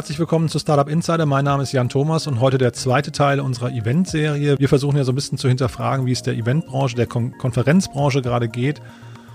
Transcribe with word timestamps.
Herzlich 0.00 0.18
willkommen 0.18 0.48
zu 0.48 0.58
Startup 0.58 0.88
Insider. 0.88 1.26
Mein 1.26 1.44
Name 1.44 1.62
ist 1.62 1.72
Jan 1.72 1.90
Thomas 1.90 2.26
und 2.26 2.40
heute 2.40 2.56
der 2.56 2.72
zweite 2.72 3.12
Teil 3.12 3.38
unserer 3.38 3.70
Eventserie. 3.70 4.58
Wir 4.58 4.68
versuchen 4.70 4.96
ja 4.96 5.04
so 5.04 5.12
ein 5.12 5.14
bisschen 5.14 5.36
zu 5.36 5.46
hinterfragen, 5.46 6.06
wie 6.06 6.12
es 6.12 6.22
der 6.22 6.32
Eventbranche, 6.38 6.96
der 6.96 7.06
Kon 7.06 7.36
Konferenzbranche 7.36 8.22
gerade 8.22 8.48
geht 8.48 8.80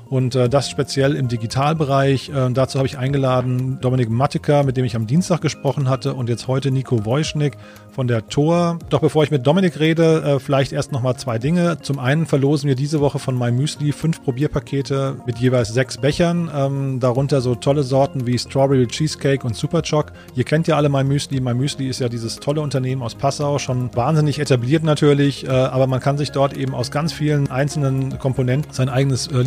und 0.09 0.35
äh, 0.35 0.49
das 0.49 0.69
speziell 0.69 1.15
im 1.15 1.27
Digitalbereich. 1.27 2.29
Äh, 2.29 2.51
dazu 2.51 2.77
habe 2.77 2.87
ich 2.87 2.97
eingeladen 2.97 3.79
Dominik 3.81 4.09
Mattiker, 4.09 4.63
mit 4.63 4.77
dem 4.77 4.85
ich 4.85 4.95
am 4.95 5.07
Dienstag 5.07 5.41
gesprochen 5.41 5.89
hatte 5.89 6.13
und 6.13 6.29
jetzt 6.29 6.47
heute 6.47 6.71
Nico 6.71 7.05
Wojschnik 7.05 7.57
von 7.91 8.07
der 8.07 8.27
Tor. 8.27 8.77
Doch 8.89 8.99
bevor 8.99 9.23
ich 9.23 9.31
mit 9.31 9.47
Dominik 9.47 9.79
rede, 9.79 10.21
äh, 10.21 10.39
vielleicht 10.39 10.73
erst 10.73 10.91
nochmal 10.91 11.15
zwei 11.15 11.39
Dinge. 11.39 11.77
Zum 11.81 11.99
einen 11.99 12.25
verlosen 12.25 12.67
wir 12.67 12.75
diese 12.75 12.99
Woche 12.99 13.19
von 13.19 13.37
MyMüsli 13.37 13.93
fünf 13.93 14.23
Probierpakete 14.23 15.15
mit 15.25 15.39
jeweils 15.39 15.73
sechs 15.73 15.97
Bechern. 15.97 16.49
Ähm, 16.53 16.99
darunter 16.99 17.41
so 17.41 17.55
tolle 17.55 17.83
Sorten 17.83 18.27
wie 18.27 18.37
Strawberry 18.37 18.87
Cheesecake 18.87 19.45
und 19.45 19.55
Superchoc. 19.55 20.11
Ihr 20.35 20.43
kennt 20.43 20.67
ja 20.67 20.75
alle 20.75 20.89
MyMüsli. 20.89 21.39
MyMüsli 21.39 21.87
ist 21.87 21.99
ja 21.99 22.09
dieses 22.09 22.37
tolle 22.37 22.61
Unternehmen 22.61 23.01
aus 23.01 23.15
Passau, 23.15 23.59
schon 23.59 23.89
wahnsinnig 23.95 24.39
etabliert 24.39 24.83
natürlich, 24.83 25.45
äh, 25.45 25.49
aber 25.49 25.87
man 25.87 25.99
kann 25.99 26.17
sich 26.17 26.31
dort 26.31 26.55
eben 26.55 26.73
aus 26.75 26.91
ganz 26.91 27.13
vielen 27.13 27.49
einzelnen 27.49 28.19
Komponenten 28.19 28.73
sein 28.73 28.89
eigenes 28.89 29.27
äh, 29.27 29.37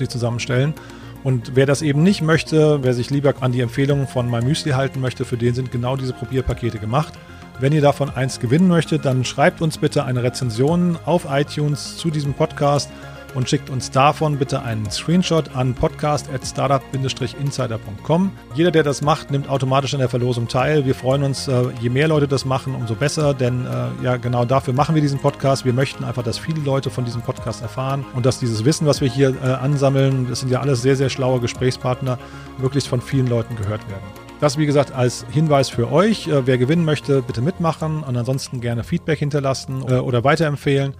Lieblingsmüsli 0.00 0.08
zusammenstellen. 0.08 0.74
Und 1.22 1.54
wer 1.54 1.66
das 1.66 1.82
eben 1.82 2.02
nicht 2.02 2.22
möchte, 2.22 2.82
wer 2.82 2.94
sich 2.94 3.10
lieber 3.10 3.34
an 3.40 3.52
die 3.52 3.60
Empfehlungen 3.60 4.06
von 4.06 4.30
MyMüsli 4.30 4.72
halten 4.72 5.00
möchte, 5.00 5.24
für 5.24 5.36
den 5.36 5.54
sind 5.54 5.70
genau 5.70 5.96
diese 5.96 6.14
Probierpakete 6.14 6.78
gemacht. 6.78 7.12
Wenn 7.58 7.74
ihr 7.74 7.82
davon 7.82 8.08
eins 8.08 8.40
gewinnen 8.40 8.68
möchtet, 8.68 9.04
dann 9.04 9.24
schreibt 9.24 9.60
uns 9.60 9.76
bitte 9.76 10.04
eine 10.04 10.22
Rezension 10.22 10.98
auf 11.04 11.26
iTunes 11.30 11.98
zu 11.98 12.10
diesem 12.10 12.32
Podcast 12.32 12.88
und 13.34 13.48
schickt 13.48 13.70
uns 13.70 13.90
davon 13.90 14.38
bitte 14.38 14.62
einen 14.62 14.88
Screenshot 14.90 15.56
an 15.56 15.74
podcast.startup-insider.com. 15.74 18.32
Jeder, 18.54 18.70
der 18.70 18.82
das 18.82 19.00
macht, 19.02 19.30
nimmt 19.30 19.48
automatisch 19.48 19.94
an 19.94 20.00
der 20.00 20.08
Verlosung 20.08 20.48
teil. 20.48 20.86
Wir 20.86 20.94
freuen 20.94 21.22
uns, 21.22 21.48
äh, 21.48 21.64
je 21.80 21.90
mehr 21.90 22.08
Leute 22.08 22.26
das 22.28 22.44
machen, 22.44 22.74
umso 22.74 22.94
besser, 22.94 23.34
denn 23.34 23.66
äh, 23.66 24.04
ja, 24.04 24.16
genau 24.16 24.44
dafür 24.44 24.74
machen 24.74 24.94
wir 24.94 25.02
diesen 25.02 25.18
Podcast. 25.18 25.64
Wir 25.64 25.72
möchten 25.72 26.04
einfach, 26.04 26.22
dass 26.22 26.38
viele 26.38 26.60
Leute 26.60 26.90
von 26.90 27.04
diesem 27.04 27.22
Podcast 27.22 27.62
erfahren 27.62 28.04
und 28.14 28.24
dass 28.26 28.38
dieses 28.38 28.64
Wissen, 28.64 28.86
was 28.86 29.00
wir 29.00 29.08
hier 29.08 29.34
äh, 29.42 29.48
ansammeln, 29.52 30.28
das 30.28 30.38
sind 30.40 30.50
ja 30.50 30.60
alles 30.60 30.82
sehr, 30.82 30.96
sehr 30.96 31.08
schlaue 31.08 31.40
Gesprächspartner, 31.40 32.18
möglichst 32.58 32.88
von 32.88 33.00
vielen 33.00 33.26
Leuten 33.26 33.56
gehört 33.56 33.88
werden. 33.88 34.04
Das, 34.40 34.58
wie 34.58 34.66
gesagt, 34.66 34.92
als 34.92 35.26
Hinweis 35.30 35.68
für 35.68 35.92
euch. 35.92 36.30
Wer 36.32 36.56
gewinnen 36.56 36.86
möchte, 36.86 37.20
bitte 37.20 37.42
mitmachen 37.42 38.02
und 38.02 38.16
ansonsten 38.16 38.62
gerne 38.62 38.84
Feedback 38.84 39.18
hinterlassen 39.18 39.82
oder 39.82 40.24
weiterempfehlen. 40.24 40.94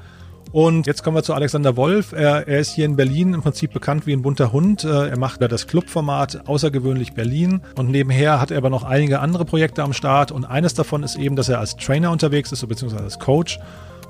Und 0.52 0.88
jetzt 0.88 1.04
kommen 1.04 1.16
wir 1.16 1.22
zu 1.22 1.32
Alexander 1.34 1.76
Wolf. 1.76 2.12
Er, 2.12 2.48
er, 2.48 2.58
ist 2.58 2.74
hier 2.74 2.84
in 2.84 2.96
Berlin 2.96 3.34
im 3.34 3.42
Prinzip 3.42 3.72
bekannt 3.72 4.06
wie 4.06 4.12
ein 4.12 4.22
bunter 4.22 4.52
Hund. 4.52 4.82
Äh, 4.82 5.08
er 5.08 5.18
macht 5.18 5.40
da 5.40 5.46
das 5.46 5.68
Clubformat 5.68 6.48
Außergewöhnlich 6.48 7.12
Berlin. 7.12 7.60
Und 7.76 7.90
nebenher 7.90 8.40
hat 8.40 8.50
er 8.50 8.58
aber 8.58 8.70
noch 8.70 8.82
einige 8.82 9.20
andere 9.20 9.44
Projekte 9.44 9.84
am 9.84 9.92
Start. 9.92 10.32
Und 10.32 10.44
eines 10.44 10.74
davon 10.74 11.04
ist 11.04 11.16
eben, 11.16 11.36
dass 11.36 11.48
er 11.48 11.60
als 11.60 11.76
Trainer 11.76 12.10
unterwegs 12.10 12.50
ist, 12.50 12.66
beziehungsweise 12.66 13.04
als 13.04 13.20
Coach. 13.20 13.60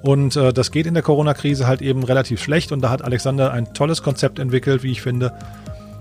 Und 0.00 0.34
äh, 0.36 0.54
das 0.54 0.70
geht 0.70 0.86
in 0.86 0.94
der 0.94 1.02
Corona-Krise 1.02 1.66
halt 1.66 1.82
eben 1.82 2.02
relativ 2.04 2.42
schlecht. 2.42 2.72
Und 2.72 2.80
da 2.80 2.88
hat 2.88 3.02
Alexander 3.02 3.52
ein 3.52 3.74
tolles 3.74 4.02
Konzept 4.02 4.38
entwickelt, 4.38 4.82
wie 4.82 4.92
ich 4.92 5.02
finde, 5.02 5.34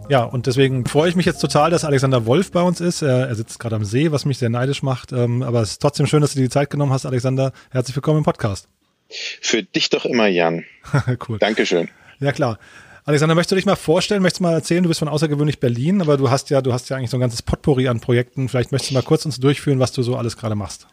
ja, 0.08 0.23
und 0.23 0.48
deswegen 0.48 0.88
freue 0.88 1.08
ich 1.08 1.16
mich 1.16 1.28
jetzt 1.28 1.40
total, 1.40 1.70
dass 1.70 1.86
Alexander 1.86 2.26
Wolf 2.26 2.52
bei 2.52 2.64
uns 2.64 2.82
ist. 2.82 3.04
Er, 3.04 3.28
er 3.28 3.36
sitzt 3.36 3.60
gerade 3.60 3.76
am 3.76 3.86
See, 3.86 4.11
was 4.11 4.26
mich 4.26 4.39
sehr 4.39 4.49
neidisch 4.49 4.82
macht. 4.82 5.11
Ähm, 5.11 5.44
aber 5.44 5.61
es 5.61 5.72
ist 5.72 5.82
trotzdem 5.83 6.08
schön, 6.08 6.22
dass 6.22 6.32
du 6.32 6.39
dir 6.39 6.45
die 6.45 6.49
Zeit 6.49 6.72
genommen 6.72 6.94
hast, 6.94 7.05
Alexander. 7.05 7.52
Herzlich 7.70 7.95
willkommen 7.95 8.20
im 8.20 8.23
Podcast. 8.23 8.79
Für 9.09 9.64
dich 9.64 9.89
doch 9.89 10.05
immer, 10.05 10.27
Jan. 10.27 10.65
cool. 11.27 11.39
Dankeschön. 11.39 11.89
Ja, 12.20 12.31
klar. 12.31 12.59
Alexander, 13.05 13.33
möchtest 13.33 13.53
du 13.53 13.55
dich 13.55 13.65
mal 13.65 13.75
vorstellen, 13.75 14.21
möchtest 14.21 14.39
du 14.39 14.43
mal 14.43 14.53
erzählen, 14.53 14.83
du 14.83 14.89
bist 14.89 14.99
von 14.99 15.08
außergewöhnlich 15.08 15.59
Berlin, 15.59 16.02
aber 16.02 16.17
du 16.17 16.30
hast 16.30 16.49
ja, 16.52 16.61
du 16.61 16.73
hast 16.73 16.89
ja 16.89 16.97
eigentlich 16.97 17.09
so 17.09 17.17
ein 17.17 17.21
ganzes 17.21 17.42
Potpourri 17.42 17.87
an 17.87 17.99
Projekten. 17.99 18.49
Vielleicht 18.49 18.71
möchtest 18.71 18.92
du 18.92 18.93
mal 18.93 19.02
kurz 19.02 19.25
uns 19.25 19.39
durchführen, 19.39 19.80
was 19.80 19.92
du 19.92 20.03
so 20.03 20.15
alles 20.15 20.37
gerade 20.37 20.55
machst. 20.55 20.87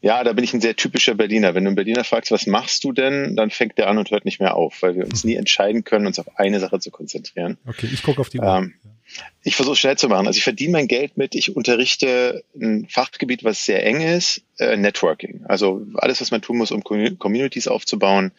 Ja, 0.00 0.22
da 0.22 0.32
bin 0.32 0.44
ich 0.44 0.54
ein 0.54 0.60
sehr 0.60 0.76
typischer 0.76 1.14
Berliner. 1.14 1.54
Wenn 1.54 1.64
du 1.64 1.68
einen 1.68 1.76
Berliner 1.76 2.04
fragst, 2.04 2.30
was 2.30 2.46
machst 2.46 2.84
du 2.84 2.92
denn, 2.92 3.34
dann 3.34 3.50
fängt 3.50 3.78
der 3.78 3.88
an 3.88 3.98
und 3.98 4.10
hört 4.10 4.24
nicht 4.24 4.40
mehr 4.40 4.54
auf, 4.54 4.80
weil 4.80 4.96
wir 4.96 5.04
uns 5.04 5.24
nie 5.24 5.34
entscheiden 5.34 5.82
können, 5.82 6.06
uns 6.06 6.18
auf 6.18 6.38
eine 6.38 6.60
Sache 6.60 6.78
zu 6.78 6.90
konzentrieren. 6.90 7.58
Okay, 7.66 7.88
ich 7.92 8.02
gucke 8.02 8.20
auf 8.20 8.28
die 8.28 8.38
Uhr. 8.38 8.46
Ähm, 8.46 8.74
ich 9.42 9.56
versuche 9.56 9.76
schnell 9.76 9.96
zu 9.96 10.08
machen. 10.08 10.26
Also 10.26 10.36
ich 10.36 10.44
verdiene 10.44 10.72
mein 10.72 10.88
Geld 10.88 11.16
mit, 11.16 11.34
ich 11.34 11.56
unterrichte 11.56 12.44
ein 12.54 12.86
Fachgebiet, 12.88 13.44
was 13.44 13.64
sehr 13.64 13.84
eng 13.84 14.00
ist, 14.00 14.42
äh, 14.58 14.76
Networking. 14.76 15.44
Also 15.48 15.86
alles, 15.94 16.20
was 16.20 16.30
man 16.30 16.42
tun 16.42 16.58
muss, 16.58 16.70
um 16.70 16.82
Communities 16.82 17.68
aufzubauen, 17.68 18.32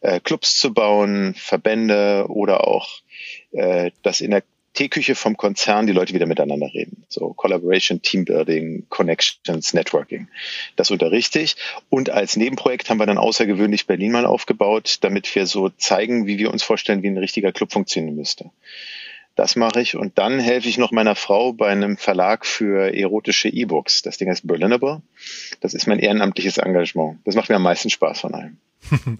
äh, 0.00 0.20
Clubs 0.20 0.58
zu 0.58 0.72
bauen, 0.72 1.34
Verbände 1.34 2.26
oder 2.28 2.66
auch 2.66 3.00
äh, 3.52 3.90
das 4.02 4.20
in 4.20 4.30
der 4.30 4.42
Teeküche 4.74 5.14
vom 5.14 5.36
Konzern 5.36 5.86
die 5.86 5.92
Leute 5.92 6.14
wieder 6.14 6.26
miteinander 6.26 6.66
reden. 6.74 7.04
So 7.08 7.32
Collaboration, 7.32 8.02
Teambuilding, 8.02 8.86
Connections, 8.88 9.72
Networking. 9.72 10.28
Das 10.74 10.90
unterrichte 10.90 11.38
ich. 11.38 11.54
Und 11.90 12.10
als 12.10 12.36
Nebenprojekt 12.36 12.90
haben 12.90 12.98
wir 12.98 13.06
dann 13.06 13.18
außergewöhnlich 13.18 13.86
Berlin 13.86 14.10
mal 14.10 14.26
aufgebaut, 14.26 14.98
damit 15.02 15.32
wir 15.34 15.46
so 15.46 15.68
zeigen, 15.68 16.26
wie 16.26 16.38
wir 16.38 16.50
uns 16.52 16.64
vorstellen, 16.64 17.04
wie 17.04 17.08
ein 17.08 17.18
richtiger 17.18 17.52
Club 17.52 17.72
funktionieren 17.72 18.16
müsste. 18.16 18.50
Das 19.34 19.56
mache 19.56 19.80
ich 19.80 19.96
und 19.96 20.16
dann 20.16 20.38
helfe 20.38 20.68
ich 20.68 20.78
noch 20.78 20.92
meiner 20.92 21.16
Frau 21.16 21.52
bei 21.52 21.68
einem 21.68 21.96
Verlag 21.96 22.46
für 22.46 22.94
erotische 22.94 23.48
E-Books. 23.48 24.02
Das 24.02 24.16
Ding 24.16 24.28
heißt 24.28 24.46
Berlinable. 24.46 25.02
Das 25.60 25.74
ist 25.74 25.88
mein 25.88 25.98
ehrenamtliches 25.98 26.58
Engagement. 26.58 27.18
Das 27.24 27.34
macht 27.34 27.48
mir 27.48 27.56
am 27.56 27.62
meisten 27.62 27.90
Spaß 27.90 28.20
von 28.20 28.34
allem. 28.34 28.58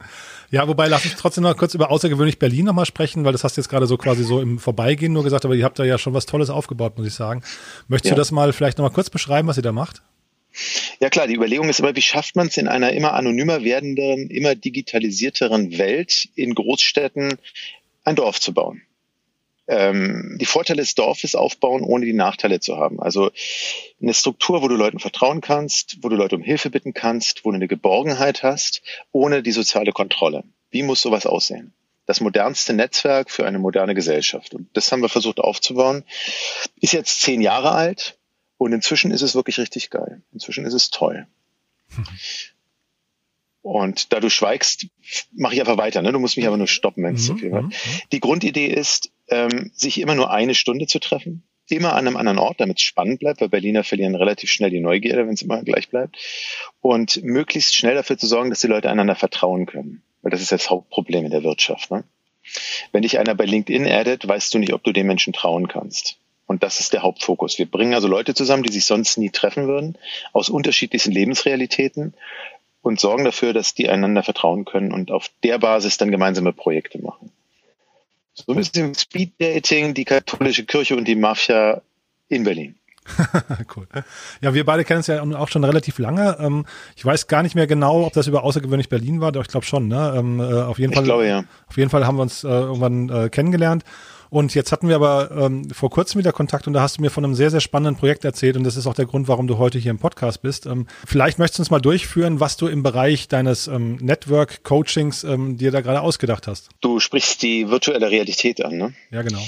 ja, 0.50 0.68
wobei 0.68 0.86
lass 0.86 1.04
uns 1.04 1.16
trotzdem 1.16 1.42
noch 1.42 1.56
kurz 1.56 1.74
über 1.74 1.90
außergewöhnlich 1.90 2.38
Berlin 2.38 2.66
nochmal 2.66 2.86
sprechen, 2.86 3.24
weil 3.24 3.32
das 3.32 3.42
hast 3.42 3.56
du 3.56 3.60
jetzt 3.60 3.68
gerade 3.68 3.86
so 3.86 3.96
quasi 3.96 4.22
so 4.22 4.40
im 4.40 4.60
Vorbeigehen 4.60 5.12
nur 5.12 5.24
gesagt, 5.24 5.44
aber 5.44 5.54
ihr 5.54 5.64
habt 5.64 5.78
da 5.78 5.84
ja 5.84 5.98
schon 5.98 6.14
was 6.14 6.26
Tolles 6.26 6.50
aufgebaut, 6.50 6.96
muss 6.96 7.06
ich 7.08 7.14
sagen. 7.14 7.42
Möchtest 7.88 8.10
ja. 8.10 8.14
du 8.14 8.20
das 8.20 8.30
mal 8.30 8.52
vielleicht 8.52 8.78
nochmal 8.78 8.92
kurz 8.92 9.10
beschreiben, 9.10 9.48
was 9.48 9.56
ihr 9.56 9.62
da 9.62 9.72
macht? 9.72 10.02
Ja 11.00 11.10
klar, 11.10 11.26
die 11.26 11.34
Überlegung 11.34 11.68
ist 11.68 11.80
immer, 11.80 11.96
wie 11.96 12.02
schafft 12.02 12.36
man 12.36 12.46
es 12.46 12.56
in 12.56 12.68
einer 12.68 12.92
immer 12.92 13.14
anonymer 13.14 13.64
werdenden, 13.64 14.30
immer 14.30 14.54
digitalisierteren 14.54 15.76
Welt 15.78 16.28
in 16.36 16.54
Großstädten 16.54 17.34
ein 18.04 18.14
Dorf 18.14 18.40
zu 18.40 18.54
bauen? 18.54 18.82
Ähm, 19.66 20.36
die 20.40 20.46
Vorteile 20.46 20.82
des 20.82 20.94
Dorfes 20.94 21.34
aufbauen, 21.34 21.82
ohne 21.82 22.04
die 22.04 22.12
Nachteile 22.12 22.60
zu 22.60 22.76
haben. 22.76 23.00
Also 23.00 23.30
eine 24.00 24.14
Struktur, 24.14 24.62
wo 24.62 24.68
du 24.68 24.76
Leuten 24.76 24.98
vertrauen 24.98 25.40
kannst, 25.40 25.98
wo 26.02 26.08
du 26.08 26.16
Leute 26.16 26.36
um 26.36 26.42
Hilfe 26.42 26.70
bitten 26.70 26.94
kannst, 26.94 27.44
wo 27.44 27.50
du 27.50 27.56
eine 27.56 27.68
Geborgenheit 27.68 28.42
hast, 28.42 28.82
ohne 29.12 29.42
die 29.42 29.52
soziale 29.52 29.92
Kontrolle. 29.92 30.44
Wie 30.70 30.82
muss 30.82 31.00
sowas 31.00 31.26
aussehen? 31.26 31.72
Das 32.06 32.20
modernste 32.20 32.74
Netzwerk 32.74 33.30
für 33.30 33.46
eine 33.46 33.58
moderne 33.58 33.94
Gesellschaft. 33.94 34.54
Und 34.54 34.68
das 34.74 34.92
haben 34.92 35.00
wir 35.00 35.08
versucht 35.08 35.40
aufzubauen. 35.40 36.04
Ist 36.80 36.92
jetzt 36.92 37.22
zehn 37.22 37.40
Jahre 37.40 37.72
alt 37.72 38.18
und 38.58 38.72
inzwischen 38.72 39.10
ist 39.10 39.22
es 39.22 39.34
wirklich 39.34 39.58
richtig 39.58 39.90
geil. 39.90 40.22
Inzwischen 40.32 40.66
ist 40.66 40.74
es 40.74 40.90
toll. 40.90 41.26
Und 43.64 44.12
da 44.12 44.20
du 44.20 44.28
schweigst, 44.28 44.88
mache 45.32 45.54
ich 45.54 45.60
einfach 45.60 45.78
weiter. 45.78 46.02
Ne? 46.02 46.12
Du 46.12 46.18
musst 46.18 46.36
mich 46.36 46.46
aber 46.46 46.58
nur 46.58 46.66
stoppen, 46.66 47.02
wenn 47.02 47.14
es 47.14 47.22
mhm, 47.22 47.26
zu 47.26 47.36
viel 47.36 47.50
wird. 47.50 47.64
Mhm. 47.64 47.72
Die 48.12 48.20
Grundidee 48.20 48.66
ist, 48.66 49.10
ähm, 49.28 49.70
sich 49.72 49.98
immer 49.98 50.14
nur 50.14 50.30
eine 50.30 50.54
Stunde 50.54 50.86
zu 50.86 50.98
treffen, 50.98 51.44
immer 51.70 51.94
an 51.94 52.06
einem 52.06 52.18
anderen 52.18 52.38
Ort, 52.38 52.60
damit 52.60 52.76
es 52.76 52.82
spannend 52.82 53.20
bleibt, 53.20 53.40
weil 53.40 53.48
Berliner 53.48 53.82
verlieren 53.82 54.16
relativ 54.16 54.50
schnell 54.50 54.68
die 54.68 54.80
Neugierde, 54.80 55.26
wenn 55.26 55.32
es 55.32 55.40
immer 55.40 55.62
gleich 55.62 55.88
bleibt. 55.88 56.18
Und 56.82 57.22
möglichst 57.24 57.74
schnell 57.74 57.94
dafür 57.94 58.18
zu 58.18 58.26
sorgen, 58.26 58.50
dass 58.50 58.60
die 58.60 58.66
Leute 58.66 58.90
einander 58.90 59.14
vertrauen 59.14 59.64
können. 59.64 60.02
Weil 60.20 60.30
das 60.30 60.42
ist 60.42 60.52
das 60.52 60.68
Hauptproblem 60.68 61.24
in 61.24 61.30
der 61.30 61.42
Wirtschaft. 61.42 61.90
Ne? 61.90 62.04
Wenn 62.92 63.00
dich 63.00 63.18
einer 63.18 63.34
bei 63.34 63.46
LinkedIn 63.46 63.86
addet, 63.86 64.28
weißt 64.28 64.52
du 64.52 64.58
nicht, 64.58 64.74
ob 64.74 64.84
du 64.84 64.92
den 64.92 65.06
Menschen 65.06 65.32
trauen 65.32 65.68
kannst. 65.68 66.18
Und 66.46 66.62
das 66.62 66.80
ist 66.80 66.92
der 66.92 67.02
Hauptfokus. 67.02 67.56
Wir 67.58 67.64
bringen 67.64 67.94
also 67.94 68.08
Leute 68.08 68.34
zusammen, 68.34 68.62
die 68.62 68.72
sich 68.72 68.84
sonst 68.84 69.16
nie 69.16 69.30
treffen 69.30 69.66
würden, 69.66 69.96
aus 70.34 70.50
unterschiedlichsten 70.50 71.12
Lebensrealitäten 71.12 72.12
und 72.84 73.00
sorgen 73.00 73.24
dafür, 73.24 73.54
dass 73.54 73.74
die 73.74 73.88
einander 73.88 74.22
vertrauen 74.22 74.66
können 74.66 74.92
und 74.92 75.10
auf 75.10 75.30
der 75.42 75.58
Basis 75.58 75.96
dann 75.96 76.10
gemeinsame 76.10 76.52
Projekte 76.52 77.00
machen. 77.00 77.32
So 78.34 78.52
ein 78.52 78.56
bisschen 78.56 78.94
Speed 78.94 79.32
Dating, 79.38 79.94
die 79.94 80.04
katholische 80.04 80.64
Kirche 80.64 80.94
und 80.94 81.08
die 81.08 81.14
Mafia 81.14 81.80
in 82.28 82.44
Berlin. 82.44 82.74
cool. 83.76 83.86
Ja, 84.40 84.54
wir 84.54 84.64
beide 84.64 84.84
kennen 84.84 85.00
es 85.00 85.06
ja 85.06 85.22
auch 85.22 85.48
schon 85.48 85.64
relativ 85.64 85.98
lange. 85.98 86.36
Ähm, 86.40 86.66
ich 86.96 87.04
weiß 87.04 87.26
gar 87.26 87.42
nicht 87.42 87.54
mehr 87.54 87.66
genau, 87.66 88.04
ob 88.04 88.12
das 88.12 88.26
über 88.26 88.44
außergewöhnlich 88.44 88.88
Berlin 88.88 89.20
war, 89.20 89.32
doch 89.32 89.42
ich 89.42 89.48
glaube 89.48 89.66
schon. 89.66 89.88
Ne? 89.88 90.14
Ähm, 90.16 90.40
äh, 90.40 90.62
auf 90.62 90.78
jeden 90.78 90.92
ich 90.92 90.96
Fall. 90.96 91.04
Glaube, 91.04 91.26
ja. 91.26 91.44
Auf 91.66 91.76
jeden 91.76 91.90
Fall 91.90 92.06
haben 92.06 92.16
wir 92.16 92.22
uns 92.22 92.44
äh, 92.44 92.48
irgendwann 92.48 93.08
äh, 93.08 93.28
kennengelernt. 93.30 93.84
Und 94.30 94.54
jetzt 94.54 94.72
hatten 94.72 94.88
wir 94.88 94.96
aber 94.96 95.30
ähm, 95.30 95.70
vor 95.70 95.90
kurzem 95.90 96.18
wieder 96.18 96.32
Kontakt 96.32 96.66
und 96.66 96.72
da 96.72 96.82
hast 96.82 96.98
du 96.98 97.02
mir 97.02 97.10
von 97.10 97.24
einem 97.24 97.34
sehr, 97.34 97.50
sehr 97.50 97.60
spannenden 97.60 97.96
Projekt 97.96 98.24
erzählt 98.24 98.56
und 98.56 98.64
das 98.64 98.76
ist 98.76 98.86
auch 98.86 98.94
der 98.94 99.06
Grund, 99.06 99.28
warum 99.28 99.46
du 99.46 99.58
heute 99.58 99.78
hier 99.78 99.90
im 99.90 99.98
Podcast 99.98 100.42
bist. 100.42 100.66
Ähm, 100.66 100.86
vielleicht 101.06 101.38
möchtest 101.38 101.58
du 101.58 101.62
uns 101.62 101.70
mal 101.70 101.80
durchführen, 101.80 102.40
was 102.40 102.56
du 102.56 102.66
im 102.66 102.82
Bereich 102.82 103.28
deines 103.28 103.66
ähm, 103.66 103.96
Network-Coachings 103.96 105.24
ähm, 105.24 105.56
dir 105.56 105.70
da 105.70 105.80
gerade 105.80 106.00
ausgedacht 106.00 106.46
hast. 106.46 106.68
Du 106.80 107.00
sprichst 107.00 107.42
die 107.42 107.70
virtuelle 107.70 108.10
Realität 108.10 108.64
an, 108.64 108.76
ne? 108.76 108.94
Ja, 109.10 109.22
genau. 109.22 109.42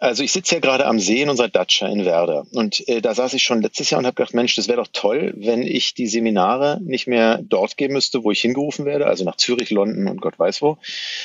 Also 0.00 0.22
ich 0.22 0.32
sitze 0.32 0.54
ja 0.54 0.60
gerade 0.62 0.86
am 0.86 0.98
See 0.98 1.20
in 1.20 1.28
unserer 1.28 1.48
Datscha 1.48 1.86
in 1.86 2.06
Werder 2.06 2.46
und 2.52 2.88
äh, 2.88 3.02
da 3.02 3.14
saß 3.14 3.34
ich 3.34 3.42
schon 3.42 3.60
letztes 3.60 3.90
Jahr 3.90 3.98
und 3.98 4.06
habe 4.06 4.14
gedacht, 4.14 4.32
Mensch, 4.32 4.54
das 4.54 4.66
wäre 4.66 4.78
doch 4.78 4.88
toll, 4.90 5.34
wenn 5.36 5.62
ich 5.62 5.92
die 5.92 6.06
Seminare 6.06 6.80
nicht 6.82 7.06
mehr 7.06 7.38
dort 7.42 7.76
geben 7.76 7.92
müsste, 7.92 8.24
wo 8.24 8.30
ich 8.30 8.40
hingerufen 8.40 8.86
werde, 8.86 9.06
also 9.06 9.24
nach 9.24 9.36
Zürich, 9.36 9.68
London 9.68 10.08
und 10.08 10.22
Gott 10.22 10.38
weiß 10.38 10.62
wo, 10.62 10.78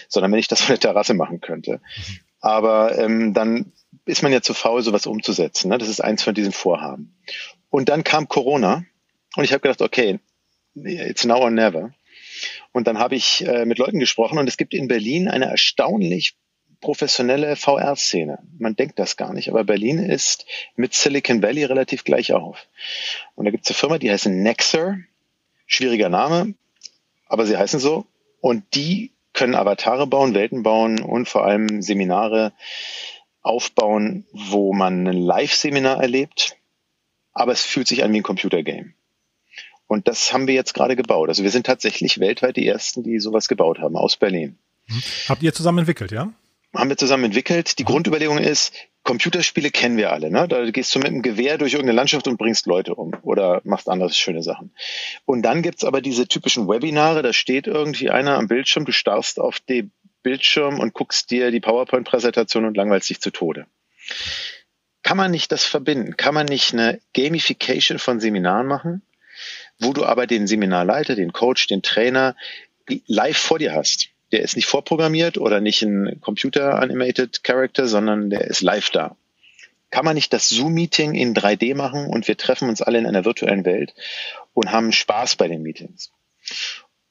sondern 0.09 0.33
wenn 0.33 0.39
ich 0.39 0.49
das 0.49 0.59
von 0.59 0.73
der 0.73 0.81
Terrasse 0.81 1.13
machen 1.13 1.39
könnte. 1.39 1.79
Aber 2.39 2.97
ähm, 2.97 3.33
dann 3.33 3.71
ist 4.05 4.21
man 4.21 4.31
ja 4.31 4.41
zu 4.41 4.53
faul, 4.53 4.81
sowas 4.81 5.07
umzusetzen. 5.07 5.69
Ne? 5.69 5.77
Das 5.77 5.89
ist 5.89 6.01
eins 6.01 6.23
von 6.23 6.35
diesen 6.35 6.51
Vorhaben. 6.51 7.15
Und 7.69 7.89
dann 7.89 8.03
kam 8.03 8.27
Corona 8.27 8.85
und 9.35 9.43
ich 9.43 9.51
habe 9.51 9.61
gedacht, 9.61 9.81
okay, 9.81 10.19
it's 10.75 11.25
now 11.25 11.39
or 11.39 11.51
never. 11.51 11.93
Und 12.71 12.87
dann 12.87 12.99
habe 12.99 13.15
ich 13.15 13.45
äh, 13.47 13.65
mit 13.65 13.77
Leuten 13.77 13.99
gesprochen 13.99 14.37
und 14.37 14.47
es 14.47 14.57
gibt 14.57 14.73
in 14.73 14.87
Berlin 14.87 15.27
eine 15.27 15.45
erstaunlich 15.45 16.35
professionelle 16.81 17.55
VR-Szene. 17.55 18.39
Man 18.59 18.75
denkt 18.75 18.99
das 18.99 19.17
gar 19.17 19.33
nicht, 19.33 19.49
aber 19.49 19.63
Berlin 19.63 19.97
ist 19.97 20.45
mit 20.75 20.93
Silicon 20.93 21.41
Valley 21.41 21.63
relativ 21.63 22.03
gleich 22.03 22.33
auf. 22.33 22.67
Und 23.33 23.45
da 23.45 23.51
gibt 23.51 23.63
es 23.63 23.71
eine 23.71 23.77
Firma, 23.77 23.97
die 23.97 24.11
heißt 24.11 24.27
Nexer. 24.27 24.99
Schwieriger 25.67 26.09
Name, 26.09 26.53
aber 27.25 27.47
sie 27.47 27.57
heißen 27.57 27.79
so. 27.79 28.05
Und 28.39 28.75
die 28.75 29.14
können 29.35 29.55
Avatare 29.55 30.07
bauen, 30.07 30.33
Welten 30.33 30.63
bauen 30.63 31.01
und 31.01 31.29
vor 31.29 31.45
allem 31.45 31.81
Seminare 31.81 32.53
aufbauen, 33.41 34.25
wo 34.31 34.73
man 34.73 35.07
ein 35.07 35.17
Live-Seminar 35.17 36.01
erlebt, 36.01 36.57
aber 37.31 37.51
es 37.51 37.63
fühlt 37.63 37.87
sich 37.87 38.03
an 38.03 38.11
wie 38.13 38.17
ein 38.21 38.23
Computergame. 38.23 38.93
Und 39.87 40.07
das 40.07 40.33
haben 40.33 40.47
wir 40.47 40.55
jetzt 40.55 40.73
gerade 40.73 40.95
gebaut. 40.95 41.29
Also 41.29 41.43
wir 41.43 41.51
sind 41.51 41.67
tatsächlich 41.67 42.19
weltweit 42.19 42.55
die 42.55 42.67
Ersten, 42.67 43.03
die 43.03 43.19
sowas 43.19 43.47
gebaut 43.47 43.77
haben, 43.79 43.95
aus 43.95 44.17
Berlin. 44.17 44.57
Habt 45.29 45.43
ihr 45.43 45.53
zusammen 45.53 45.79
entwickelt, 45.79 46.11
ja? 46.11 46.33
Haben 46.77 46.89
wir 46.89 46.97
zusammen 46.97 47.25
entwickelt. 47.25 47.79
Die 47.79 47.83
mhm. 47.83 47.87
Grundüberlegung 47.87 48.37
ist, 48.37 48.73
Computerspiele 49.03 49.71
kennen 49.71 49.97
wir 49.97 50.11
alle. 50.11 50.31
Ne? 50.31 50.47
Da 50.47 50.69
gehst 50.71 50.93
du 50.95 50.99
mit 50.99 51.07
einem 51.07 51.21
Gewehr 51.21 51.57
durch 51.57 51.73
irgendeine 51.73 51.95
Landschaft 51.95 52.27
und 52.27 52.37
bringst 52.37 52.65
Leute 52.65 52.95
um 52.95 53.13
oder 53.21 53.61
machst 53.63 53.87
andere 53.87 54.09
schöne 54.11 54.41
Sachen. 54.43 54.73
Und 55.25 55.43
dann 55.43 55.61
gibt's 55.61 55.83
aber 55.83 56.01
diese 56.01 56.27
typischen 56.27 56.67
Webinare, 56.67 57.21
da 57.21 57.31
steht 57.31 57.67
irgendwie 57.67 58.09
einer 58.09 58.37
am 58.37 58.47
Bildschirm, 58.47 58.85
du 58.85 58.91
starrst 58.91 59.39
auf 59.39 59.59
den 59.59 59.91
Bildschirm 60.23 60.79
und 60.79 60.93
guckst 60.93 61.29
dir 61.29 61.51
die 61.51 61.59
PowerPoint-Präsentation 61.59 62.65
und 62.65 62.75
langweilst 62.75 63.09
dich 63.09 63.21
zu 63.21 63.31
Tode. 63.31 63.67
Kann 65.03 65.17
man 65.17 65.29
nicht 65.29 65.51
das 65.51 65.63
verbinden? 65.63 66.17
Kann 66.17 66.33
man 66.33 66.47
nicht 66.47 66.73
eine 66.73 66.99
Gamification 67.13 67.99
von 67.99 68.19
Seminaren 68.19 68.65
machen? 68.65 69.03
wo 69.79 69.93
du 69.93 70.05
aber 70.05 70.27
den 70.27 70.47
Seminarleiter, 70.47 71.15
den 71.15 71.33
Coach, 71.33 71.67
den 71.67 71.81
Trainer 71.81 72.35
live 73.07 73.37
vor 73.37 73.59
dir 73.59 73.73
hast. 73.73 74.09
Der 74.35 74.43
ist 74.43 74.57
nicht 74.57 74.65
vorprogrammiert 74.65 75.37
oder 75.37 75.61
nicht 75.61 75.81
ein 75.81 76.19
Computer-animated 76.19 77.41
Character, 77.45 77.87
sondern 77.87 78.29
der 78.29 78.41
ist 78.41 78.61
live 78.61 78.89
da. 78.89 79.15
Kann 79.91 80.03
man 80.03 80.15
nicht 80.15 80.33
das 80.33 80.49
Zoom-Meeting 80.49 81.13
in 81.13 81.33
3D 81.33 81.73
machen 81.73 82.07
und 82.07 82.27
wir 82.27 82.35
treffen 82.35 82.67
uns 82.67 82.81
alle 82.81 82.97
in 82.97 83.05
einer 83.05 83.23
virtuellen 83.23 83.63
Welt 83.63 83.95
und 84.53 84.73
haben 84.73 84.91
Spaß 84.91 85.37
bei 85.37 85.47
den 85.47 85.63
Meetings? 85.63 86.11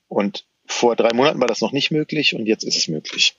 Und 0.06 0.44
vor 0.66 0.96
drei 0.96 1.14
Monaten 1.14 1.40
war 1.40 1.48
das 1.48 1.62
noch 1.62 1.72
nicht 1.72 1.90
möglich 1.90 2.34
und 2.34 2.44
jetzt 2.44 2.62
ist 2.62 2.76
es 2.76 2.88
möglich. 2.88 3.36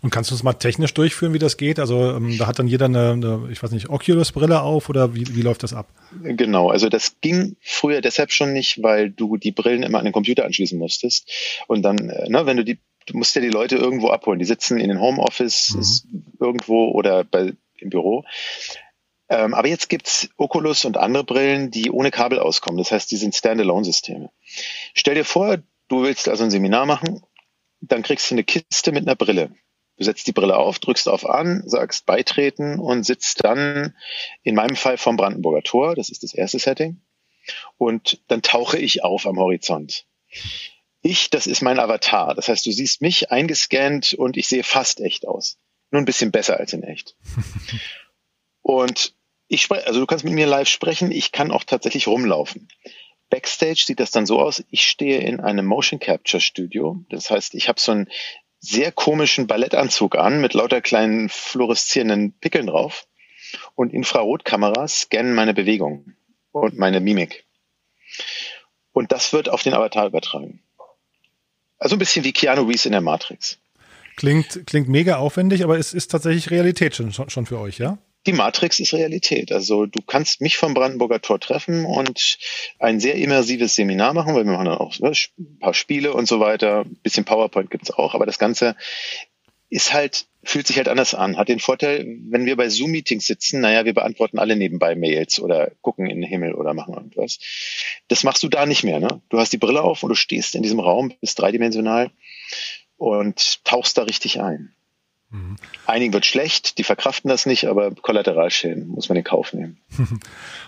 Und 0.00 0.08
kannst 0.08 0.30
du 0.30 0.34
es 0.34 0.42
mal 0.42 0.54
technisch 0.54 0.94
durchführen, 0.94 1.34
wie 1.34 1.38
das 1.38 1.58
geht? 1.58 1.78
Also 1.78 2.16
ähm, 2.16 2.38
da 2.38 2.46
hat 2.46 2.58
dann 2.58 2.68
jeder 2.68 2.86
eine, 2.86 3.12
eine 3.12 3.48
ich 3.52 3.62
weiß 3.62 3.70
nicht, 3.72 3.90
Oculus-Brille 3.90 4.62
auf 4.62 4.88
oder 4.88 5.14
wie, 5.14 5.36
wie 5.36 5.42
läuft 5.42 5.62
das 5.62 5.74
ab? 5.74 5.88
Genau, 6.22 6.70
also 6.70 6.88
das 6.88 7.16
ging 7.20 7.56
früher 7.60 8.00
deshalb 8.00 8.32
schon 8.32 8.54
nicht, 8.54 8.82
weil 8.82 9.10
du 9.10 9.36
die 9.36 9.52
Brillen 9.52 9.82
immer 9.82 9.98
an 9.98 10.06
den 10.06 10.14
Computer 10.14 10.46
anschließen 10.46 10.78
musstest. 10.78 11.30
Und 11.66 11.82
dann, 11.82 12.08
äh, 12.08 12.30
ne, 12.30 12.46
wenn 12.46 12.56
du 12.56 12.64
die, 12.64 12.78
du 13.06 13.16
musst 13.16 13.34
ja 13.34 13.40
die 13.40 13.48
Leute 13.48 13.76
irgendwo 13.76 14.08
abholen. 14.08 14.38
Die 14.38 14.44
sitzen 14.44 14.78
in 14.78 14.88
den 14.88 15.00
Homeoffice 15.00 16.04
mhm. 16.10 16.24
irgendwo 16.38 16.90
oder 16.90 17.24
bei, 17.24 17.52
im 17.78 17.90
Büro. 17.90 18.24
Ähm, 19.28 19.54
aber 19.54 19.68
jetzt 19.68 19.88
gibt's 19.88 20.28
Oculus 20.36 20.84
und 20.84 20.96
andere 20.96 21.24
Brillen, 21.24 21.70
die 21.70 21.90
ohne 21.90 22.10
Kabel 22.10 22.40
auskommen. 22.40 22.78
Das 22.78 22.90
heißt, 22.90 23.10
die 23.10 23.16
sind 23.16 23.34
Standalone-Systeme. 23.34 24.30
Stell 24.94 25.14
dir 25.14 25.24
vor, 25.24 25.58
du 25.88 26.02
willst 26.02 26.28
also 26.28 26.44
ein 26.44 26.50
Seminar 26.50 26.84
machen, 26.84 27.22
dann 27.80 28.02
kriegst 28.02 28.30
du 28.30 28.34
eine 28.34 28.44
Kiste 28.44 28.92
mit 28.92 29.06
einer 29.06 29.16
Brille. 29.16 29.54
Du 29.96 30.04
setzt 30.04 30.26
die 30.26 30.32
Brille 30.32 30.56
auf, 30.56 30.78
drückst 30.78 31.08
auf 31.08 31.28
an, 31.28 31.62
sagst 31.66 32.06
beitreten 32.06 32.80
und 32.80 33.04
sitzt 33.04 33.44
dann 33.44 33.94
in 34.42 34.54
meinem 34.54 34.76
Fall 34.76 34.96
vom 34.96 35.16
Brandenburger 35.16 35.62
Tor. 35.62 35.94
Das 35.94 36.08
ist 36.08 36.22
das 36.22 36.34
erste 36.34 36.58
Setting. 36.58 37.00
Und 37.78 38.20
dann 38.28 38.42
tauche 38.42 38.78
ich 38.78 39.04
auf 39.04 39.26
am 39.26 39.38
Horizont. 39.38 40.06
Ich, 41.02 41.30
das 41.30 41.46
ist 41.46 41.62
mein 41.62 41.78
Avatar. 41.78 42.34
Das 42.34 42.48
heißt, 42.48 42.66
du 42.66 42.72
siehst 42.72 43.00
mich 43.00 43.30
eingescannt 43.30 44.12
und 44.14 44.36
ich 44.36 44.48
sehe 44.48 44.62
fast 44.62 45.00
echt 45.00 45.26
aus. 45.26 45.56
Nur 45.90 46.02
ein 46.02 46.06
bisschen 46.06 46.30
besser 46.30 46.58
als 46.58 46.72
in 46.72 46.82
echt. 46.82 47.16
und 48.62 49.14
ich 49.48 49.62
spreche, 49.62 49.86
also 49.86 50.00
du 50.00 50.06
kannst 50.06 50.24
mit 50.24 50.34
mir 50.34 50.46
live 50.46 50.68
sprechen. 50.68 51.10
Ich 51.10 51.32
kann 51.32 51.50
auch 51.50 51.64
tatsächlich 51.64 52.06
rumlaufen. 52.06 52.68
Backstage 53.30 53.84
sieht 53.86 54.00
das 54.00 54.10
dann 54.10 54.26
so 54.26 54.40
aus, 54.40 54.62
ich 54.70 54.82
stehe 54.82 55.20
in 55.20 55.40
einem 55.40 55.64
Motion 55.64 56.00
Capture 56.00 56.40
Studio. 56.40 57.04
Das 57.08 57.30
heißt, 57.30 57.54
ich 57.54 57.68
habe 57.68 57.80
so 57.80 57.92
ein 57.92 58.08
sehr 58.58 58.92
komischen 58.92 59.46
Ballettanzug 59.46 60.16
an 60.16 60.40
mit 60.40 60.52
lauter 60.52 60.80
kleinen 60.80 61.28
fluoreszierenden 61.28 62.32
Pickeln 62.40 62.66
drauf 62.66 63.06
und 63.74 63.92
Infrarotkameras 63.92 65.00
scannen 65.00 65.34
meine 65.34 65.54
Bewegung 65.54 66.14
und 66.52 66.76
meine 66.76 67.00
Mimik. 67.00 67.46
Und 68.92 69.12
das 69.12 69.32
wird 69.32 69.48
auf 69.48 69.62
den 69.62 69.74
Avatar 69.74 70.06
übertragen. 70.06 70.62
Also 71.80 71.96
ein 71.96 71.98
bisschen 71.98 72.24
wie 72.24 72.32
Keanu 72.32 72.62
Reeves 72.62 72.86
in 72.86 72.92
der 72.92 73.00
Matrix. 73.00 73.58
Klingt, 74.16 74.66
klingt 74.66 74.88
mega 74.88 75.16
aufwendig, 75.16 75.64
aber 75.64 75.78
es 75.78 75.92
ist 75.92 76.10
tatsächlich 76.10 76.50
Realität 76.50 76.94
schon, 76.94 77.12
schon 77.12 77.46
für 77.46 77.58
euch, 77.58 77.78
ja? 77.78 77.98
die 78.26 78.32
Matrix 78.32 78.78
ist 78.80 78.92
Realität. 78.92 79.50
Also 79.50 79.86
du 79.86 80.02
kannst 80.02 80.40
mich 80.40 80.58
vom 80.58 80.74
Brandenburger 80.74 81.22
Tor 81.22 81.40
treffen 81.40 81.86
und 81.86 82.38
ein 82.78 83.00
sehr 83.00 83.14
immersives 83.14 83.74
Seminar 83.74 84.12
machen, 84.12 84.34
weil 84.34 84.44
wir 84.44 84.52
machen 84.52 84.66
dann 84.66 84.78
auch 84.78 84.98
ne, 84.98 85.12
ein 85.38 85.58
paar 85.58 85.74
Spiele 85.74 86.12
und 86.12 86.28
so 86.28 86.38
weiter. 86.38 86.80
Ein 86.84 86.96
bisschen 87.02 87.24
PowerPoint 87.24 87.70
gibt's 87.70 87.90
auch, 87.90 88.14
aber 88.14 88.26
das 88.26 88.38
Ganze 88.38 88.76
ist 89.70 89.92
halt, 89.92 90.26
fühlt 90.42 90.66
sich 90.66 90.76
halt 90.76 90.88
anders 90.88 91.14
an. 91.14 91.36
Hat 91.36 91.48
den 91.48 91.60
Vorteil, 91.60 92.04
wenn 92.28 92.44
wir 92.44 92.56
bei 92.56 92.68
Zoom-Meetings 92.68 93.26
sitzen, 93.26 93.60
naja, 93.60 93.84
wir 93.84 93.94
beantworten 93.94 94.38
alle 94.38 94.56
nebenbei 94.56 94.96
Mails 94.96 95.40
oder 95.40 95.70
gucken 95.80 96.10
in 96.10 96.20
den 96.20 96.28
Himmel 96.28 96.54
oder 96.54 96.74
machen 96.74 96.94
irgendwas. 96.94 97.38
Das 98.08 98.24
machst 98.24 98.42
du 98.42 98.48
da 98.48 98.66
nicht 98.66 98.82
mehr. 98.82 98.98
Ne? 98.98 99.22
Du 99.28 99.38
hast 99.38 99.52
die 99.52 99.58
Brille 99.58 99.82
auf 99.82 100.02
und 100.02 100.08
du 100.08 100.16
stehst 100.16 100.56
in 100.56 100.62
diesem 100.62 100.80
Raum, 100.80 101.14
bist 101.20 101.38
dreidimensional 101.38 102.10
und 102.96 103.64
tauchst 103.64 103.96
da 103.96 104.02
richtig 104.02 104.40
ein. 104.40 104.74
Mhm. 105.30 105.56
Einigen 105.86 106.12
wird 106.12 106.26
schlecht, 106.26 106.78
die 106.78 106.82
verkraften 106.82 107.28
das 107.28 107.46
nicht, 107.46 107.66
aber 107.66 107.92
Kollateralschäden 107.92 108.88
muss 108.88 109.08
man 109.08 109.16
in 109.16 109.24
Kauf 109.24 109.52
nehmen. 109.52 109.78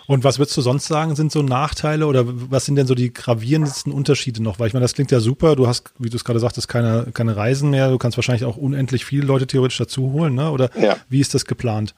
Und 0.07 0.23
was 0.23 0.39
würdest 0.39 0.55
du 0.55 0.61
sonst 0.61 0.87
sagen, 0.87 1.15
sind 1.15 1.33
so 1.33 1.41
Nachteile 1.41 2.07
oder 2.07 2.23
was 2.25 2.65
sind 2.65 2.75
denn 2.75 2.87
so 2.87 2.95
die 2.95 3.11
gravierendsten 3.11 3.91
Unterschiede 3.91 4.41
noch? 4.41 4.59
Weil 4.59 4.67
ich 4.67 4.73
meine, 4.73 4.83
das 4.83 4.93
klingt 4.93 5.11
ja 5.11 5.19
super. 5.19 5.57
Du 5.57 5.67
hast, 5.67 5.93
wie 5.99 6.09
du 6.09 6.15
es 6.15 6.23
gerade 6.23 6.39
sagtest, 6.39 6.69
keine, 6.69 7.11
keine 7.13 7.35
Reisen 7.35 7.71
mehr. 7.71 7.89
Du 7.89 7.97
kannst 7.97 8.17
wahrscheinlich 8.17 8.45
auch 8.45 8.55
unendlich 8.55 9.03
viele 9.03 9.25
Leute 9.25 9.47
theoretisch 9.47 9.77
dazu 9.77 10.13
holen, 10.13 10.33
ne? 10.35 10.49
Oder 10.51 10.69
ja. 10.79 10.97
wie 11.09 11.19
ist 11.19 11.33
das 11.33 11.45
geplant? 11.45 11.93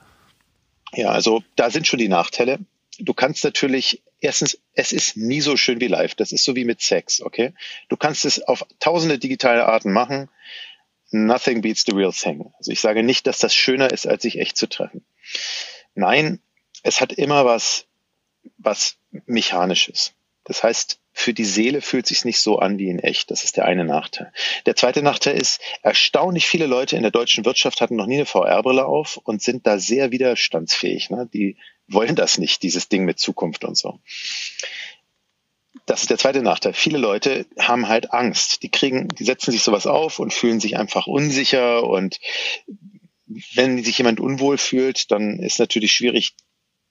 Ja, 0.93 1.09
also 1.09 1.43
da 1.55 1.69
sind 1.69 1.85
schon 1.85 1.99
die 1.99 2.07
Nachteile. 2.07 2.59
Du 2.97 3.13
kannst 3.13 3.43
natürlich 3.43 4.01
erstens, 4.21 4.57
es 4.73 4.91
ist 4.91 5.17
nie 5.17 5.41
so 5.41 5.55
schön 5.55 5.81
wie 5.81 5.87
live. 5.87 6.15
Das 6.15 6.31
ist 6.31 6.45
so 6.45 6.55
wie 6.55 6.65
mit 6.65 6.81
Sex, 6.81 7.21
okay? 7.21 7.53
Du 7.89 7.97
kannst 7.97 8.25
es 8.25 8.41
auf 8.41 8.65
tausende 8.79 9.19
digitale 9.19 9.65
Arten 9.65 9.91
machen 9.91 10.29
nothing 11.11 11.61
beats 11.61 11.83
the 11.85 11.93
real 11.93 12.11
thing. 12.11 12.51
Also 12.57 12.71
ich 12.71 12.81
sage 12.81 13.03
nicht, 13.03 13.27
dass 13.27 13.39
das 13.39 13.53
schöner 13.53 13.91
ist, 13.91 14.07
als 14.07 14.23
sich 14.23 14.39
echt 14.39 14.57
zu 14.57 14.67
treffen. 14.67 15.05
Nein, 15.93 16.41
es 16.83 17.01
hat 17.01 17.13
immer 17.13 17.45
was, 17.45 17.87
was 18.57 18.97
mechanisches. 19.25 20.13
Das 20.43 20.61
heißt, 20.61 20.99
für 21.11 21.33
die 21.33 21.45
Seele 21.45 21.81
fühlt 21.81 22.05
sich 22.05 22.25
nicht 22.25 22.39
so 22.39 22.59
an 22.59 22.77
wie 22.77 22.89
in 22.89 22.99
echt. 22.99 23.31
Das 23.31 23.43
ist 23.43 23.57
der 23.57 23.65
eine 23.65 23.85
Nachteil. 23.85 24.31
Der 24.65 24.75
zweite 24.75 25.01
Nachteil 25.01 25.39
ist, 25.39 25.61
erstaunlich 25.81 26.45
viele 26.45 26.67
Leute 26.67 26.97
in 26.97 27.01
der 27.01 27.11
deutschen 27.11 27.45
Wirtschaft 27.45 27.81
hatten 27.81 27.95
noch 27.95 28.05
nie 28.05 28.15
eine 28.15 28.25
VR-Brille 28.25 28.85
auf 28.85 29.17
und 29.23 29.41
sind 29.41 29.65
da 29.65 29.79
sehr 29.79 30.11
widerstandsfähig. 30.11 31.09
Ne? 31.09 31.27
Die 31.33 31.57
wollen 31.87 32.15
das 32.15 32.37
nicht, 32.37 32.63
dieses 32.63 32.89
Ding 32.89 33.05
mit 33.05 33.17
Zukunft 33.17 33.63
und 33.63 33.77
so 33.77 33.99
das 35.85 36.01
ist 36.01 36.09
der 36.09 36.17
zweite 36.17 36.41
Nachteil. 36.41 36.73
Viele 36.73 36.97
Leute 36.97 37.45
haben 37.59 37.87
halt 37.87 38.11
Angst. 38.13 38.63
Die 38.63 38.69
kriegen, 38.69 39.09
die 39.09 39.23
setzen 39.23 39.51
sich 39.51 39.63
sowas 39.63 39.87
auf 39.87 40.19
und 40.19 40.33
fühlen 40.33 40.59
sich 40.59 40.77
einfach 40.77 41.07
unsicher 41.07 41.83
und 41.83 42.19
wenn 43.55 43.83
sich 43.83 43.97
jemand 43.97 44.19
unwohl 44.19 44.57
fühlt, 44.57 45.11
dann 45.11 45.39
ist 45.39 45.59
natürlich 45.59 45.93
schwierig, 45.93 46.35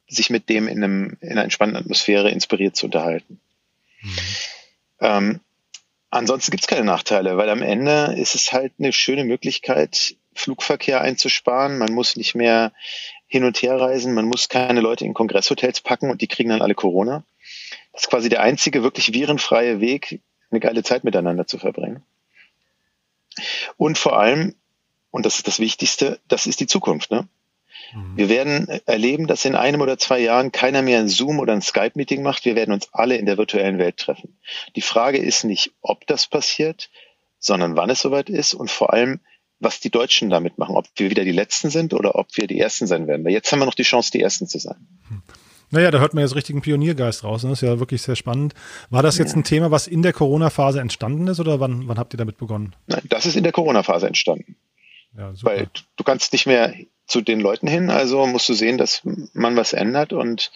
sich 0.09 0.31
mit 0.31 0.49
dem 0.49 0.69
in, 0.69 0.83
einem, 0.83 1.17
in 1.21 1.33
einer 1.33 1.45
entspannten 1.45 1.77
Atmosphäre 1.77 2.31
inspiriert 2.31 2.77
zu 2.77 2.87
unterhalten. 2.87 3.41
Mhm. 4.03 4.19
Ähm, 5.01 5.41
ansonsten 6.11 6.51
gibt 6.51 6.63
es 6.63 6.67
keine 6.67 6.85
Nachteile, 6.85 7.37
weil 7.37 7.49
am 7.49 7.63
Ende 7.63 8.15
ist 8.17 8.35
es 8.35 8.53
halt 8.53 8.73
eine 8.79 8.93
schöne 8.93 9.25
Möglichkeit, 9.25 10.17
Flugverkehr 10.35 11.01
einzusparen. 11.01 11.79
Man 11.79 11.93
muss 11.93 12.17
nicht 12.17 12.35
mehr 12.35 12.73
hin 13.27 13.45
und 13.45 13.63
her 13.63 13.81
reisen, 13.81 14.15
man 14.15 14.27
muss 14.27 14.49
keine 14.49 14.81
Leute 14.81 15.05
in 15.05 15.15
Kongresshotels 15.15 15.81
packen 15.81 16.11
und 16.11 16.21
die 16.21 16.29
kriegen 16.29 16.51
dann 16.51 16.63
alle 16.63 16.75
Corona. 16.75 17.25
Das 17.95 18.03
ist 18.03 18.11
quasi 18.11 18.29
der 18.29 18.43
einzige 18.43 18.83
wirklich 18.83 19.13
virenfreie 19.15 19.81
Weg, 19.81 20.21
eine 20.51 20.61
geile 20.61 20.83
Zeit 20.83 21.05
miteinander 21.05 21.47
zu 21.47 21.59
verbringen. 21.59 22.03
Und 23.77 23.99
vor 23.99 24.19
allem, 24.19 24.55
und 25.11 25.25
das 25.25 25.37
ist 25.37 25.47
das 25.47 25.61
Wichtigste, 25.61 26.21
das 26.27 26.47
ist 26.47 26.59
die 26.59 26.67
Zukunft. 26.67 27.13
Ne? 27.13 27.29
Mhm. 27.93 28.17
Wir 28.17 28.29
werden 28.29 28.69
erleben, 28.87 29.29
dass 29.29 29.45
in 29.45 29.55
einem 29.55 29.81
oder 29.81 29.97
zwei 29.97 30.19
Jahren 30.19 30.51
keiner 30.51 30.83
mehr 30.83 30.99
ein 30.99 31.09
Zoom 31.09 31.39
oder 31.39 31.53
ein 31.53 31.63
Skype-Meeting 31.63 32.23
macht. 32.23 32.45
Wir 32.45 32.57
werden 32.57 32.75
uns 32.75 32.93
alle 32.93 33.17
in 33.17 33.27
der 33.27 33.39
virtuellen 33.39 33.79
Welt 33.79 33.97
treffen. 33.97 34.39
Die 34.75 34.83
Frage 34.83 35.19
ist 35.19 35.45
nicht, 35.45 35.73
ob 35.81 36.05
das 36.09 36.27
passiert, 36.27 36.91
sondern 37.39 37.77
wann 37.77 37.91
es 37.91 38.01
soweit 38.01 38.29
ist 38.29 38.55
und 38.55 38.73
vor 38.73 38.93
allem, 38.93 39.21
was 39.61 39.79
die 39.79 39.91
Deutschen 39.91 40.31
damit 40.31 40.59
machen, 40.59 40.77
ob 40.77 40.87
wir 40.97 41.11
wieder 41.11 41.25
die 41.25 41.33
Letzten 41.33 41.71
sind 41.71 41.95
oder 41.95 42.17
ob 42.17 42.37
wir 42.37 42.49
die 42.49 42.59
Ersten 42.59 42.89
sein 42.89 43.07
werden. 43.07 43.25
Weil 43.25 43.33
jetzt 43.33 43.53
haben 43.53 43.61
wir 43.61 43.67
noch 43.67 43.75
die 43.75 43.85
Chance, 43.85 44.11
die 44.11 44.21
Ersten 44.21 44.49
zu 44.49 44.59
sein. 44.59 44.89
Mhm. 45.09 45.23
Naja, 45.71 45.91
da 45.91 45.99
hört 45.99 46.15
man 46.15 46.23
jetzt 46.23 46.35
richtigen 46.35 46.63
Pioniergeist 46.63 47.25
raus. 47.25 47.43
Ne? 47.43 47.51
Das 47.51 47.63
ist 47.63 47.69
ja 47.69 47.79
wirklich 47.81 48.03
sehr 48.03 48.17
spannend. 48.17 48.55
War 48.91 49.03
das 49.03 49.19
jetzt 49.19 49.37
ein 49.37 49.45
Thema, 49.45 49.71
was 49.71 49.87
in 49.87 50.03
der 50.03 50.13
Corona-Phase 50.13 50.81
entstanden 50.81 51.27
ist 51.27 51.41
oder 51.41 51.61
wann, 51.61 51.89
wann 51.89 51.99
habt 51.99 52.15
ihr 52.15 52.19
damit 52.19 52.39
begonnen? 52.39 52.75
Nein, 52.87 53.03
das 53.09 53.27
ist 53.27 53.37
in 53.37 53.43
der 53.43 53.53
Corona-Phase 53.53 54.07
entstanden. 54.07 54.57
Ja, 55.17 55.33
Weil 55.43 55.69
du 55.97 56.05
kannst 56.05 56.33
nicht 56.33 56.47
mehr 56.47 56.75
zu 57.07 57.21
den 57.21 57.41
Leuten 57.41 57.69
hin, 57.69 57.91
also 57.91 58.27
musst 58.27 58.49
du 58.49 58.55
sehen, 58.55 58.79
dass 58.79 59.03
man 59.33 59.57
was 59.57 59.73
ändert 59.73 60.13
und 60.13 60.51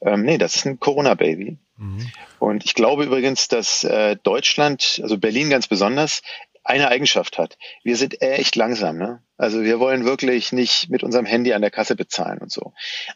ähm, 0.00 0.22
nee, 0.22 0.38
das 0.38 0.56
ist 0.56 0.66
ein 0.66 0.78
Corona-Baby. 0.78 1.58
Mhm. 1.76 2.10
Und 2.38 2.64
ich 2.64 2.74
glaube 2.74 3.04
übrigens, 3.04 3.48
dass 3.48 3.84
äh, 3.84 4.16
Deutschland, 4.22 5.00
also 5.02 5.18
Berlin 5.18 5.50
ganz 5.50 5.66
besonders, 5.66 6.22
eine 6.70 6.88
Eigenschaft 6.88 7.38
hat. 7.38 7.58
Wir 7.82 7.96
sind 7.96 8.22
echt 8.22 8.56
langsam. 8.56 8.96
Ne? 8.96 9.22
Also 9.36 9.62
wir 9.62 9.80
wollen 9.80 10.04
wirklich 10.04 10.52
nicht 10.52 10.88
mit 10.88 11.02
unserem 11.02 11.26
Handy 11.26 11.52
an 11.52 11.62
der 11.62 11.70
Kasse 11.70 11.96
bezahlen 11.96 12.38
und 12.38 12.50
so. 12.50 12.72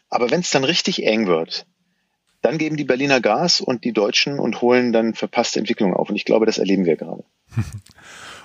Aber 0.09 0.29
wenn 0.29 0.41
es 0.41 0.51
dann 0.51 0.63
richtig 0.63 1.05
eng 1.05 1.27
wird, 1.27 1.65
dann 2.41 2.57
geben 2.59 2.77
die 2.77 2.83
Berliner 2.83 3.21
Gas 3.21 3.61
und 3.61 3.83
die 3.83 3.93
Deutschen 3.93 4.39
und 4.39 4.61
holen 4.61 4.93
dann 4.93 5.15
verpasste 5.15 5.59
Entwicklungen 5.59 5.95
auf. 5.95 6.09
Und 6.09 6.15
ich 6.15 6.25
glaube, 6.25 6.45
das 6.45 6.59
erleben 6.59 6.85
wir 6.85 6.95
gerade. 6.95 7.23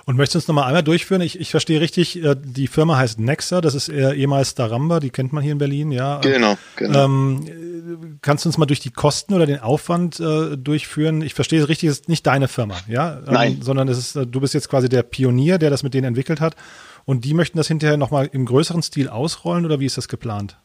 Und 0.05 0.17
möchtest 0.17 0.35
du 0.35 0.37
uns 0.39 0.47
nochmal 0.47 0.65
einmal 0.65 0.83
durchführen? 0.83 1.21
Ich, 1.21 1.39
ich 1.39 1.51
verstehe 1.51 1.79
richtig, 1.79 2.23
äh, 2.23 2.35
die 2.37 2.67
Firma 2.67 2.97
heißt 2.97 3.19
Nexa, 3.19 3.61
das 3.61 3.75
ist 3.75 3.89
ehemals 3.89 4.55
Daramba, 4.55 4.99
die 4.99 5.09
kennt 5.09 5.33
man 5.33 5.43
hier 5.43 5.51
in 5.51 5.57
Berlin, 5.57 5.91
ja. 5.91 6.19
Genau, 6.19 6.57
genau. 6.75 7.05
Ähm, 7.05 8.19
kannst 8.21 8.45
du 8.45 8.49
uns 8.49 8.57
mal 8.57 8.65
durch 8.65 8.79
die 8.79 8.91
Kosten 8.91 9.33
oder 9.33 9.45
den 9.45 9.59
Aufwand 9.59 10.19
äh, 10.19 10.57
durchführen? 10.57 11.21
Ich 11.21 11.33
verstehe 11.33 11.61
es 11.61 11.69
richtig, 11.69 11.89
es 11.89 11.99
ist 12.01 12.09
nicht 12.09 12.25
deine 12.25 12.47
Firma, 12.47 12.75
ja? 12.87 13.17
Ähm, 13.17 13.33
Nein. 13.33 13.61
Sondern 13.61 13.87
es 13.87 13.97
ist, 13.97 14.15
äh, 14.15 14.25
du 14.25 14.39
bist 14.41 14.53
jetzt 14.53 14.69
quasi 14.69 14.89
der 14.89 15.03
Pionier, 15.03 15.57
der 15.57 15.69
das 15.69 15.83
mit 15.83 15.93
denen 15.93 16.07
entwickelt 16.07 16.41
hat. 16.41 16.55
Und 17.05 17.25
die 17.25 17.33
möchten 17.33 17.57
das 17.57 17.67
hinterher 17.67 17.97
nochmal 17.97 18.29
im 18.31 18.45
größeren 18.45 18.83
Stil 18.83 19.09
ausrollen 19.09 19.65
oder 19.65 19.79
wie 19.79 19.85
ist 19.85 19.97
das 19.97 20.07
geplant? 20.07 20.57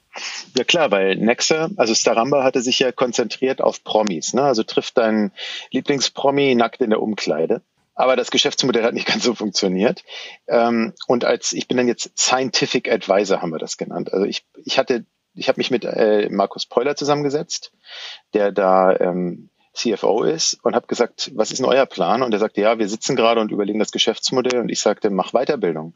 Ja 0.56 0.64
klar, 0.64 0.90
weil 0.90 1.16
Nexa, 1.16 1.70
also 1.76 1.94
Staramba 1.94 2.42
hatte 2.42 2.60
sich 2.60 2.78
ja 2.78 2.92
konzentriert 2.92 3.60
auf 3.60 3.84
Promis. 3.84 4.34
Ne? 4.34 4.42
Also 4.42 4.62
trifft 4.62 4.98
deinen 4.98 5.32
Lieblingspromi 5.72 6.54
nackt 6.54 6.80
in 6.80 6.90
der 6.90 7.02
Umkleide. 7.02 7.62
Aber 7.96 8.14
das 8.14 8.30
Geschäftsmodell 8.30 8.84
hat 8.84 8.94
nicht 8.94 9.08
ganz 9.08 9.24
so 9.24 9.34
funktioniert. 9.34 10.04
Ähm, 10.46 10.94
und 11.08 11.24
als 11.24 11.52
ich 11.52 11.66
bin 11.66 11.78
dann 11.78 11.88
jetzt 11.88 12.16
Scientific 12.16 12.90
Advisor, 12.90 13.42
haben 13.42 13.50
wir 13.50 13.58
das 13.58 13.76
genannt. 13.76 14.12
Also 14.12 14.24
ich, 14.24 14.46
ich 14.64 14.78
hatte, 14.78 15.04
ich 15.34 15.48
habe 15.48 15.58
mich 15.58 15.72
mit 15.72 15.84
äh, 15.84 16.28
Markus 16.30 16.66
Peuler 16.66 16.94
zusammengesetzt, 16.94 17.72
der 18.34 18.52
da 18.52 18.94
ähm, 18.96 19.50
CFO 19.72 20.22
ist 20.22 20.58
und 20.62 20.74
habe 20.74 20.86
gesagt, 20.86 21.32
was 21.34 21.50
ist 21.50 21.58
denn 21.58 21.66
euer 21.66 21.86
Plan? 21.86 22.22
Und 22.22 22.32
er 22.32 22.38
sagte, 22.38 22.60
ja, 22.60 22.78
wir 22.78 22.88
sitzen 22.88 23.16
gerade 23.16 23.40
und 23.40 23.50
überlegen 23.50 23.78
das 23.78 23.92
Geschäftsmodell. 23.92 24.60
Und 24.60 24.70
ich 24.70 24.80
sagte, 24.80 25.10
mach 25.10 25.32
Weiterbildung. 25.32 25.94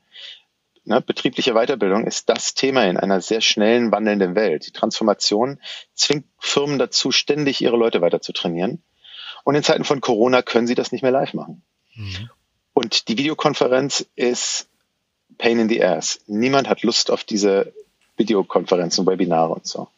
Ne, 0.85 1.02
betriebliche 1.02 1.52
Weiterbildung 1.52 2.07
ist 2.07 2.30
das 2.30 2.54
Thema 2.54 2.85
in 2.85 2.97
einer 2.97 3.21
sehr 3.21 3.42
schnellen, 3.42 3.92
wandelnden 3.92 4.35
Welt. 4.35 4.66
Die 4.66 4.73
Transformation 4.73 5.61
zwingt 5.92 6.26
Firmen 6.38 6.78
dazu, 6.78 7.12
ständig 7.12 7.61
ihre 7.61 7.76
Leute 7.76 8.00
weiter 8.00 8.23
zu 8.23 8.33
trainieren. 8.33 8.83
Und 9.45 9.54
in 9.54 9.62
Zeiten 9.62 9.85
von 9.85 10.00
Corona 10.00 10.42
können 10.42 10.66
sie 10.66 10.75
das 10.75 10.92
nicht 10.92 11.02
mehr 11.02 11.12
live 11.12 11.35
machen. 11.35 11.62
Mhm. 12.00 12.30
Und 12.73 13.09
die 13.09 13.19
Videokonferenz 13.19 14.07
ist 14.16 14.66
Pain 15.38 15.59
in 15.59 15.69
the 15.69 15.83
Ass. 15.85 16.21
Niemand 16.26 16.69
hat 16.69 16.83
Lust 16.83 17.11
auf 17.11 17.25
diese 17.25 17.73
Videokonferenzen, 18.16 19.07
Webinare 19.07 19.54
und 19.54 19.66
so. 19.66 19.88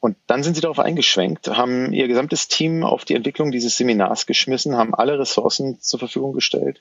Und 0.00 0.16
dann 0.26 0.42
sind 0.42 0.54
sie 0.54 0.60
darauf 0.60 0.78
eingeschwenkt, 0.78 1.48
haben 1.48 1.92
ihr 1.92 2.06
gesamtes 2.06 2.48
Team 2.48 2.84
auf 2.84 3.04
die 3.04 3.14
Entwicklung 3.14 3.50
dieses 3.50 3.76
Seminars 3.76 4.26
geschmissen, 4.26 4.76
haben 4.76 4.94
alle 4.94 5.18
Ressourcen 5.18 5.80
zur 5.80 5.98
Verfügung 5.98 6.32
gestellt. 6.32 6.80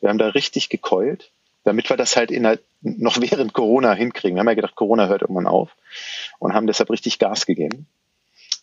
Wir 0.00 0.08
haben 0.08 0.18
da 0.18 0.28
richtig 0.28 0.68
gekeult, 0.68 1.30
damit 1.64 1.88
wir 1.88 1.96
das 1.96 2.16
halt 2.16 2.30
in 2.30 2.44
der, 2.44 2.58
noch 2.82 3.20
während 3.20 3.54
Corona 3.54 3.94
hinkriegen. 3.94 4.36
Wir 4.36 4.40
haben 4.40 4.48
ja 4.48 4.54
gedacht, 4.54 4.76
Corona 4.76 5.08
hört 5.08 5.22
irgendwann 5.22 5.46
auf 5.46 5.70
und 6.38 6.54
haben 6.54 6.66
deshalb 6.66 6.90
richtig 6.90 7.18
Gas 7.18 7.46
gegeben. 7.46 7.86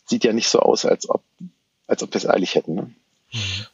Sieht 0.05 0.23
ja 0.23 0.31
nicht 0.31 0.47
so 0.47 0.59
aus, 0.59 0.85
als 0.85 1.09
ob, 1.09 1.23
als 1.87 2.01
ob 2.01 2.13
wir 2.13 2.17
es 2.17 2.29
eilig 2.29 2.55
hätten. 2.55 2.75
Ne? 2.75 2.91
Mhm. 3.33 3.65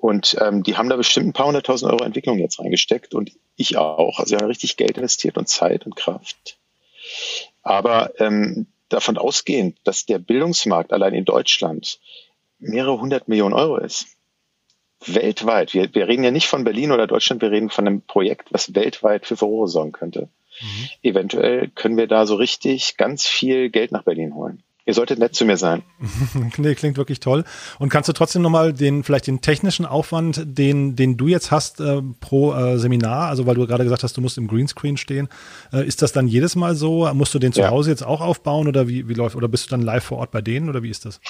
Und 0.00 0.36
ähm, 0.40 0.62
die 0.62 0.76
haben 0.76 0.88
da 0.88 0.96
bestimmt 0.96 1.26
ein 1.26 1.32
paar 1.34 1.46
hunderttausend 1.46 1.92
Euro 1.92 2.04
Entwicklung 2.04 2.38
jetzt 2.38 2.58
reingesteckt 2.58 3.14
und 3.14 3.32
ich 3.56 3.76
auch. 3.76 4.18
Also 4.18 4.30
wir 4.30 4.38
haben 4.38 4.48
richtig 4.48 4.78
Geld 4.78 4.96
investiert 4.96 5.36
und 5.36 5.46
Zeit 5.46 5.84
und 5.84 5.94
Kraft. 5.94 6.56
Aber 7.62 8.12
ähm, 8.18 8.66
davon 8.88 9.18
ausgehend, 9.18 9.76
dass 9.84 10.06
der 10.06 10.18
Bildungsmarkt 10.18 10.94
allein 10.94 11.12
in 11.12 11.26
Deutschland 11.26 12.00
mehrere 12.58 12.98
hundert 12.98 13.28
Millionen 13.28 13.54
Euro 13.54 13.76
ist, 13.76 14.06
weltweit, 15.04 15.74
wir, 15.74 15.94
wir 15.94 16.08
reden 16.08 16.24
ja 16.24 16.30
nicht 16.30 16.46
von 16.46 16.64
Berlin 16.64 16.92
oder 16.92 17.06
Deutschland, 17.06 17.42
wir 17.42 17.50
reden 17.50 17.70
von 17.70 17.86
einem 17.86 18.00
Projekt, 18.02 18.52
was 18.52 18.74
weltweit 18.74 19.26
für 19.26 19.36
Furore 19.36 19.68
sorgen 19.68 19.92
könnte. 19.92 20.28
Mhm. 20.60 20.88
Eventuell 21.02 21.68
können 21.68 21.96
wir 21.98 22.06
da 22.06 22.26
so 22.26 22.36
richtig 22.36 22.96
ganz 22.96 23.26
viel 23.26 23.68
Geld 23.70 23.92
nach 23.92 24.04
Berlin 24.04 24.34
holen. 24.34 24.62
Ihr 24.86 24.94
solltet 24.94 25.18
nett 25.18 25.34
zu 25.34 25.44
mir 25.44 25.56
sein. 25.56 25.82
nee, 26.56 26.74
klingt 26.74 26.96
wirklich 26.96 27.20
toll. 27.20 27.44
Und 27.78 27.90
kannst 27.90 28.08
du 28.08 28.12
trotzdem 28.12 28.42
nochmal 28.42 28.72
den, 28.72 29.04
vielleicht 29.04 29.26
den 29.26 29.40
technischen 29.40 29.86
Aufwand, 29.86 30.42
den, 30.44 30.96
den 30.96 31.16
du 31.16 31.28
jetzt 31.28 31.50
hast 31.50 31.80
äh, 31.80 32.02
pro 32.20 32.54
äh, 32.54 32.78
Seminar, 32.78 33.28
also 33.28 33.46
weil 33.46 33.54
du 33.54 33.66
gerade 33.66 33.84
gesagt 33.84 34.02
hast, 34.02 34.16
du 34.16 34.20
musst 34.20 34.38
im 34.38 34.48
Greenscreen 34.48 34.96
stehen, 34.96 35.28
äh, 35.72 35.86
ist 35.86 36.02
das 36.02 36.12
dann 36.12 36.26
jedes 36.28 36.56
Mal 36.56 36.74
so? 36.74 37.12
Musst 37.14 37.34
du 37.34 37.38
den 37.38 37.52
zu 37.52 37.60
ja. 37.60 37.70
Hause 37.70 37.90
jetzt 37.90 38.04
auch 38.04 38.20
aufbauen 38.20 38.68
oder 38.68 38.88
wie, 38.88 39.08
wie 39.08 39.14
läuft, 39.14 39.36
oder 39.36 39.48
bist 39.48 39.66
du 39.66 39.70
dann 39.70 39.82
live 39.82 40.04
vor 40.04 40.18
Ort 40.18 40.30
bei 40.30 40.40
denen 40.40 40.68
oder 40.68 40.82
wie 40.82 40.90
ist 40.90 41.04
das? 41.04 41.20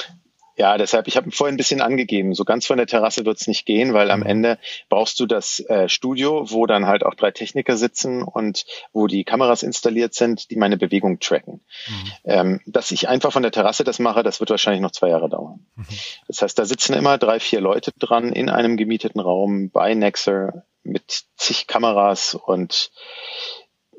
Ja, 0.61 0.77
deshalb, 0.77 1.09
ich 1.09 1.17
habe 1.17 1.31
vorhin 1.31 1.55
ein 1.55 1.57
bisschen 1.57 1.81
angegeben, 1.81 2.35
so 2.35 2.45
ganz 2.45 2.67
von 2.67 2.77
der 2.77 2.87
Terrasse 2.87 3.25
wird 3.25 3.41
es 3.41 3.47
nicht 3.47 3.65
gehen, 3.65 3.95
weil 3.95 4.11
am 4.11 4.21
mhm. 4.21 4.27
Ende 4.27 4.59
brauchst 4.91 5.19
du 5.19 5.25
das 5.25 5.61
äh, 5.61 5.89
Studio, 5.89 6.51
wo 6.51 6.67
dann 6.67 6.85
halt 6.85 7.03
auch 7.03 7.15
drei 7.15 7.31
Techniker 7.31 7.79
sitzen 7.79 8.23
und 8.23 8.67
wo 8.93 9.07
die 9.07 9.25
Kameras 9.25 9.63
installiert 9.63 10.13
sind, 10.13 10.51
die 10.51 10.57
meine 10.57 10.77
Bewegung 10.77 11.19
tracken. 11.19 11.63
Mhm. 11.89 12.13
Ähm, 12.25 12.61
dass 12.67 12.91
ich 12.91 13.09
einfach 13.09 13.33
von 13.33 13.43
der 13.43 13.53
Terrasse 13.53 13.85
das 13.85 14.01
mache, 14.01 14.23
das 14.23 14.41
wird 14.41 14.51
wahrscheinlich 14.51 14.83
noch 14.83 14.91
zwei 14.91 15.09
Jahre 15.09 15.31
dauern. 15.31 15.65
Mhm. 15.77 15.87
Das 16.29 16.43
heißt, 16.43 16.59
da 16.59 16.67
sitzen 16.67 16.93
immer 16.93 17.17
drei, 17.17 17.41
vier 17.41 17.63
Leute 17.63 17.93
dran 17.99 18.31
in 18.31 18.51
einem 18.51 18.77
gemieteten 18.77 19.23
Raum 19.23 19.71
bei 19.71 19.95
Nexer 19.95 20.67
mit 20.83 21.25
zig 21.39 21.69
Kameras 21.69 22.35
und 22.35 22.91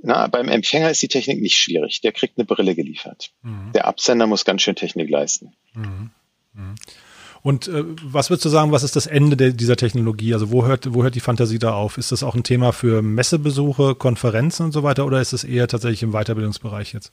na, 0.03 0.27
beim 0.27 0.47
Empfänger 0.47 0.91
ist 0.91 1.01
die 1.01 1.07
Technik 1.07 1.41
nicht 1.41 1.55
schwierig. 1.55 2.01
Der 2.01 2.11
kriegt 2.11 2.37
eine 2.37 2.45
Brille 2.45 2.75
geliefert. 2.75 3.31
Mhm. 3.41 3.71
Der 3.73 3.85
Absender 3.85 4.27
muss 4.27 4.45
ganz 4.45 4.61
schön 4.61 4.75
Technik 4.75 5.09
leisten. 5.09 5.55
Mhm. 6.53 6.75
Und 7.43 7.67
äh, 7.67 7.83
was 8.03 8.29
würdest 8.29 8.45
du 8.45 8.49
sagen, 8.49 8.71
was 8.71 8.83
ist 8.83 8.95
das 8.95 9.07
Ende 9.07 9.35
der, 9.35 9.51
dieser 9.51 9.75
Technologie? 9.75 10.33
Also 10.33 10.51
wo 10.51 10.65
hört, 10.65 10.93
wo 10.93 11.03
hört 11.03 11.15
die 11.15 11.21
Fantasie 11.21 11.57
da 11.57 11.73
auf? 11.73 11.97
Ist 11.97 12.11
das 12.11 12.21
auch 12.21 12.35
ein 12.35 12.43
Thema 12.43 12.71
für 12.71 13.01
Messebesuche, 13.01 13.95
Konferenzen 13.95 14.67
und 14.67 14.71
so 14.71 14.83
weiter 14.83 15.05
oder 15.05 15.21
ist 15.21 15.33
es 15.33 15.43
eher 15.43 15.67
tatsächlich 15.67 16.03
im 16.03 16.11
Weiterbildungsbereich 16.11 16.93
jetzt? 16.93 17.11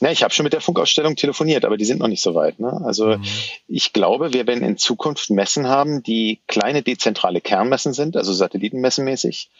Na, 0.00 0.10
ich 0.10 0.22
habe 0.22 0.32
schon 0.32 0.44
mit 0.44 0.52
der 0.52 0.60
Funkausstellung 0.60 1.16
telefoniert, 1.16 1.64
aber 1.64 1.76
die 1.76 1.84
sind 1.84 2.00
noch 2.00 2.08
nicht 2.08 2.22
so 2.22 2.34
weit. 2.34 2.60
Ne? 2.60 2.80
Also 2.84 3.16
mhm. 3.16 3.24
ich 3.66 3.92
glaube, 3.92 4.32
wir 4.32 4.46
werden 4.46 4.64
in 4.64 4.76
Zukunft 4.76 5.30
Messen 5.30 5.68
haben, 5.68 6.02
die 6.02 6.40
kleine 6.46 6.82
dezentrale 6.82 7.40
Kernmessen 7.40 7.92
sind, 7.92 8.16
also 8.16 8.32
satellitenmessenmäßig. 8.32 9.50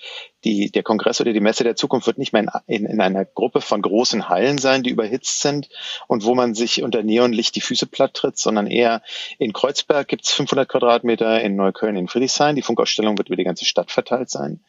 Die, 0.44 0.70
der 0.70 0.82
Kongress 0.82 1.20
oder 1.20 1.32
die 1.32 1.40
Messe 1.40 1.64
der 1.64 1.76
Zukunft 1.76 2.06
wird 2.06 2.18
nicht 2.18 2.32
mehr 2.32 2.42
in, 2.66 2.84
in, 2.84 2.86
in 2.86 3.00
einer 3.00 3.24
Gruppe 3.24 3.60
von 3.60 3.82
großen 3.82 4.28
Hallen 4.28 4.58
sein, 4.58 4.82
die 4.82 4.90
überhitzt 4.90 5.40
sind 5.40 5.68
und 6.06 6.24
wo 6.24 6.34
man 6.34 6.54
sich 6.54 6.82
unter 6.82 7.02
Neonlicht 7.02 7.56
die 7.56 7.60
Füße 7.60 7.86
platt 7.86 8.14
tritt, 8.14 8.38
sondern 8.38 8.66
eher 8.66 9.02
in 9.38 9.52
Kreuzberg 9.52 10.08
gibt's 10.08 10.32
500 10.32 10.68
Quadratmeter, 10.68 11.40
in 11.40 11.56
Neukölln 11.56 11.96
in 11.96 12.08
Friedrichshain. 12.08 12.56
Die 12.56 12.62
Funkausstellung 12.62 13.18
wird 13.18 13.28
über 13.28 13.36
die 13.36 13.44
ganze 13.44 13.64
Stadt 13.64 13.90
verteilt 13.90 14.30
sein. 14.30 14.60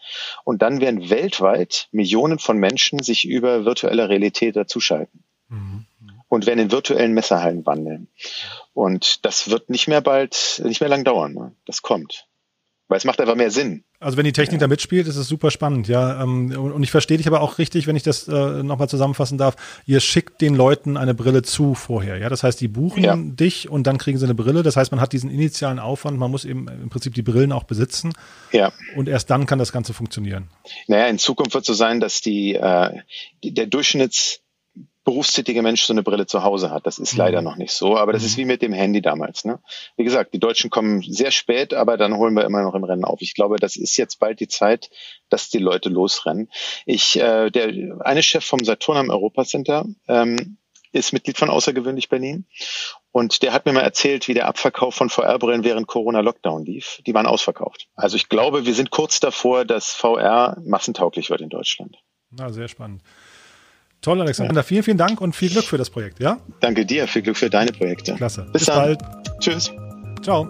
Und 0.44 0.62
dann 0.62 0.82
werden 0.82 1.10
weltweit 1.10 1.88
Millionen 1.92 2.40
von 2.40 2.58
Menschen 2.58 3.00
sich 3.00 3.26
über 3.26 3.66
virtuelle 3.66 4.10
Realität 4.10 4.56
dazuschalten. 4.56 5.24
Und 6.30 6.46
werden 6.46 6.60
in 6.60 6.72
virtuellen 6.72 7.14
Messerhallen 7.14 7.66
wandeln. 7.66 8.08
Und 8.74 9.26
das 9.26 9.50
wird 9.50 9.70
nicht 9.70 9.88
mehr 9.88 10.02
bald, 10.02 10.62
nicht 10.64 10.80
mehr 10.80 10.90
lang 10.90 11.04
dauern. 11.04 11.34
Ne? 11.34 11.56
Das 11.66 11.82
kommt. 11.82 12.28
Weil 12.88 12.98
es 12.98 13.06
macht 13.06 13.20
einfach 13.22 13.36
mehr 13.36 13.52
Sinn. 13.52 13.84
Also 14.00 14.18
wenn 14.18 14.24
die 14.24 14.34
Technik 14.34 14.62
da 14.62 14.68
mitspielt, 14.68 15.08
ist 15.08 15.16
es 15.16 15.28
super 15.28 15.52
spannend, 15.52 15.88
ja. 15.88 16.24
Ähm, 16.24 16.52
und 16.58 16.82
ich 16.82 16.90
verstehe 16.90 17.18
dich 17.18 17.28
aber 17.28 17.42
auch 17.42 17.60
richtig, 17.60 17.86
wenn 17.86 17.96
ich 17.96 18.02
das 18.02 18.28
äh, 18.28 18.64
nochmal 18.64 18.90
zusammenfassen 18.90 19.38
darf. 19.38 19.56
Ihr 19.86 20.00
schickt 20.00 20.42
den 20.42 20.56
Leuten 20.56 20.98
eine 20.98 21.14
Brille 21.14 21.44
zu 21.44 21.76
vorher, 21.76 22.18
ja. 22.18 22.30
Das 22.30 22.42
heißt, 22.42 22.60
die 22.62 22.68
buchen 22.68 23.04
ja. 23.04 23.16
dich 23.16 23.70
und 23.70 23.86
dann 23.86 24.00
kriegen 24.00 24.18
sie 24.18 24.26
eine 24.26 24.34
Brille. 24.34 24.64
Das 24.64 24.76
heißt, 24.76 24.92
man 24.92 25.02
hat 25.02 25.14
diesen 25.14 25.30
initialen 25.30 25.78
Aufwand, 25.78 26.18
man 26.18 26.32
muss 26.32 26.46
eben 26.46 26.68
im 26.68 26.90
Prinzip 26.90 27.14
die 27.14 27.22
Brillen 27.22 27.52
auch 27.52 27.66
besitzen. 27.66 28.14
Ja. 28.54 28.72
Und 28.96 29.08
erst 29.08 29.30
dann 29.30 29.46
kann 29.46 29.60
das 29.60 29.72
Ganze 29.72 29.94
funktionieren. 29.94 30.48
Naja, 30.88 31.08
in 31.08 31.20
Zukunft 31.20 31.54
wird 31.54 31.64
es 31.64 31.68
so 31.68 31.74
sein, 31.74 32.00
dass 32.00 32.22
die, 32.22 32.56
äh, 32.56 33.02
die 33.44 33.54
der 33.54 33.68
Durchschnitts 33.68 34.40
berufstätige 35.10 35.64
Mensch 35.64 35.86
so 35.86 35.94
eine 35.94 36.04
Brille 36.04 36.28
zu 36.28 36.44
Hause 36.44 36.70
hat. 36.70 36.86
Das 36.86 37.00
ist 37.00 37.14
mhm. 37.14 37.18
leider 37.18 37.42
noch 37.42 37.56
nicht 37.56 37.72
so, 37.72 37.98
aber 37.98 38.14
das 38.14 38.24
ist 38.24 38.38
mhm. 38.38 38.42
wie 38.42 38.46
mit 38.46 38.62
dem 38.62 38.74
Handy 38.74 39.02
damals. 39.02 39.44
Ne? 39.44 39.60
Wie 39.98 40.04
gesagt, 40.04 40.36
die 40.36 40.40
Deutschen 40.40 40.70
kommen 40.70 41.02
sehr 41.02 41.32
spät, 41.32 41.74
aber 41.74 41.98
dann 41.98 42.16
holen 42.16 42.36
wir 42.36 42.46
immer 42.46 42.62
noch 42.62 42.76
im 42.76 42.84
Rennen 42.84 43.04
auf. 43.04 43.20
Ich 43.22 43.34
glaube, 43.34 43.56
das 43.56 43.76
ist 43.76 43.98
jetzt 43.98 44.20
bald 44.20 44.40
die 44.40 44.48
Zeit, 44.48 44.92
dass 45.30 45.50
die 45.50 45.58
Leute 45.58 45.90
losrennen. 45.90 46.52
Ich, 46.86 47.20
äh, 47.20 47.50
der 47.50 48.00
eine 48.02 48.22
Chef 48.22 48.46
vom 48.46 48.64
Saturn 48.64 48.98
am 48.98 49.10
Europacenter 49.10 49.88
ähm, 50.08 50.58
ist 50.92 51.12
Mitglied 51.12 51.40
von 51.40 51.50
Außergewöhnlich 51.50 52.10
Berlin. 52.10 52.46
Und 53.12 53.42
der 53.42 53.52
hat 53.52 53.66
mir 53.66 53.74
mal 53.74 53.82
erzählt, 53.82 54.28
wie 54.28 54.36
der 54.36 54.46
Abverkauf 54.46 54.94
von 54.94 55.10
VR-Brillen 55.10 55.64
während 55.64 55.88
Corona-Lockdown 55.88 56.66
lief. 56.66 57.02
Die 57.08 57.16
waren 57.16 57.26
ausverkauft. 57.26 57.88
Also 57.96 58.16
ich 58.16 58.30
glaube, 58.30 58.68
wir 58.68 58.76
sind 58.76 58.92
kurz 58.92 59.20
davor, 59.20 59.66
dass 59.66 59.92
VR 59.92 60.58
massentauglich 60.64 61.32
wird 61.32 61.42
in 61.42 61.50
Deutschland. 61.50 61.98
Na, 62.30 62.52
sehr 62.52 62.68
spannend. 62.68 63.02
Toll, 64.02 64.22
Alexander. 64.22 64.64
Vielen, 64.64 64.84
vielen 64.84 64.98
Dank 64.98 65.20
und 65.20 65.36
viel 65.36 65.50
Glück 65.50 65.66
für 65.66 65.78
das 65.78 65.90
Projekt, 65.90 66.20
ja? 66.20 66.38
Danke 66.62 66.86
dir, 66.86 67.08
viel 67.08 67.22
Glück 67.22 67.38
für 67.38 67.50
deine 67.50 67.72
Projekte. 67.72 68.16
Klasse. 68.16 68.44
Bis, 68.54 68.66
Bis 68.66 68.68
bald. 68.68 69.02
Tschüss. 69.40 69.72
Ciao. 70.22 70.48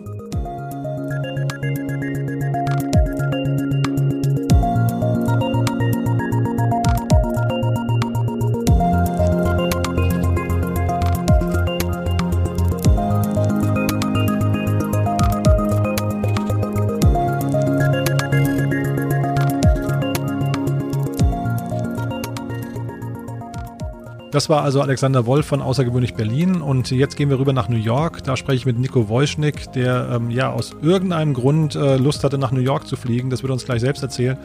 Das 24.39 24.47
war 24.47 24.63
also 24.63 24.79
Alexander 24.79 25.25
Wolf 25.25 25.47
von 25.47 25.61
Außergewöhnlich 25.61 26.13
Berlin 26.13 26.61
und 26.61 26.91
jetzt 26.91 27.17
gehen 27.17 27.29
wir 27.29 27.39
rüber 27.39 27.51
nach 27.51 27.67
New 27.67 27.75
York. 27.75 28.23
Da 28.23 28.37
spreche 28.37 28.55
ich 28.55 28.65
mit 28.65 28.79
Nico 28.79 29.09
Wojschnick, 29.09 29.73
der 29.73 30.11
ähm, 30.13 30.31
ja 30.31 30.49
aus 30.49 30.77
irgendeinem 30.81 31.33
Grund 31.33 31.75
äh, 31.75 31.97
Lust 31.97 32.23
hatte, 32.23 32.37
nach 32.37 32.53
New 32.53 32.61
York 32.61 32.87
zu 32.87 32.95
fliegen. 32.95 33.29
Das 33.29 33.43
wird 33.43 33.51
er 33.51 33.55
uns 33.55 33.65
gleich 33.65 33.81
selbst 33.81 34.01
erzählen. 34.01 34.37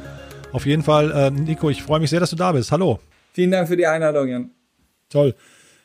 Auf 0.51 0.67
jeden 0.67 0.83
Fall, 0.83 1.13
äh, 1.13 1.31
Nico, 1.31 1.71
ich 1.71 1.85
freue 1.85 2.01
mich 2.01 2.11
sehr, 2.11 2.19
dass 2.19 2.31
du 2.31 2.35
da 2.35 2.51
bist. 2.51 2.73
Hallo. 2.73 2.99
Vielen 3.35 3.53
Dank 3.53 3.69
für 3.69 3.77
die 3.77 3.87
Einladung, 3.87 4.27
Jan. 4.27 4.51
Toll. 5.11 5.37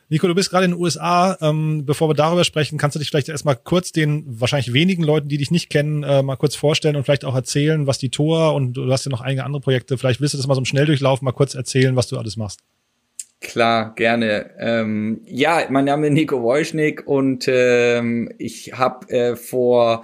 Nico, 0.08 0.25
du 0.25 0.34
bist 0.34 0.50
gerade 0.50 0.66
in 0.66 0.72
den 0.72 0.80
USA. 0.82 1.38
Ähm, 1.39 1.86
bevor 1.86 2.10
wir 2.10 2.16
darüber 2.16 2.46
sprechen, 2.46 2.80
kannst 2.80 2.96
du 2.96 3.00
dich 3.00 3.12
vielleicht 3.12 3.30
erstmal 3.30 3.58
kurz 3.58 3.92
den 3.92 4.24
wahrscheinlich 4.28 4.74
wenigen 4.74 5.04
Leuten, 5.04 5.28
die 5.28 5.38
dich 5.38 5.51
nicht 5.51 5.70
kennen, 5.70 6.01
äh, 6.01 6.24
mal 6.24 6.36
kurz 6.36 6.56
vorstellen 6.56 6.96
und 6.96 7.04
vielleicht 7.04 7.25
auch 7.25 7.36
erzählen, 7.36 7.86
was 7.86 8.00
die 8.00 8.10
Tor 8.10 8.56
und 8.56 8.74
du 8.74 8.92
hast 8.92 9.06
ja 9.06 9.12
noch 9.12 9.22
einige 9.22 9.44
andere 9.44 9.62
Projekte. 9.62 10.00
Vielleicht 10.00 10.20
willst 10.20 10.34
du 10.34 10.39
das 10.39 10.48
mal 10.48 10.56
so 10.56 10.62
im 10.62 10.66
Schnelldurchlauf 10.66 11.22
mal 11.22 11.32
kurz 11.32 11.54
erzählen, 11.54 11.96
was 11.96 12.08
du 12.08 12.18
alles 12.18 12.38
machst. 12.38 12.62
Klar, 13.41 13.96
gerne. 13.96 14.51
Ähm, 14.60 15.22
ja, 15.25 15.65
mein 15.69 15.86
Name 15.86 16.08
ist 16.08 16.13
Nico 16.13 16.41
Wojschnik 16.41 17.08
und 17.08 17.46
ähm, 17.48 18.29
ich 18.38 18.74
habe 18.74 19.10
äh, 19.10 19.36
vor, 19.38 20.03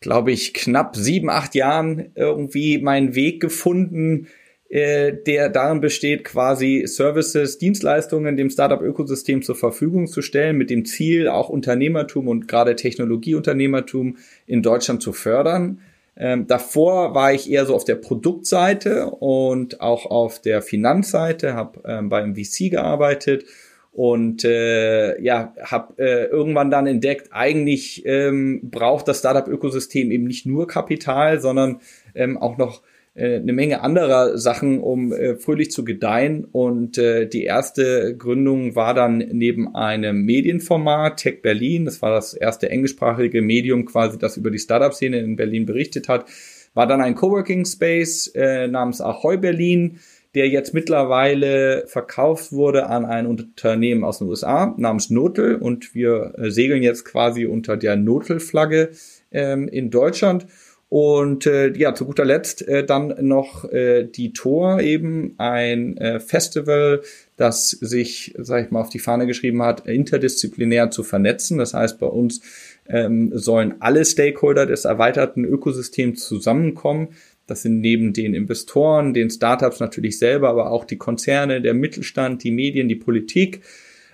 glaube 0.00 0.32
ich, 0.32 0.52
knapp 0.52 0.96
sieben, 0.96 1.30
acht 1.30 1.54
Jahren 1.54 2.10
irgendwie 2.16 2.78
meinen 2.78 3.14
Weg 3.14 3.40
gefunden, 3.40 4.26
äh, 4.68 5.12
der 5.12 5.48
darin 5.48 5.80
besteht, 5.80 6.24
quasi 6.24 6.82
Services, 6.86 7.58
Dienstleistungen 7.58 8.36
dem 8.36 8.50
Startup-Ökosystem 8.50 9.42
zur 9.42 9.54
Verfügung 9.54 10.08
zu 10.08 10.20
stellen, 10.20 10.56
mit 10.58 10.68
dem 10.68 10.84
Ziel, 10.84 11.28
auch 11.28 11.48
Unternehmertum 11.48 12.26
und 12.26 12.48
gerade 12.48 12.74
Technologieunternehmertum 12.74 14.16
in 14.44 14.62
Deutschland 14.62 15.02
zu 15.02 15.12
fördern. 15.12 15.82
Ähm, 16.16 16.46
davor 16.46 17.14
war 17.14 17.32
ich 17.32 17.50
eher 17.50 17.66
so 17.66 17.74
auf 17.74 17.84
der 17.84 17.96
Produktseite 17.96 19.10
und 19.10 19.80
auch 19.80 20.06
auf 20.06 20.40
der 20.40 20.62
Finanzseite, 20.62 21.54
habe 21.54 21.80
ähm, 21.84 22.08
beim 22.08 22.34
VC 22.34 22.70
gearbeitet 22.70 23.44
und 23.92 24.44
äh, 24.44 25.20
ja, 25.22 25.54
habe 25.62 25.94
äh, 25.98 26.26
irgendwann 26.26 26.70
dann 26.70 26.86
entdeckt, 26.86 27.28
eigentlich 27.32 28.04
ähm, 28.06 28.60
braucht 28.70 29.08
das 29.08 29.20
Startup-Ökosystem 29.20 30.10
eben 30.10 30.24
nicht 30.24 30.46
nur 30.46 30.66
Kapital, 30.66 31.40
sondern 31.40 31.80
ähm, 32.14 32.36
auch 32.36 32.58
noch 32.58 32.82
äh, 33.16 33.36
eine 33.36 33.52
Menge 33.52 33.82
anderer 33.82 34.36
Sachen, 34.38 34.80
um 34.80 35.12
äh, 35.12 35.36
fröhlich 35.36 35.70
zu 35.70 35.84
gedeihen. 35.84 36.44
Und 36.52 36.98
äh, 36.98 37.26
die 37.26 37.44
erste 37.44 38.14
Gründung 38.16 38.76
war 38.76 38.94
dann 38.94 39.18
neben 39.18 39.74
einem 39.74 40.22
Medienformat, 40.22 41.16
Tech 41.18 41.42
Berlin, 41.42 41.86
das 41.86 42.02
war 42.02 42.10
das 42.10 42.34
erste 42.34 42.70
englischsprachige 42.70 43.42
Medium 43.42 43.86
quasi, 43.86 44.18
das 44.18 44.36
über 44.36 44.50
die 44.50 44.58
Startup-Szene 44.58 45.18
in 45.18 45.36
Berlin 45.36 45.66
berichtet 45.66 46.08
hat, 46.08 46.26
war 46.74 46.86
dann 46.86 47.00
ein 47.00 47.14
Coworking 47.14 47.64
Space 47.64 48.30
äh, 48.34 48.68
namens 48.68 49.00
Ahoy 49.00 49.38
Berlin, 49.38 49.98
der 50.34 50.50
jetzt 50.50 50.74
mittlerweile 50.74 51.84
verkauft 51.86 52.52
wurde 52.52 52.90
an 52.90 53.06
ein 53.06 53.26
Unternehmen 53.26 54.04
aus 54.04 54.18
den 54.18 54.28
USA 54.28 54.74
namens 54.76 55.08
Notel 55.08 55.54
und 55.54 55.94
wir 55.94 56.34
äh, 56.36 56.50
segeln 56.50 56.82
jetzt 56.82 57.06
quasi 57.06 57.46
unter 57.46 57.78
der 57.78 57.96
Notel-Flagge 57.96 58.90
ähm, 59.32 59.66
in 59.68 59.90
Deutschland. 59.90 60.46
Und 60.88 61.46
äh, 61.46 61.76
ja, 61.76 61.94
zu 61.94 62.04
guter 62.04 62.24
Letzt 62.24 62.66
äh, 62.66 62.84
dann 62.86 63.14
noch 63.20 63.64
äh, 63.64 64.04
die 64.04 64.32
Tor 64.32 64.80
eben, 64.80 65.34
ein 65.36 65.96
äh, 65.96 66.20
Festival, 66.20 67.02
das 67.36 67.70
sich, 67.70 68.34
sag 68.38 68.64
ich 68.64 68.70
mal, 68.70 68.82
auf 68.82 68.88
die 68.88 69.00
Fahne 69.00 69.26
geschrieben 69.26 69.62
hat, 69.62 69.86
interdisziplinär 69.88 70.90
zu 70.92 71.02
vernetzen. 71.02 71.58
Das 71.58 71.74
heißt, 71.74 71.98
bei 71.98 72.06
uns 72.06 72.40
ähm, 72.88 73.32
sollen 73.34 73.74
alle 73.80 74.04
Stakeholder 74.04 74.64
des 74.64 74.84
erweiterten 74.84 75.44
Ökosystems 75.44 76.24
zusammenkommen. 76.24 77.08
Das 77.48 77.62
sind 77.62 77.80
neben 77.80 78.12
den 78.12 78.34
Investoren, 78.34 79.12
den 79.12 79.30
Startups 79.30 79.80
natürlich 79.80 80.18
selber, 80.18 80.48
aber 80.50 80.70
auch 80.70 80.84
die 80.84 80.98
Konzerne, 80.98 81.60
der 81.60 81.74
Mittelstand, 81.74 82.44
die 82.44 82.52
Medien, 82.52 82.88
die 82.88 82.96
Politik 82.96 83.62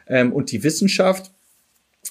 ähm, 0.07 0.33
und 0.33 0.51
die 0.53 0.65
Wissenschaft 0.65 1.32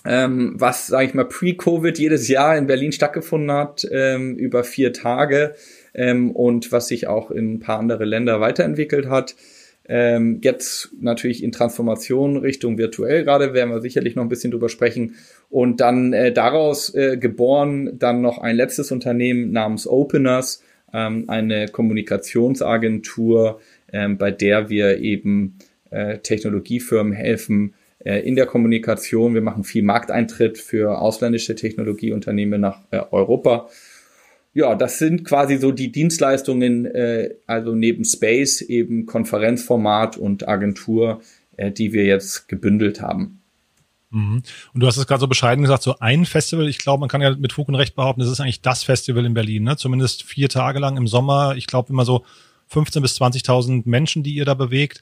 ähm, 0.05 0.53
was, 0.55 0.87
sage 0.87 1.05
ich 1.05 1.13
mal, 1.13 1.25
pre-Covid 1.25 1.97
jedes 1.97 2.27
Jahr 2.27 2.57
in 2.57 2.67
Berlin 2.67 2.91
stattgefunden 2.91 3.51
hat, 3.51 3.87
ähm, 3.91 4.35
über 4.35 4.63
vier 4.63 4.93
Tage 4.93 5.55
ähm, 5.93 6.31
und 6.31 6.71
was 6.71 6.87
sich 6.87 7.07
auch 7.07 7.29
in 7.31 7.53
ein 7.53 7.59
paar 7.59 7.79
andere 7.79 8.05
Länder 8.05 8.39
weiterentwickelt 8.39 9.07
hat. 9.09 9.35
Ähm, 9.87 10.39
jetzt 10.41 10.91
natürlich 10.99 11.43
in 11.43 11.51
Transformation 11.51 12.37
Richtung 12.37 12.77
virtuell 12.77 13.23
gerade, 13.23 13.53
werden 13.53 13.71
wir 13.71 13.81
sicherlich 13.81 14.15
noch 14.15 14.23
ein 14.23 14.29
bisschen 14.29 14.51
drüber 14.51 14.69
sprechen. 14.69 15.15
Und 15.49 15.81
dann 15.81 16.13
äh, 16.13 16.31
daraus 16.31 16.93
äh, 16.95 17.17
geboren 17.17 17.97
dann 17.99 18.21
noch 18.21 18.37
ein 18.37 18.55
letztes 18.55 18.91
Unternehmen 18.91 19.51
namens 19.51 19.87
Openers, 19.87 20.63
ähm, 20.93 21.25
eine 21.27 21.67
Kommunikationsagentur, 21.67 23.59
ähm, 23.91 24.17
bei 24.17 24.31
der 24.31 24.69
wir 24.69 24.99
eben 24.99 25.57
äh, 25.89 26.19
Technologiefirmen 26.19 27.13
helfen, 27.13 27.73
in 28.03 28.35
der 28.35 28.45
Kommunikation. 28.45 29.33
Wir 29.33 29.41
machen 29.41 29.63
viel 29.63 29.83
Markteintritt 29.83 30.57
für 30.57 30.99
ausländische 30.99 31.55
Technologieunternehmen 31.55 32.59
nach 32.59 32.79
äh, 32.91 33.01
Europa. 33.11 33.69
Ja, 34.53 34.75
das 34.75 34.97
sind 34.97 35.23
quasi 35.23 35.57
so 35.57 35.71
die 35.71 35.91
Dienstleistungen, 35.91 36.85
äh, 36.85 37.35
also 37.47 37.73
neben 37.73 38.03
Space 38.03 38.61
eben 38.61 39.05
Konferenzformat 39.05 40.17
und 40.17 40.47
Agentur, 40.47 41.21
äh, 41.55 41.71
die 41.71 41.93
wir 41.93 42.05
jetzt 42.05 42.49
gebündelt 42.49 43.01
haben. 43.01 43.39
Mhm. 44.09 44.43
Und 44.73 44.81
du 44.81 44.87
hast 44.87 44.97
es 44.97 45.07
gerade 45.07 45.21
so 45.21 45.27
bescheiden 45.27 45.63
gesagt, 45.63 45.83
so 45.83 45.95
ein 45.99 46.25
Festival, 46.25 46.67
ich 46.67 46.79
glaube, 46.79 46.99
man 46.99 47.07
kann 47.07 47.21
ja 47.21 47.33
mit 47.35 47.53
Fug 47.53 47.69
und 47.69 47.75
Recht 47.75 47.95
behaupten, 47.95 48.21
das 48.21 48.29
ist 48.29 48.41
eigentlich 48.41 48.61
das 48.61 48.83
Festival 48.83 49.25
in 49.25 49.33
Berlin, 49.33 49.63
ne? 49.63 49.77
Zumindest 49.77 50.23
vier 50.23 50.49
Tage 50.49 50.79
lang 50.79 50.97
im 50.97 51.07
Sommer. 51.07 51.55
Ich 51.55 51.67
glaube 51.67 51.93
immer 51.93 52.03
so 52.03 52.25
15.000 52.73 53.01
bis 53.01 53.21
20.000 53.21 53.83
Menschen, 53.85 54.21
die 54.23 54.33
ihr 54.33 54.45
da 54.45 54.53
bewegt. 54.53 55.01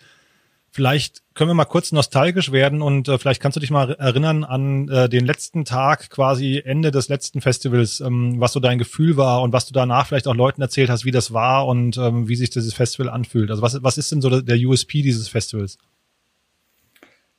Vielleicht 0.71 1.23
können 1.33 1.49
wir 1.49 1.55
mal 1.55 1.65
kurz 1.65 1.91
nostalgisch 1.91 2.51
werden 2.51 2.81
und 2.81 3.07
äh, 3.07 3.17
vielleicht 3.17 3.41
kannst 3.41 3.55
du 3.55 3.59
dich 3.59 3.71
mal 3.71 3.93
erinnern 3.93 4.43
an 4.43 4.87
äh, 4.89 5.09
den 5.09 5.25
letzten 5.25 5.65
Tag, 5.65 6.09
quasi 6.09 6.61
Ende 6.63 6.91
des 6.91 7.09
letzten 7.09 7.41
Festivals, 7.41 8.01
ähm, 8.01 8.35
was 8.39 8.53
so 8.53 8.59
dein 8.59 8.77
Gefühl 8.77 9.17
war 9.17 9.41
und 9.41 9.51
was 9.51 9.65
du 9.65 9.73
danach 9.73 10.07
vielleicht 10.07 10.27
auch 10.27 10.35
Leuten 10.35 10.61
erzählt 10.61 10.89
hast, 10.89 11.05
wie 11.05 11.11
das 11.11 11.33
war 11.33 11.65
und 11.65 11.97
ähm, 11.97 12.27
wie 12.27 12.35
sich 12.35 12.51
dieses 12.51 12.73
Festival 12.73 13.09
anfühlt. 13.09 13.49
Also 13.49 13.61
was, 13.63 13.81
was 13.81 13.97
ist 13.97 14.11
denn 14.11 14.21
so 14.21 14.41
der 14.41 14.57
USP 14.57 15.01
dieses 15.01 15.27
Festivals? 15.27 15.77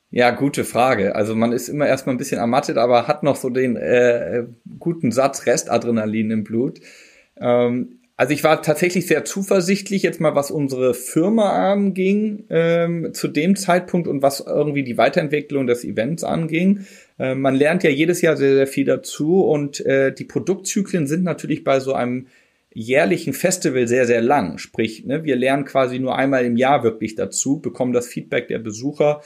Ja, 0.09 0.31
gute 0.31 0.65
Frage. 0.65 1.15
Also 1.15 1.33
man 1.35 1.53
ist 1.53 1.69
immer 1.69 1.87
erstmal 1.87 2.15
ein 2.15 2.17
bisschen 2.17 2.39
ermattet, 2.39 2.77
aber 2.77 3.07
hat 3.07 3.23
noch 3.23 3.37
so 3.37 3.49
den 3.49 3.77
äh, 3.77 4.43
guten 4.77 5.13
Satz 5.13 5.45
Restadrenalin 5.45 6.31
im 6.31 6.43
Blut. 6.43 6.81
Ähm, 7.37 8.00
also 8.21 8.35
ich 8.35 8.43
war 8.43 8.61
tatsächlich 8.61 9.07
sehr 9.07 9.25
zuversichtlich, 9.25 10.03
jetzt 10.03 10.21
mal 10.21 10.35
was 10.35 10.51
unsere 10.51 10.93
Firma 10.93 11.71
anging 11.71 12.43
ähm, 12.51 13.15
zu 13.15 13.27
dem 13.27 13.55
Zeitpunkt 13.55 14.07
und 14.07 14.21
was 14.21 14.41
irgendwie 14.41 14.83
die 14.83 14.99
Weiterentwicklung 14.99 15.65
des 15.65 15.83
Events 15.83 16.23
anging. 16.23 16.85
Äh, 17.17 17.33
man 17.33 17.55
lernt 17.55 17.81
ja 17.81 17.89
jedes 17.89 18.21
Jahr 18.21 18.37
sehr, 18.37 18.53
sehr 18.53 18.67
viel 18.67 18.85
dazu 18.85 19.43
und 19.43 19.83
äh, 19.87 20.13
die 20.13 20.25
Produktzyklen 20.25 21.07
sind 21.07 21.23
natürlich 21.23 21.63
bei 21.63 21.79
so 21.79 21.93
einem 21.93 22.27
jährlichen 22.71 23.33
Festival 23.33 23.87
sehr, 23.87 24.05
sehr 24.05 24.21
lang. 24.21 24.59
Sprich, 24.59 25.03
ne, 25.03 25.23
wir 25.23 25.35
lernen 25.35 25.65
quasi 25.65 25.97
nur 25.97 26.15
einmal 26.15 26.45
im 26.45 26.57
Jahr 26.57 26.83
wirklich 26.83 27.15
dazu, 27.15 27.59
bekommen 27.59 27.91
das 27.91 28.05
Feedback 28.05 28.47
der 28.49 28.59
Besucher 28.59 29.23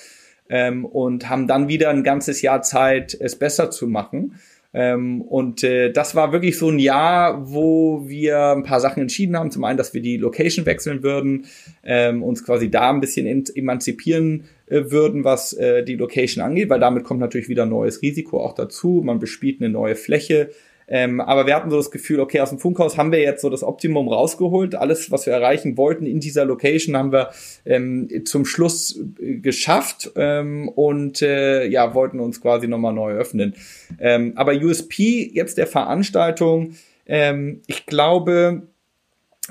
ähm, 0.47 0.85
und 0.85 1.27
haben 1.27 1.47
dann 1.47 1.67
wieder 1.67 1.89
ein 1.89 2.05
ganzes 2.05 2.41
Jahr 2.41 2.61
Zeit, 2.61 3.13
es 3.19 3.35
besser 3.35 3.71
zu 3.71 3.87
machen. 3.87 4.39
Ähm, 4.77 5.21
und 5.21 5.63
äh, 5.63 5.89
das 5.89 6.15
war 6.15 6.33
wirklich 6.33 6.59
so 6.59 6.69
ein 6.69 6.79
Jahr, 6.79 7.49
wo 7.49 8.09
wir 8.09 8.51
ein 8.51 8.63
paar 8.63 8.81
Sachen 8.81 9.01
entschieden 9.01 9.37
haben. 9.37 9.49
Zum 9.49 9.63
einen, 9.63 9.77
dass 9.77 9.93
wir 9.93 10.01
die 10.01 10.17
Location 10.17 10.65
wechseln 10.65 11.01
würden, 11.01 11.45
ähm, 11.81 12.21
uns 12.21 12.43
quasi 12.43 12.69
da 12.69 12.89
ein 12.89 12.99
bisschen 12.99 13.45
emanzipieren 13.55 14.43
äh, 14.67 14.91
würden, 14.91 15.23
was 15.23 15.53
äh, 15.53 15.85
die 15.85 15.95
Location 15.95 16.43
angeht, 16.43 16.69
weil 16.69 16.81
damit 16.81 17.05
kommt 17.05 17.21
natürlich 17.21 17.47
wieder 17.47 17.65
neues 17.65 18.01
Risiko 18.01 18.41
auch 18.41 18.53
dazu. 18.53 19.01
Man 19.01 19.19
bespielt 19.19 19.61
eine 19.61 19.69
neue 19.69 19.95
Fläche. 19.95 20.49
Ähm, 20.87 21.19
aber 21.19 21.47
wir 21.47 21.55
hatten 21.55 21.69
so 21.69 21.77
das 21.77 21.91
Gefühl, 21.91 22.19
okay, 22.19 22.39
aus 22.41 22.49
dem 22.49 22.59
Funkhaus 22.59 22.97
haben 22.97 23.11
wir 23.11 23.19
jetzt 23.19 23.41
so 23.41 23.49
das 23.49 23.63
Optimum 23.63 24.07
rausgeholt. 24.07 24.75
Alles, 24.75 25.11
was 25.11 25.25
wir 25.25 25.33
erreichen 25.33 25.77
wollten 25.77 26.05
in 26.05 26.19
dieser 26.19 26.45
Location, 26.45 26.95
haben 26.95 27.11
wir 27.11 27.31
ähm, 27.65 28.09
zum 28.25 28.45
Schluss 28.45 28.99
äh, 29.19 29.35
geschafft 29.35 30.11
ähm, 30.15 30.69
und 30.69 31.21
äh, 31.21 31.65
ja, 31.67 31.93
wollten 31.95 32.19
uns 32.19 32.41
quasi 32.41 32.67
nochmal 32.67 32.93
neu 32.93 33.13
öffnen. 33.13 33.55
Ähm, 33.99 34.33
aber 34.35 34.53
USP 34.53 35.31
jetzt 35.33 35.57
der 35.57 35.67
Veranstaltung, 35.67 36.75
ähm, 37.07 37.61
ich 37.67 37.85
glaube, 37.85 38.63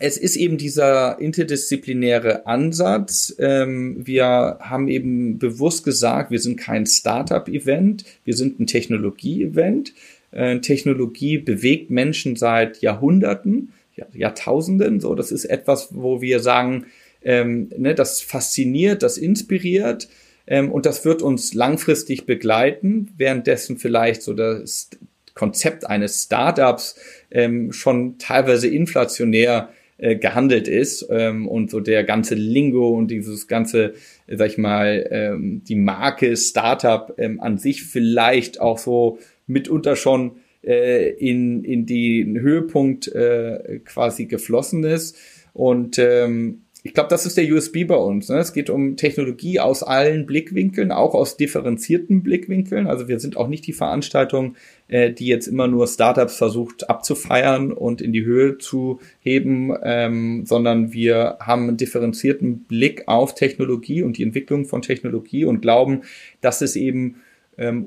es 0.00 0.16
ist 0.16 0.34
eben 0.36 0.58
dieser 0.58 1.20
interdisziplinäre 1.20 2.46
Ansatz. 2.46 3.34
Ähm, 3.38 4.04
wir 4.04 4.58
haben 4.60 4.88
eben 4.88 5.38
bewusst 5.38 5.84
gesagt, 5.84 6.32
wir 6.32 6.40
sind 6.40 6.56
kein 6.56 6.84
Startup-Event, 6.84 8.04
wir 8.24 8.34
sind 8.34 8.58
ein 8.58 8.66
Technologie-Event. 8.66 9.92
Äh, 10.34 10.60
Technologie 10.60 11.38
bewegt 11.38 11.90
Menschen 11.90 12.36
seit 12.36 12.80
Jahrhunderten, 12.82 13.72
Jahrtausenden. 14.12 14.98
So, 14.98 15.14
das 15.14 15.30
ist 15.30 15.44
etwas, 15.44 15.94
wo 15.94 16.20
wir 16.20 16.40
sagen, 16.40 16.86
ähm, 17.22 17.70
ne, 17.76 17.94
das 17.94 18.20
fasziniert, 18.20 19.02
das 19.02 19.16
inspiriert 19.16 20.08
ähm, 20.46 20.72
und 20.72 20.86
das 20.86 21.04
wird 21.04 21.22
uns 21.22 21.54
langfristig 21.54 22.26
begleiten, 22.26 23.12
währenddessen 23.16 23.78
vielleicht 23.78 24.22
so 24.22 24.34
das 24.34 24.90
Konzept 25.34 25.86
eines 25.86 26.24
Startups 26.24 26.96
ähm, 27.30 27.72
schon 27.72 28.18
teilweise 28.18 28.68
inflationär 28.68 29.70
äh, 29.96 30.16
gehandelt 30.16 30.66
ist 30.66 31.06
ähm, 31.10 31.46
und 31.46 31.70
so 31.70 31.80
der 31.80 32.04
ganze 32.04 32.34
Lingo 32.34 32.90
und 32.90 33.12
dieses 33.12 33.46
ganze, 33.46 33.94
sag 34.28 34.48
ich 34.48 34.58
mal, 34.58 35.06
ähm, 35.10 35.62
die 35.66 35.76
Marke 35.76 36.36
Startup 36.36 37.14
ähm, 37.16 37.40
an 37.40 37.58
sich 37.58 37.84
vielleicht 37.84 38.60
auch 38.60 38.78
so 38.78 39.18
mitunter 39.46 39.96
schon 39.96 40.36
äh, 40.62 41.10
in, 41.10 41.64
in 41.64 41.86
den 41.86 42.40
Höhepunkt 42.40 43.08
äh, 43.08 43.80
quasi 43.84 44.26
geflossen 44.26 44.84
ist. 44.84 45.16
Und 45.52 45.98
ähm, 45.98 46.64
ich 46.86 46.92
glaube, 46.92 47.08
das 47.08 47.24
ist 47.24 47.38
der 47.38 47.50
USB 47.50 47.86
bei 47.86 47.96
uns. 47.96 48.28
Ne? 48.28 48.36
Es 48.36 48.52
geht 48.52 48.68
um 48.68 48.98
Technologie 48.98 49.58
aus 49.58 49.82
allen 49.82 50.26
Blickwinkeln, 50.26 50.92
auch 50.92 51.14
aus 51.14 51.38
differenzierten 51.38 52.22
Blickwinkeln. 52.22 52.86
Also 52.86 53.08
wir 53.08 53.20
sind 53.20 53.38
auch 53.38 53.48
nicht 53.48 53.66
die 53.66 53.72
Veranstaltung, 53.72 54.56
äh, 54.88 55.10
die 55.10 55.26
jetzt 55.26 55.46
immer 55.46 55.66
nur 55.66 55.86
Startups 55.86 56.36
versucht 56.36 56.90
abzufeiern 56.90 57.72
und 57.72 58.02
in 58.02 58.12
die 58.12 58.26
Höhe 58.26 58.58
zu 58.58 59.00
heben, 59.20 59.74
ähm, 59.82 60.44
sondern 60.44 60.92
wir 60.92 61.38
haben 61.40 61.68
einen 61.68 61.78
differenzierten 61.78 62.64
Blick 62.64 63.04
auf 63.06 63.34
Technologie 63.34 64.02
und 64.02 64.18
die 64.18 64.22
Entwicklung 64.22 64.66
von 64.66 64.82
Technologie 64.82 65.46
und 65.46 65.62
glauben, 65.62 66.02
dass 66.42 66.60
es 66.60 66.76
eben 66.76 67.16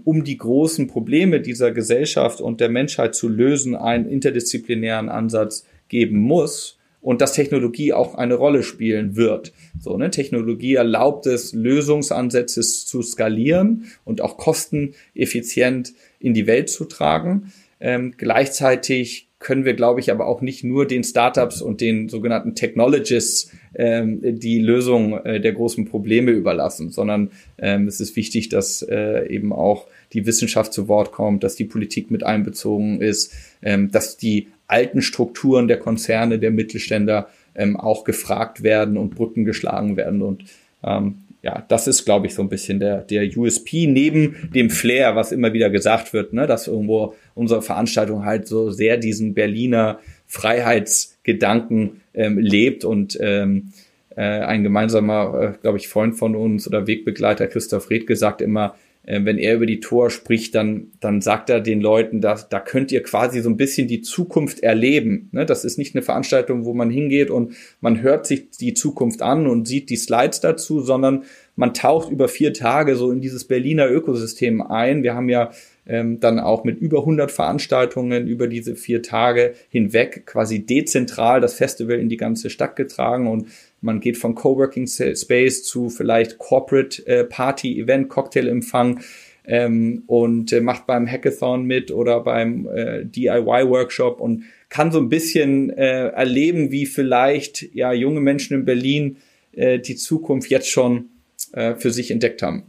um 0.06 0.24
die 0.24 0.38
großen 0.38 0.88
Probleme 0.88 1.42
dieser 1.42 1.72
Gesellschaft 1.72 2.42
und 2.42 2.62
der 2.62 2.70
Menschheit 2.70 3.16
zu 3.16 3.28
lösen, 3.28 3.76
einen 3.76 4.06
interdisziplinären 4.06 5.10
Ansatz 5.10 5.66
geben 5.90 6.20
muss 6.20 6.78
und 7.02 7.22
dass 7.22 7.34
Technologie 7.34 7.94
auch 7.94 8.16
eine 8.16 8.36
Rolle 8.36 8.64
spielen 8.64 9.16
wird. 9.16 9.54
So, 9.80 9.98
ne? 9.98 10.10
Technologie 10.10 10.76
erlaubt 10.76 11.26
es, 11.26 11.54
Lösungsansätze 11.54 12.62
zu 12.62 13.02
skalieren 13.02 13.86
und 14.04 14.22
auch 14.22 14.38
kosteneffizient 14.38 15.94
in 16.20 16.34
die 16.34 16.48
Welt 16.48 16.70
zu 16.70 16.86
tragen. 16.86 17.54
Ähm, 17.80 18.16
gleichzeitig 18.18 19.27
können 19.40 19.66
wir, 19.66 19.76
glaube 19.76 20.00
ich, 20.00 20.12
aber 20.12 20.26
auch 20.26 20.42
nicht 20.42 20.64
nur 20.64 20.88
den 20.88 21.04
Startups 21.04 21.62
und 21.62 21.80
den 21.80 22.10
sogenannten 22.10 22.56
Technologists 22.56 23.52
ähm, 23.76 24.20
die 24.40 24.60
Lösung 24.60 25.14
äh, 25.26 25.40
der 25.40 25.54
großen 25.54 25.86
Probleme 25.86 26.32
überlassen, 26.32 26.90
sondern 26.90 27.30
ähm, 27.60 27.88
es 27.88 28.00
ist 28.00 28.16
wichtig, 28.16 28.50
dass 28.50 28.82
äh, 28.82 29.28
eben 29.28 29.54
auch 29.54 29.86
die 30.14 30.26
Wissenschaft 30.26 30.74
zu 30.74 30.88
Wort 30.88 31.12
kommt, 31.12 31.44
dass 31.44 31.56
die 31.56 31.66
Politik 31.66 32.10
mit 32.10 32.24
einbezogen 32.24 33.00
ist, 33.00 33.34
ähm, 33.62 33.92
dass 33.92 34.18
die 34.18 34.48
alten 34.66 35.02
Strukturen 35.02 35.68
der 35.68 35.78
Konzerne, 35.78 36.40
der 36.40 36.52
Mittelständler 36.52 37.30
ähm, 37.54 37.78
auch 37.78 38.04
gefragt 38.04 38.64
werden 38.64 38.98
und 38.98 39.16
Brücken 39.16 39.46
geschlagen 39.46 39.98
werden. 39.98 40.24
Und 40.24 40.46
ähm, 40.84 41.20
ja, 41.42 41.64
das 41.68 41.88
ist, 41.88 42.06
glaube 42.06 42.28
ich, 42.28 42.34
so 42.34 42.42
ein 42.42 42.50
bisschen 42.50 42.80
der, 42.80 43.02
der 43.02 43.26
USP 43.38 43.88
neben 43.88 44.50
dem 44.54 44.70
Flair, 44.70 45.16
was 45.16 45.32
immer 45.32 45.54
wieder 45.54 45.70
gesagt 45.70 46.14
wird, 46.14 46.34
ne, 46.34 46.48
dass 46.48 46.68
irgendwo 46.68 47.16
unsere 47.36 47.62
Veranstaltung 47.62 48.26
halt 48.26 48.48
so 48.48 48.72
sehr 48.72 48.98
diesen 48.98 49.34
Berliner 49.34 50.00
Freiheitsgedanken 50.26 52.02
ähm, 52.14 52.38
lebt 52.38 52.84
und 52.84 53.18
ähm, 53.22 53.72
äh, 54.16 54.22
ein 54.22 54.64
gemeinsamer, 54.64 55.54
äh, 55.56 55.58
glaube 55.62 55.78
ich, 55.78 55.88
Freund 55.88 56.16
von 56.16 56.36
uns 56.36 56.68
oder 56.68 56.88
Wegbegleiter 56.88 57.48
Christoph 57.48 57.90
Red 57.90 58.08
gesagt 58.08 58.42
immer, 58.42 58.76
äh, 59.08 59.24
wenn 59.24 59.40
er 59.40 59.56
über 59.56 59.66
die 59.66 59.80
Tor 59.80 60.12
spricht, 60.12 60.54
dann, 60.54 60.92
dann 61.00 61.22
sagt 61.22 61.50
er 61.50 61.62
den 61.62 61.82
Leuten, 61.82 62.22
dass, 62.22 62.50
da 62.50 62.60
könnt 62.60 62.92
ihr 62.92 63.02
quasi 63.02 63.42
so 63.42 63.50
ein 63.50 63.58
bisschen 63.58 63.88
die 63.88 64.02
Zukunft 64.02 64.60
erleben. 64.60 65.30
Ne? 65.32 65.46
Das 65.46 65.66
ist 65.66 65.78
nicht 65.78 65.96
eine 65.96 66.04
Veranstaltung, 66.04 66.66
wo 66.66 66.74
man 66.74 66.92
hingeht 66.92 67.32
und 67.32 67.56
man 67.80 68.02
hört 68.02 68.28
sich 68.28 68.52
die 68.52 68.74
Zukunft 68.74 69.22
an 69.22 69.48
und 69.48 69.68
sieht 69.68 69.90
die 69.90 69.96
Slides 69.96 70.42
dazu, 70.42 70.82
sondern 70.82 71.24
man 71.56 71.74
taucht 71.74 72.12
über 72.12 72.28
vier 72.28 72.54
Tage 72.54 72.96
so 72.96 73.12
in 73.12 73.22
dieses 73.22 73.46
Berliner 73.46 73.90
Ökosystem 73.90 74.62
ein. 74.62 75.02
Wir 75.04 75.16
haben 75.16 75.30
ja 75.30 75.52
ähm, 75.88 76.20
dann 76.20 76.40
auch 76.40 76.66
mit 76.66 76.78
über 76.78 77.00
100 77.00 77.32
Veranstaltungen 77.32 78.28
über 78.28 78.48
diese 78.48 78.76
vier 78.76 79.02
Tage 79.02 79.54
hinweg 79.70 80.26
quasi 80.26 80.66
dezentral 80.66 81.40
das 81.40 81.54
Festival 81.54 81.98
in 81.98 82.10
die 82.10 82.18
ganze 82.18 82.50
Stadt 82.50 82.76
getragen 82.76 83.28
und 83.28 83.48
man 83.82 84.00
geht 84.00 84.18
von 84.18 84.36
Coworking 84.36 84.88
Space 84.88 85.64
zu 85.64 85.90
vielleicht 85.90 86.38
Corporate 86.38 87.06
äh, 87.06 87.24
Party 87.24 87.80
Event, 87.80 88.10
Cocktailempfang 88.10 89.02
ähm, 89.46 90.04
und 90.08 90.52
äh, 90.52 90.62
macht 90.62 90.88
beim 90.88 91.08
Hackathon 91.08 91.66
mit 91.66 91.92
oder 91.92 92.22
beim 92.22 92.68
äh, 92.68 93.06
DIY 93.06 93.70
Workshop 93.70 94.20
und 94.20 94.44
kann 94.70 94.92
so 94.92 95.00
ein 95.00 95.10
bisschen 95.10 95.70
äh, 95.70 96.10
erleben, 96.10 96.72
wie 96.72 96.86
vielleicht 96.86 97.74
ja 97.74 97.94
junge 97.94 98.20
Menschen 98.20 98.56
in 98.56 98.66
Berlin 98.66 99.18
äh, 99.54 99.80
die 99.80 99.96
Zukunft 99.96 100.50
jetzt 100.50 100.70
schon 100.70 101.10
äh, 101.54 101.76
für 101.76 101.92
sich 101.92 102.12
entdeckt 102.12 102.42
haben. 102.42 102.64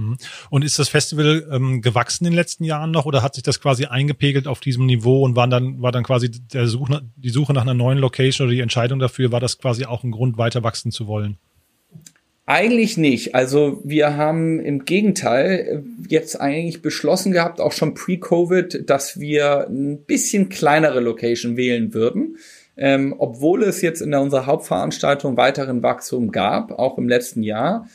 Mhm. 0.00 0.16
Und 0.48 0.64
ist 0.64 0.78
das 0.78 0.88
Festival 0.88 1.46
ähm, 1.52 1.82
gewachsen 1.82 2.24
in 2.24 2.32
den 2.32 2.36
letzten 2.36 2.64
Jahren 2.64 2.90
noch 2.90 3.06
oder 3.06 3.22
hat 3.22 3.34
sich 3.34 3.42
das 3.42 3.60
quasi 3.60 3.84
eingepegelt 3.86 4.46
auf 4.46 4.60
diesem 4.60 4.86
Niveau 4.86 5.22
und 5.24 5.36
war 5.36 5.46
dann, 5.48 5.80
war 5.82 5.92
dann 5.92 6.04
quasi 6.04 6.30
der 6.30 6.66
Suche, 6.66 7.02
die 7.16 7.30
Suche 7.30 7.52
nach 7.52 7.62
einer 7.62 7.74
neuen 7.74 7.98
Location 7.98 8.46
oder 8.46 8.54
die 8.54 8.62
Entscheidung 8.62 8.98
dafür, 8.98 9.32
war 9.32 9.40
das 9.40 9.58
quasi 9.58 9.84
auch 9.84 10.04
ein 10.04 10.10
Grund, 10.10 10.38
weiter 10.38 10.62
wachsen 10.62 10.90
zu 10.90 11.06
wollen? 11.06 11.36
Eigentlich 12.46 12.96
nicht. 12.96 13.36
Also 13.36 13.80
wir 13.84 14.16
haben 14.16 14.58
im 14.58 14.84
Gegenteil 14.84 15.84
jetzt 16.08 16.40
eigentlich 16.40 16.82
beschlossen 16.82 17.30
gehabt, 17.30 17.60
auch 17.60 17.70
schon 17.70 17.94
pre-Covid, 17.94 18.90
dass 18.90 19.20
wir 19.20 19.68
ein 19.68 20.04
bisschen 20.04 20.48
kleinere 20.48 20.98
Location 20.98 21.56
wählen 21.56 21.94
würden. 21.94 22.38
Ähm, 22.76 23.14
obwohl 23.18 23.62
es 23.62 23.82
jetzt 23.82 24.00
in 24.00 24.14
unserer 24.14 24.46
Hauptveranstaltung 24.46 25.36
weiteren 25.36 25.82
Wachstum 25.82 26.32
gab, 26.32 26.72
auch 26.72 26.98
im 26.98 27.08
letzten 27.08 27.42
Jahr 27.42 27.86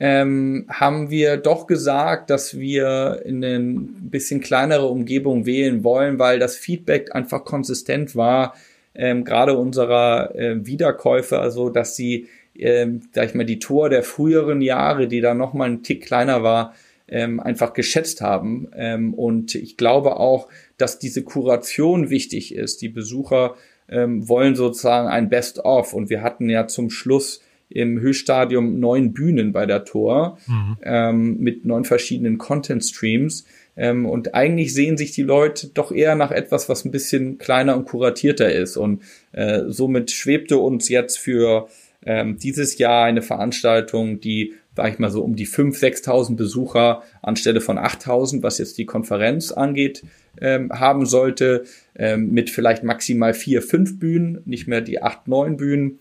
ähm, 0.00 0.66
haben 0.68 1.10
wir 1.10 1.36
doch 1.36 1.66
gesagt, 1.66 2.30
dass 2.30 2.58
wir 2.58 3.22
in 3.24 3.44
eine 3.44 3.60
bisschen 3.60 4.40
kleinere 4.40 4.86
Umgebung 4.86 5.46
wählen 5.46 5.84
wollen, 5.84 6.18
weil 6.18 6.38
das 6.38 6.56
Feedback 6.56 7.14
einfach 7.14 7.44
konsistent 7.44 8.16
war, 8.16 8.54
ähm, 8.94 9.24
gerade 9.24 9.56
unserer 9.56 10.34
äh, 10.34 10.66
Wiederkäufer, 10.66 11.40
also 11.40 11.68
dass 11.68 11.96
sie, 11.96 12.28
ähm, 12.56 13.02
sag 13.12 13.28
ich 13.28 13.34
mal, 13.34 13.44
die 13.44 13.58
Tor 13.58 13.88
der 13.88 14.02
früheren 14.02 14.60
Jahre, 14.60 15.08
die 15.08 15.20
da 15.20 15.34
noch 15.34 15.54
mal 15.54 15.68
ein 15.68 15.82
Tick 15.82 16.04
kleiner 16.04 16.42
war, 16.42 16.74
ähm, 17.06 17.40
einfach 17.40 17.72
geschätzt 17.72 18.20
haben. 18.20 18.68
Ähm, 18.74 19.14
und 19.14 19.54
ich 19.54 19.76
glaube 19.76 20.16
auch, 20.16 20.48
dass 20.76 20.98
diese 20.98 21.22
Kuration 21.22 22.10
wichtig 22.10 22.54
ist. 22.54 22.82
Die 22.82 22.88
Besucher 22.88 23.56
ähm, 23.88 24.28
wollen 24.28 24.56
sozusagen 24.56 25.08
ein 25.08 25.28
Best-of. 25.28 25.92
Und 25.92 26.10
wir 26.10 26.22
hatten 26.22 26.48
ja 26.48 26.66
zum 26.66 26.90
Schluss 26.90 27.42
im 27.74 28.00
Höchststadium 28.00 28.78
neun 28.78 29.12
Bühnen 29.12 29.52
bei 29.52 29.66
der 29.66 29.84
Tor 29.84 30.38
mhm. 30.46 30.76
ähm, 30.82 31.36
mit 31.40 31.64
neun 31.64 31.84
verschiedenen 31.84 32.38
Content-Streams. 32.38 33.44
Ähm, 33.76 34.06
und 34.06 34.34
eigentlich 34.34 34.72
sehen 34.72 34.96
sich 34.96 35.10
die 35.10 35.24
Leute 35.24 35.68
doch 35.74 35.90
eher 35.90 36.14
nach 36.14 36.30
etwas, 36.30 36.68
was 36.68 36.84
ein 36.84 36.92
bisschen 36.92 37.36
kleiner 37.38 37.76
und 37.76 37.86
kuratierter 37.86 38.50
ist. 38.52 38.76
Und 38.76 39.02
äh, 39.32 39.62
somit 39.66 40.12
schwebte 40.12 40.58
uns 40.58 40.88
jetzt 40.88 41.18
für 41.18 41.66
ähm, 42.06 42.38
dieses 42.38 42.78
Jahr 42.78 43.06
eine 43.06 43.22
Veranstaltung, 43.22 44.20
die, 44.20 44.54
sag 44.76 44.92
ich 44.92 45.00
mal 45.00 45.10
so, 45.10 45.22
um 45.22 45.34
die 45.34 45.48
5.000, 45.48 46.04
6.000 46.04 46.36
Besucher 46.36 47.02
anstelle 47.22 47.60
von 47.60 47.76
8.000, 47.76 48.44
was 48.44 48.58
jetzt 48.58 48.78
die 48.78 48.86
Konferenz 48.86 49.50
angeht, 49.50 50.04
ähm, 50.40 50.70
haben 50.72 51.06
sollte, 51.06 51.64
ähm, 51.96 52.30
mit 52.30 52.50
vielleicht 52.50 52.84
maximal 52.84 53.34
vier, 53.34 53.62
fünf 53.62 53.98
Bühnen, 53.98 54.42
nicht 54.44 54.68
mehr 54.68 54.80
die 54.80 55.02
acht, 55.02 55.26
neun 55.26 55.56
Bühnen. 55.56 55.98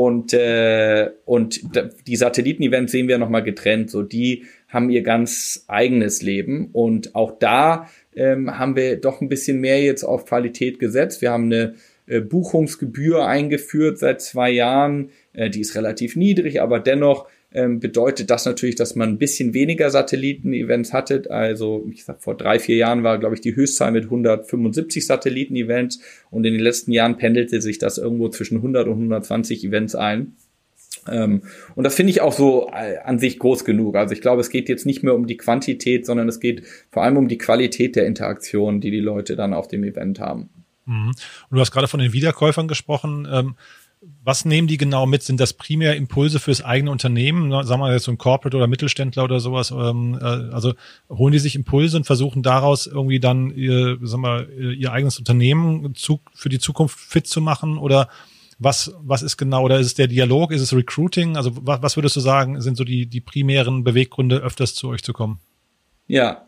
Und, 0.00 0.32
äh, 0.32 1.10
und 1.24 1.60
die 2.06 2.14
Satelliten-Events 2.14 2.92
sehen 2.92 3.08
wir 3.08 3.18
nochmal 3.18 3.42
getrennt. 3.42 3.90
So, 3.90 4.04
die 4.04 4.44
haben 4.68 4.90
ihr 4.90 5.02
ganz 5.02 5.64
eigenes 5.66 6.22
Leben. 6.22 6.68
Und 6.72 7.16
auch 7.16 7.36
da 7.36 7.88
ähm, 8.14 8.56
haben 8.60 8.76
wir 8.76 9.00
doch 9.00 9.20
ein 9.20 9.28
bisschen 9.28 9.60
mehr 9.60 9.82
jetzt 9.82 10.04
auf 10.04 10.24
Qualität 10.24 10.78
gesetzt. 10.78 11.20
Wir 11.20 11.32
haben 11.32 11.46
eine 11.46 11.74
äh, 12.06 12.20
Buchungsgebühr 12.20 13.26
eingeführt 13.26 13.98
seit 13.98 14.22
zwei 14.22 14.52
Jahren. 14.52 15.10
Äh, 15.32 15.50
die 15.50 15.62
ist 15.62 15.74
relativ 15.74 16.14
niedrig, 16.14 16.62
aber 16.62 16.78
dennoch 16.78 17.26
ähm, 17.52 17.80
bedeutet 17.80 18.30
das 18.30 18.44
natürlich, 18.44 18.74
dass 18.74 18.94
man 18.94 19.08
ein 19.08 19.18
bisschen 19.18 19.54
weniger 19.54 19.90
Satelliten-Events 19.90 20.92
hatte. 20.92 21.30
Also, 21.30 21.86
ich 21.90 22.04
sag, 22.04 22.22
vor 22.22 22.36
drei, 22.36 22.58
vier 22.58 22.76
Jahren 22.76 23.02
war, 23.02 23.18
glaube 23.18 23.34
ich, 23.34 23.40
die 23.40 23.56
Höchstzahl 23.56 23.90
mit 23.90 24.04
175 24.04 25.06
Satelliten-Events 25.06 26.00
und 26.30 26.44
in 26.44 26.52
den 26.52 26.62
letzten 26.62 26.92
Jahren 26.92 27.16
pendelte 27.16 27.62
sich 27.62 27.78
das 27.78 27.98
irgendwo 27.98 28.28
zwischen 28.28 28.56
100 28.56 28.86
und 28.86 28.94
120 28.94 29.64
Events 29.64 29.94
ein. 29.94 30.36
Ähm, 31.10 31.42
und 31.74 31.84
das 31.84 31.94
finde 31.94 32.10
ich 32.10 32.20
auch 32.20 32.32
so 32.32 32.70
äh, 32.72 32.98
an 32.98 33.18
sich 33.18 33.38
groß 33.38 33.64
genug. 33.64 33.96
Also 33.96 34.12
ich 34.12 34.20
glaube, 34.20 34.40
es 34.40 34.50
geht 34.50 34.68
jetzt 34.68 34.86
nicht 34.86 35.02
mehr 35.02 35.14
um 35.14 35.26
die 35.26 35.36
Quantität, 35.36 36.04
sondern 36.04 36.28
es 36.28 36.40
geht 36.40 36.64
vor 36.90 37.02
allem 37.02 37.16
um 37.16 37.28
die 37.28 37.38
Qualität 37.38 37.96
der 37.96 38.06
Interaktion, 38.06 38.80
die 38.80 38.90
die 38.90 39.00
Leute 39.00 39.36
dann 39.36 39.54
auf 39.54 39.68
dem 39.68 39.84
Event 39.84 40.20
haben. 40.20 40.50
Mhm. 40.84 41.08
Und 41.08 41.56
du 41.56 41.60
hast 41.60 41.70
gerade 41.70 41.88
von 41.88 42.00
den 42.00 42.12
Wiederkäufern 42.12 42.68
gesprochen. 42.68 43.26
Ähm, 43.30 43.54
was 44.00 44.44
nehmen 44.44 44.68
die 44.68 44.76
genau 44.76 45.06
mit? 45.06 45.22
Sind 45.22 45.40
das 45.40 45.52
primär 45.52 45.96
Impulse 45.96 46.38
fürs 46.38 46.62
eigene 46.62 46.90
Unternehmen? 46.90 47.50
Sagen 47.64 47.80
wir 47.80 47.92
jetzt 47.92 48.04
so 48.04 48.12
ein 48.12 48.18
Corporate 48.18 48.56
oder 48.56 48.66
Mittelständler 48.66 49.24
oder 49.24 49.40
sowas. 49.40 49.70
Ähm, 49.70 50.18
äh, 50.20 50.24
also 50.24 50.74
holen 51.08 51.32
die 51.32 51.38
sich 51.38 51.56
Impulse 51.56 51.96
und 51.96 52.04
versuchen 52.04 52.42
daraus 52.42 52.86
irgendwie 52.86 53.20
dann 53.20 53.50
ihr, 53.50 53.98
sagen 54.02 54.22
wir, 54.22 54.48
ihr 54.50 54.92
eigenes 54.92 55.18
Unternehmen 55.18 55.94
für 56.34 56.48
die 56.48 56.58
Zukunft 56.58 56.98
fit 56.98 57.26
zu 57.26 57.40
machen? 57.40 57.78
Oder 57.78 58.08
was, 58.58 58.92
was 59.00 59.22
ist 59.22 59.36
genau? 59.36 59.62
Oder 59.62 59.78
ist 59.78 59.86
es 59.86 59.94
der 59.94 60.08
Dialog? 60.08 60.52
Ist 60.52 60.62
es 60.62 60.74
Recruiting? 60.74 61.36
Also 61.36 61.52
was, 61.54 61.96
würdest 61.96 62.16
du 62.16 62.20
sagen, 62.20 62.60
sind 62.60 62.76
so 62.76 62.84
die, 62.84 63.06
die 63.06 63.20
primären 63.20 63.84
Beweggründe, 63.84 64.38
öfters 64.38 64.74
zu 64.74 64.88
euch 64.88 65.02
zu 65.02 65.12
kommen? 65.12 65.40
Ja, 66.06 66.46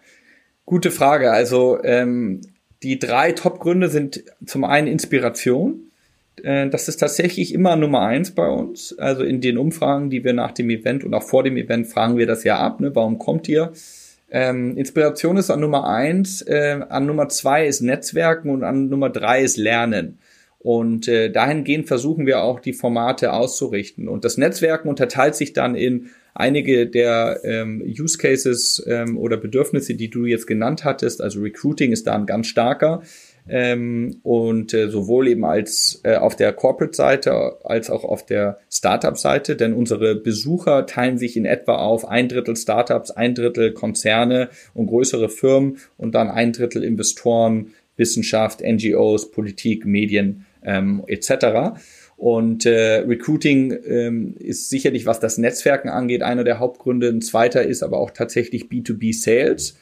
gute 0.64 0.90
Frage. 0.90 1.32
Also 1.32 1.82
ähm, 1.82 2.42
die 2.82 2.98
drei 2.98 3.32
Top-Gründe 3.32 3.88
sind 3.88 4.24
zum 4.44 4.64
einen 4.64 4.86
Inspiration 4.86 5.89
das 6.36 6.88
ist 6.88 6.96
tatsächlich 6.96 7.52
immer 7.52 7.76
Nummer 7.76 8.00
eins 8.00 8.30
bei 8.30 8.48
uns. 8.48 8.98
Also 8.98 9.24
in 9.24 9.40
den 9.40 9.58
Umfragen, 9.58 10.08
die 10.08 10.24
wir 10.24 10.32
nach 10.32 10.52
dem 10.52 10.70
Event 10.70 11.04
und 11.04 11.12
auch 11.12 11.22
vor 11.22 11.42
dem 11.42 11.56
Event 11.56 11.86
fragen 11.86 12.16
wir 12.16 12.26
das 12.26 12.44
ja 12.44 12.58
ab. 12.58 12.80
Ne? 12.80 12.94
Warum 12.94 13.18
kommt 13.18 13.48
ihr? 13.48 13.72
Ähm, 14.30 14.76
Inspiration 14.76 15.36
ist 15.36 15.50
an 15.50 15.60
Nummer 15.60 15.88
eins, 15.88 16.42
äh, 16.42 16.80
an 16.88 17.06
Nummer 17.06 17.28
zwei 17.28 17.66
ist 17.66 17.80
Netzwerken 17.80 18.50
und 18.50 18.62
an 18.62 18.88
Nummer 18.88 19.10
drei 19.10 19.42
ist 19.42 19.56
Lernen. 19.56 20.18
Und 20.60 21.08
äh, 21.08 21.30
dahingehend 21.30 21.88
versuchen 21.88 22.26
wir 22.26 22.42
auch 22.42 22.60
die 22.60 22.74
Formate 22.74 23.32
auszurichten. 23.32 24.08
Und 24.08 24.24
das 24.24 24.36
Netzwerken 24.36 24.88
unterteilt 24.88 25.34
sich 25.34 25.52
dann 25.52 25.74
in 25.74 26.10
einige 26.34 26.86
der 26.86 27.40
ähm, 27.44 27.82
Use 27.82 28.18
Cases 28.18 28.84
ähm, 28.86 29.16
oder 29.18 29.36
Bedürfnisse, 29.36 29.94
die 29.94 30.10
du 30.10 30.26
jetzt 30.26 30.46
genannt 30.46 30.84
hattest. 30.84 31.22
Also 31.22 31.40
Recruiting 31.40 31.92
ist 31.92 32.06
da 32.06 32.14
ein 32.14 32.26
ganz 32.26 32.46
starker. 32.46 33.02
Ähm, 33.52 34.20
und 34.22 34.72
äh, 34.74 34.88
sowohl 34.90 35.26
eben 35.26 35.44
als 35.44 36.00
äh, 36.04 36.14
auf 36.14 36.36
der 36.36 36.52
Corporate-Seite 36.52 37.56
als 37.64 37.90
auch 37.90 38.04
auf 38.04 38.24
der 38.24 38.58
Startup-Seite, 38.70 39.56
denn 39.56 39.72
unsere 39.72 40.14
Besucher 40.14 40.86
teilen 40.86 41.18
sich 41.18 41.36
in 41.36 41.46
etwa 41.46 41.76
auf 41.78 42.06
ein 42.06 42.28
Drittel 42.28 42.54
Startups, 42.54 43.10
ein 43.10 43.34
Drittel 43.34 43.72
Konzerne 43.72 44.50
und 44.72 44.86
größere 44.86 45.28
Firmen 45.28 45.78
und 45.96 46.14
dann 46.14 46.28
ein 46.30 46.52
Drittel 46.52 46.84
Investoren, 46.84 47.72
Wissenschaft, 47.96 48.60
NGOs, 48.62 49.32
Politik, 49.32 49.84
Medien 49.84 50.46
ähm, 50.64 51.02
etc. 51.08 51.80
Und 52.16 52.66
äh, 52.66 52.98
Recruiting 52.98 53.76
ähm, 53.84 54.34
ist 54.38 54.68
sicherlich, 54.68 55.06
was 55.06 55.18
das 55.18 55.38
Netzwerken 55.38 55.88
angeht, 55.88 56.22
einer 56.22 56.44
der 56.44 56.58
Hauptgründe. 56.60 57.08
Ein 57.08 57.22
zweiter 57.22 57.62
ist 57.62 57.82
aber 57.82 57.98
auch 57.98 58.10
tatsächlich 58.10 58.66
B2B 58.66 59.18
Sales. 59.18 59.70
Ähm, 59.70 59.80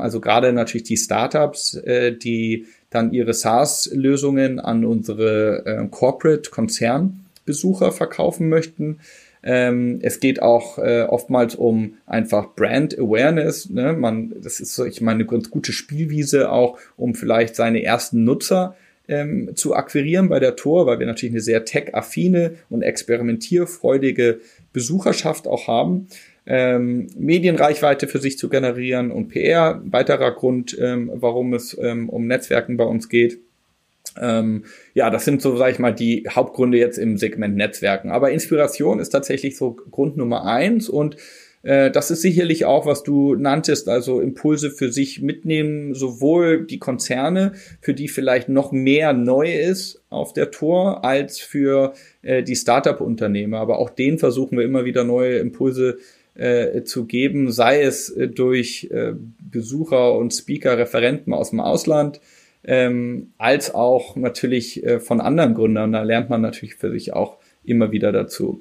also 0.00 0.20
gerade 0.20 0.52
natürlich 0.52 0.86
die 0.86 0.96
Startups, 0.96 1.74
äh, 1.74 2.12
die 2.12 2.66
dann 2.90 3.12
ihre 3.12 3.34
SaaS-Lösungen 3.34 4.60
an 4.60 4.84
unsere 4.84 5.64
äh, 5.64 5.84
Corporate-Konzernbesucher 5.90 7.90
verkaufen 7.92 8.48
möchten. 8.48 8.98
Ähm, 9.42 9.98
es 10.02 10.20
geht 10.20 10.40
auch 10.42 10.78
äh, 10.78 11.02
oftmals 11.02 11.56
um 11.56 11.94
einfach 12.06 12.54
Brand 12.54 12.96
Awareness. 12.98 13.70
Ne? 13.70 13.94
Man, 13.94 14.34
das 14.40 14.60
ist, 14.60 14.78
ich 14.78 15.00
meine, 15.00 15.20
eine 15.20 15.26
ganz 15.26 15.50
gute 15.50 15.72
Spielwiese 15.72 16.52
auch, 16.52 16.78
um 16.96 17.14
vielleicht 17.14 17.56
seine 17.56 17.82
ersten 17.82 18.24
Nutzer 18.24 18.76
ähm, 19.08 19.56
zu 19.56 19.74
akquirieren 19.74 20.28
bei 20.28 20.38
der 20.38 20.54
Tour, 20.54 20.86
weil 20.86 21.00
wir 21.00 21.06
natürlich 21.06 21.34
eine 21.34 21.40
sehr 21.40 21.64
tech-affine 21.64 22.54
und 22.70 22.82
experimentierfreudige 22.82 24.40
Besucherschaft 24.72 25.48
auch 25.48 25.66
haben 25.66 26.06
ähm, 26.46 27.08
Medienreichweite 27.16 28.08
für 28.08 28.18
sich 28.18 28.38
zu 28.38 28.48
generieren 28.48 29.10
und 29.10 29.28
PR. 29.28 29.80
Weiterer 29.84 30.32
Grund, 30.32 30.76
ähm, 30.80 31.10
warum 31.14 31.54
es 31.54 31.76
ähm, 31.80 32.08
um 32.08 32.26
Netzwerken 32.26 32.76
bei 32.76 32.84
uns 32.84 33.08
geht. 33.08 33.38
Ähm, 34.20 34.64
ja, 34.94 35.10
das 35.10 35.24
sind 35.24 35.40
so, 35.40 35.56
sag 35.56 35.70
ich 35.70 35.78
mal, 35.78 35.94
die 35.94 36.26
Hauptgründe 36.28 36.78
jetzt 36.78 36.98
im 36.98 37.16
Segment 37.16 37.56
Netzwerken. 37.56 38.10
Aber 38.10 38.30
Inspiration 38.30 38.98
ist 38.98 39.10
tatsächlich 39.10 39.56
so 39.56 39.72
Grund 39.72 40.16
Nummer 40.16 40.44
eins 40.44 40.88
und 40.88 41.16
äh, 41.62 41.90
das 41.90 42.10
ist 42.10 42.22
sicherlich 42.22 42.64
auch, 42.64 42.86
was 42.86 43.02
du 43.02 43.34
nanntest, 43.34 43.88
also 43.88 44.20
Impulse 44.20 44.70
für 44.70 44.90
sich 44.90 45.22
mitnehmen, 45.22 45.94
sowohl 45.94 46.66
die 46.66 46.78
Konzerne, 46.78 47.52
für 47.80 47.94
die 47.94 48.08
vielleicht 48.08 48.48
noch 48.48 48.72
mehr 48.72 49.12
neu 49.12 49.54
ist 49.54 50.02
auf 50.10 50.32
der 50.32 50.50
Tour, 50.50 51.04
als 51.04 51.38
für 51.38 51.94
äh, 52.22 52.42
die 52.42 52.56
Startup-Unternehmer. 52.56 53.58
Aber 53.58 53.78
auch 53.78 53.90
denen 53.90 54.18
versuchen 54.18 54.58
wir 54.58 54.64
immer 54.64 54.84
wieder 54.84 55.04
neue 55.04 55.38
Impulse 55.38 55.98
äh, 56.34 56.82
zu 56.84 57.04
geben, 57.06 57.50
sei 57.52 57.82
es 57.82 58.08
äh, 58.08 58.28
durch 58.28 58.88
äh, 58.90 59.12
Besucher 59.40 60.14
und 60.14 60.32
Speaker, 60.32 60.78
Referenten 60.78 61.34
aus 61.34 61.50
dem 61.50 61.60
Ausland, 61.60 62.20
ähm, 62.64 63.32
als 63.38 63.74
auch 63.74 64.16
natürlich 64.16 64.84
äh, 64.84 65.00
von 65.00 65.20
anderen 65.20 65.54
Gründern. 65.54 65.92
Da 65.92 66.02
lernt 66.02 66.30
man 66.30 66.40
natürlich 66.40 66.76
für 66.76 66.90
sich 66.90 67.12
auch 67.12 67.38
immer 67.64 67.92
wieder 67.92 68.12
dazu. 68.12 68.60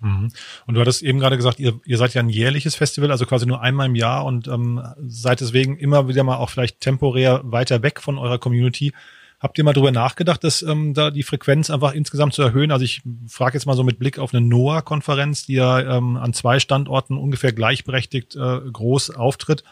Mhm. 0.00 0.30
Und 0.66 0.74
du 0.74 0.80
hattest 0.80 1.02
eben 1.02 1.18
gerade 1.18 1.36
gesagt, 1.36 1.58
ihr, 1.58 1.80
ihr 1.84 1.98
seid 1.98 2.14
ja 2.14 2.22
ein 2.22 2.28
jährliches 2.28 2.76
Festival, 2.76 3.10
also 3.10 3.26
quasi 3.26 3.46
nur 3.46 3.62
einmal 3.62 3.86
im 3.86 3.94
Jahr 3.94 4.24
und 4.24 4.46
ähm, 4.48 4.80
seid 5.06 5.40
deswegen 5.40 5.76
immer 5.76 6.08
wieder 6.08 6.22
mal 6.24 6.36
auch 6.36 6.50
vielleicht 6.50 6.80
temporär 6.80 7.40
weiter 7.44 7.82
weg 7.82 8.00
von 8.00 8.18
eurer 8.18 8.38
Community. 8.38 8.92
Habt 9.40 9.56
ihr 9.56 9.62
mal 9.62 9.72
drüber 9.72 9.92
nachgedacht, 9.92 10.42
dass 10.42 10.62
ähm, 10.62 10.94
da 10.94 11.12
die 11.12 11.22
Frequenz 11.22 11.70
einfach 11.70 11.94
insgesamt 11.94 12.34
zu 12.34 12.42
erhöhen? 12.42 12.72
Also 12.72 12.84
ich 12.84 13.02
frage 13.28 13.54
jetzt 13.54 13.66
mal 13.66 13.76
so 13.76 13.84
mit 13.84 14.00
Blick 14.00 14.18
auf 14.18 14.34
eine 14.34 14.44
NOAA-Konferenz, 14.44 15.46
die 15.46 15.54
ja 15.54 15.96
ähm, 15.96 16.16
an 16.16 16.32
zwei 16.32 16.58
Standorten 16.58 17.16
ungefähr 17.16 17.52
gleichberechtigt 17.52 18.34
äh, 18.34 18.60
groß 18.72 19.10
auftritt. 19.10 19.62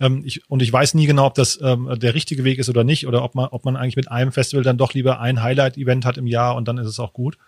Ähm, 0.00 0.22
ich, 0.24 0.50
und 0.50 0.62
ich 0.62 0.72
weiß 0.72 0.94
nie 0.94 1.06
genau, 1.06 1.26
ob 1.26 1.34
das 1.34 1.60
ähm, 1.62 1.88
der 1.96 2.14
richtige 2.14 2.42
Weg 2.42 2.58
ist 2.58 2.68
oder 2.68 2.82
nicht, 2.82 3.06
oder 3.06 3.22
ob 3.22 3.36
man, 3.36 3.46
ob 3.50 3.64
man 3.64 3.76
eigentlich 3.76 3.94
mit 3.94 4.10
einem 4.10 4.32
Festival 4.32 4.64
dann 4.64 4.78
doch 4.78 4.94
lieber 4.94 5.20
ein 5.20 5.42
Highlight-Event 5.42 6.04
hat 6.04 6.18
im 6.18 6.26
Jahr 6.26 6.56
und 6.56 6.66
dann 6.66 6.78
ist 6.78 6.88
es 6.88 6.98
auch 6.98 7.12
gut. 7.12 7.38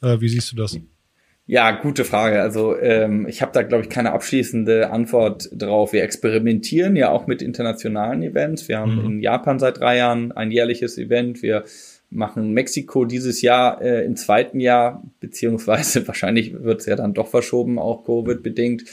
Äh, 0.00 0.20
wie 0.20 0.30
siehst 0.30 0.50
du 0.52 0.56
das? 0.56 0.78
Ja, 1.46 1.72
gute 1.72 2.04
Frage. 2.04 2.40
Also 2.40 2.78
ähm, 2.78 3.26
ich 3.28 3.42
habe 3.42 3.52
da, 3.52 3.62
glaube 3.62 3.82
ich, 3.82 3.90
keine 3.90 4.12
abschließende 4.12 4.90
Antwort 4.90 5.50
drauf. 5.52 5.92
Wir 5.92 6.04
experimentieren 6.04 6.94
ja 6.94 7.10
auch 7.10 7.26
mit 7.26 7.42
internationalen 7.42 8.22
Events. 8.22 8.68
Wir 8.68 8.78
haben 8.78 9.00
mhm. 9.00 9.06
in 9.06 9.20
Japan 9.20 9.58
seit 9.58 9.80
drei 9.80 9.96
Jahren 9.96 10.32
ein 10.32 10.52
jährliches 10.52 10.98
Event. 10.98 11.42
Wir 11.42 11.64
machen 12.10 12.52
Mexiko 12.52 13.04
dieses 13.04 13.42
Jahr 13.42 13.82
äh, 13.82 14.04
im 14.04 14.16
zweiten 14.16 14.60
Jahr, 14.60 15.02
beziehungsweise 15.18 16.06
wahrscheinlich 16.06 16.62
wird 16.62 16.80
es 16.80 16.86
ja 16.86 16.94
dann 16.94 17.14
doch 17.14 17.28
verschoben, 17.28 17.78
auch 17.78 18.04
Covid-bedingt. 18.04 18.84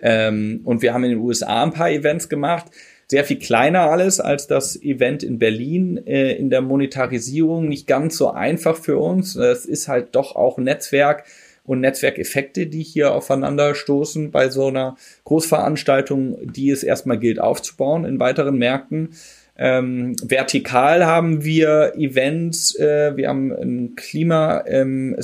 Ähm, 0.00 0.60
und 0.64 0.82
wir 0.82 0.94
haben 0.94 1.04
in 1.04 1.10
den 1.10 1.20
USA 1.20 1.64
ein 1.64 1.72
paar 1.72 1.90
Events 1.90 2.28
gemacht 2.28 2.70
sehr 3.08 3.24
viel 3.24 3.38
kleiner 3.38 3.82
alles 3.82 4.18
als 4.18 4.46
das 4.46 4.80
Event 4.82 5.22
in 5.22 5.38
Berlin 5.38 6.04
äh, 6.06 6.32
in 6.32 6.50
der 6.50 6.60
Monetarisierung. 6.60 7.68
Nicht 7.68 7.86
ganz 7.86 8.16
so 8.16 8.32
einfach 8.32 8.76
für 8.76 8.98
uns. 8.98 9.36
Es 9.36 9.64
ist 9.64 9.86
halt 9.86 10.16
doch 10.16 10.34
auch 10.34 10.58
ein 10.58 10.64
Netzwerk 10.64 11.24
und 11.66 11.80
Netzwerkeffekte, 11.80 12.66
die 12.66 12.82
hier 12.82 13.12
aufeinander 13.12 13.74
stoßen 13.74 14.30
bei 14.30 14.48
so 14.48 14.68
einer 14.68 14.96
Großveranstaltung, 15.24 16.38
die 16.52 16.70
es 16.70 16.82
erstmal 16.82 17.18
gilt 17.18 17.40
aufzubauen 17.40 18.04
in 18.04 18.20
weiteren 18.20 18.56
Märkten. 18.56 19.10
Ähm, 19.58 20.16
vertikal 20.22 21.06
haben 21.06 21.42
wir 21.42 21.94
Events, 21.96 22.78
äh, 22.78 23.16
wir 23.16 23.28
haben 23.28 23.52
ein 23.52 23.96
Klima 23.96 24.64
ähm, 24.66 25.16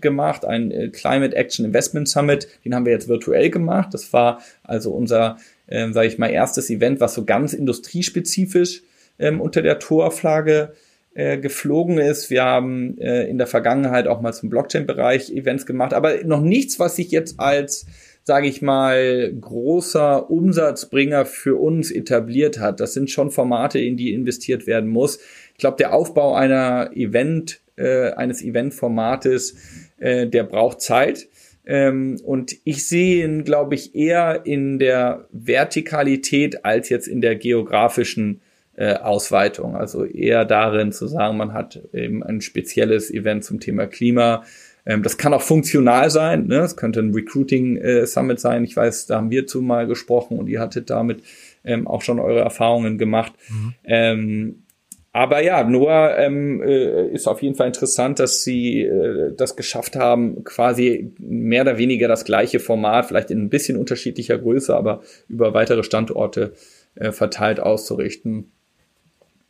gemacht, 0.00 0.46
ein 0.46 0.70
äh, 0.70 0.88
Climate 0.88 1.36
Action 1.36 1.66
Investment 1.66 2.08
Summit, 2.08 2.48
den 2.64 2.74
haben 2.74 2.86
wir 2.86 2.92
jetzt 2.92 3.08
virtuell 3.08 3.50
gemacht. 3.50 3.92
Das 3.92 4.10
war 4.14 4.40
also 4.62 4.90
unser, 4.90 5.36
äh, 5.66 5.92
sage 5.92 6.08
ich 6.08 6.18
mal, 6.18 6.30
erstes 6.30 6.70
Event, 6.70 7.00
was 7.00 7.14
so 7.14 7.26
ganz 7.26 7.52
industriespezifisch 7.52 8.82
ähm, 9.18 9.40
unter 9.40 9.60
der 9.60 9.78
Torflagge 9.78 10.72
äh, 11.14 11.38
geflogen 11.38 11.98
ist. 11.98 12.28
Wir 12.30 12.44
haben 12.44 12.98
äh, 12.98 13.24
in 13.28 13.38
der 13.38 13.46
Vergangenheit 13.46 14.08
auch 14.08 14.20
mal 14.20 14.32
zum 14.32 14.50
Blockchain-Bereich 14.50 15.30
Events 15.30 15.64
gemacht, 15.64 15.94
aber 15.94 16.24
noch 16.24 16.40
nichts, 16.40 16.78
was 16.80 16.96
sich 16.96 17.10
jetzt 17.12 17.38
als, 17.38 17.86
sage 18.24 18.48
ich 18.48 18.62
mal, 18.62 19.32
großer 19.40 20.28
Umsatzbringer 20.28 21.24
für 21.24 21.56
uns 21.56 21.90
etabliert 21.90 22.58
hat. 22.58 22.80
Das 22.80 22.94
sind 22.94 23.10
schon 23.10 23.30
Formate, 23.30 23.78
in 23.78 23.96
die 23.96 24.12
investiert 24.12 24.66
werden 24.66 24.90
muss. 24.90 25.20
Ich 25.52 25.58
glaube, 25.58 25.76
der 25.76 25.94
Aufbau 25.94 26.34
einer 26.34 26.90
Event, 26.94 27.60
äh, 27.76 28.10
eines 28.10 28.42
Event-Formates, 28.42 29.54
äh, 29.98 30.26
der 30.26 30.42
braucht 30.42 30.80
Zeit. 30.80 31.28
Ähm, 31.66 32.20
und 32.24 32.56
ich 32.64 32.86
sehe 32.86 33.24
ihn, 33.24 33.44
glaube 33.44 33.74
ich, 33.76 33.94
eher 33.94 34.42
in 34.44 34.78
der 34.78 35.28
Vertikalität 35.30 36.64
als 36.64 36.88
jetzt 36.88 37.06
in 37.06 37.20
der 37.20 37.36
geografischen 37.36 38.40
äh, 38.76 38.94
Ausweitung. 38.94 39.76
Also 39.76 40.04
eher 40.04 40.44
darin 40.44 40.92
zu 40.92 41.06
sagen, 41.06 41.36
man 41.36 41.52
hat 41.52 41.80
eben 41.92 42.22
ein 42.22 42.40
spezielles 42.40 43.10
Event 43.10 43.44
zum 43.44 43.60
Thema 43.60 43.86
Klima. 43.86 44.44
Ähm, 44.86 45.02
das 45.02 45.16
kann 45.16 45.34
auch 45.34 45.42
funktional 45.42 46.10
sein. 46.10 46.46
Ne? 46.46 46.58
Es 46.58 46.76
könnte 46.76 47.00
ein 47.00 47.14
Recruiting 47.14 47.76
äh, 47.76 48.06
Summit 48.06 48.40
sein. 48.40 48.64
Ich 48.64 48.76
weiß, 48.76 49.06
da 49.06 49.16
haben 49.16 49.30
wir 49.30 49.46
zu 49.46 49.62
mal 49.62 49.86
gesprochen 49.86 50.38
und 50.38 50.48
ihr 50.48 50.60
hattet 50.60 50.90
damit 50.90 51.22
ähm, 51.64 51.86
auch 51.86 52.02
schon 52.02 52.18
eure 52.18 52.40
Erfahrungen 52.40 52.98
gemacht. 52.98 53.32
Mhm. 53.48 53.74
Ähm, 53.84 54.64
aber 55.12 55.40
ja, 55.44 55.62
Noah 55.62 56.18
ähm, 56.18 56.60
äh, 56.60 57.06
ist 57.06 57.28
auf 57.28 57.40
jeden 57.40 57.54
Fall 57.54 57.68
interessant, 57.68 58.18
dass 58.18 58.42
sie 58.42 58.80
äh, 58.80 59.32
das 59.36 59.54
geschafft 59.54 59.94
haben, 59.94 60.42
quasi 60.42 61.14
mehr 61.20 61.62
oder 61.62 61.78
weniger 61.78 62.08
das 62.08 62.24
gleiche 62.24 62.58
Format, 62.58 63.06
vielleicht 63.06 63.30
in 63.30 63.40
ein 63.40 63.48
bisschen 63.48 63.78
unterschiedlicher 63.78 64.38
Größe, 64.38 64.74
aber 64.74 65.02
über 65.28 65.54
weitere 65.54 65.84
Standorte 65.84 66.54
äh, 66.96 67.12
verteilt 67.12 67.60
auszurichten. 67.60 68.50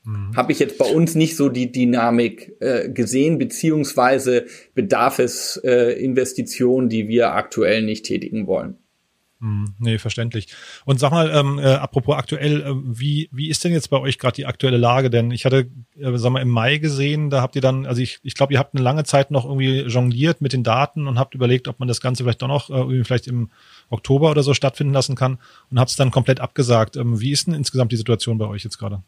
Mhm. 0.04 0.36
Habe 0.36 0.52
ich 0.52 0.58
jetzt 0.58 0.78
bei 0.78 0.86
uns 0.86 1.14
nicht 1.14 1.36
so 1.36 1.48
die 1.48 1.72
Dynamik 1.72 2.56
äh, 2.60 2.90
gesehen, 2.90 3.38
beziehungsweise 3.38 4.46
bedarf 4.74 5.18
es 5.18 5.60
äh, 5.64 5.92
Investitionen, 6.02 6.88
die 6.88 7.08
wir 7.08 7.32
aktuell 7.32 7.82
nicht 7.82 8.04
tätigen 8.04 8.46
wollen. 8.46 8.76
Hm, 9.44 9.74
nee, 9.78 9.98
verständlich. 9.98 10.48
Und 10.86 10.98
sag 11.00 11.10
mal, 11.10 11.30
ähm, 11.34 11.58
äh, 11.58 11.74
apropos 11.74 12.16
aktuell, 12.16 12.62
äh, 12.62 12.72
wie, 12.84 13.28
wie 13.30 13.50
ist 13.50 13.62
denn 13.62 13.72
jetzt 13.72 13.90
bei 13.90 13.98
euch 13.98 14.18
gerade 14.18 14.36
die 14.36 14.46
aktuelle 14.46 14.78
Lage? 14.78 15.10
Denn 15.10 15.30
ich 15.30 15.44
hatte, 15.44 15.70
äh, 15.98 16.16
sag 16.16 16.32
mal, 16.32 16.40
im 16.40 16.48
Mai 16.48 16.78
gesehen, 16.78 17.28
da 17.28 17.42
habt 17.42 17.54
ihr 17.54 17.60
dann, 17.60 17.84
also 17.84 18.00
ich, 18.00 18.20
ich 18.22 18.34
glaube, 18.34 18.54
ihr 18.54 18.58
habt 18.58 18.74
eine 18.74 18.82
lange 18.82 19.04
Zeit 19.04 19.30
noch 19.30 19.44
irgendwie 19.44 19.82
jongliert 19.82 20.40
mit 20.40 20.54
den 20.54 20.64
Daten 20.64 21.06
und 21.06 21.18
habt 21.18 21.34
überlegt, 21.34 21.68
ob 21.68 21.78
man 21.78 21.88
das 21.88 22.00
Ganze 22.00 22.22
vielleicht 22.22 22.40
doch 22.40 22.48
noch 22.48 22.70
äh, 22.70 22.74
irgendwie 22.74 23.04
vielleicht 23.04 23.26
im 23.26 23.50
Oktober 23.90 24.30
oder 24.30 24.42
so 24.42 24.54
stattfinden 24.54 24.94
lassen 24.94 25.14
kann 25.14 25.38
und 25.70 25.78
habt 25.78 25.90
es 25.90 25.96
dann 25.96 26.10
komplett 26.10 26.40
abgesagt. 26.40 26.96
Ähm, 26.96 27.20
wie 27.20 27.32
ist 27.32 27.46
denn 27.46 27.52
insgesamt 27.52 27.92
die 27.92 27.96
Situation 27.96 28.38
bei 28.38 28.46
euch 28.46 28.64
jetzt 28.64 28.78
gerade? 28.78 29.02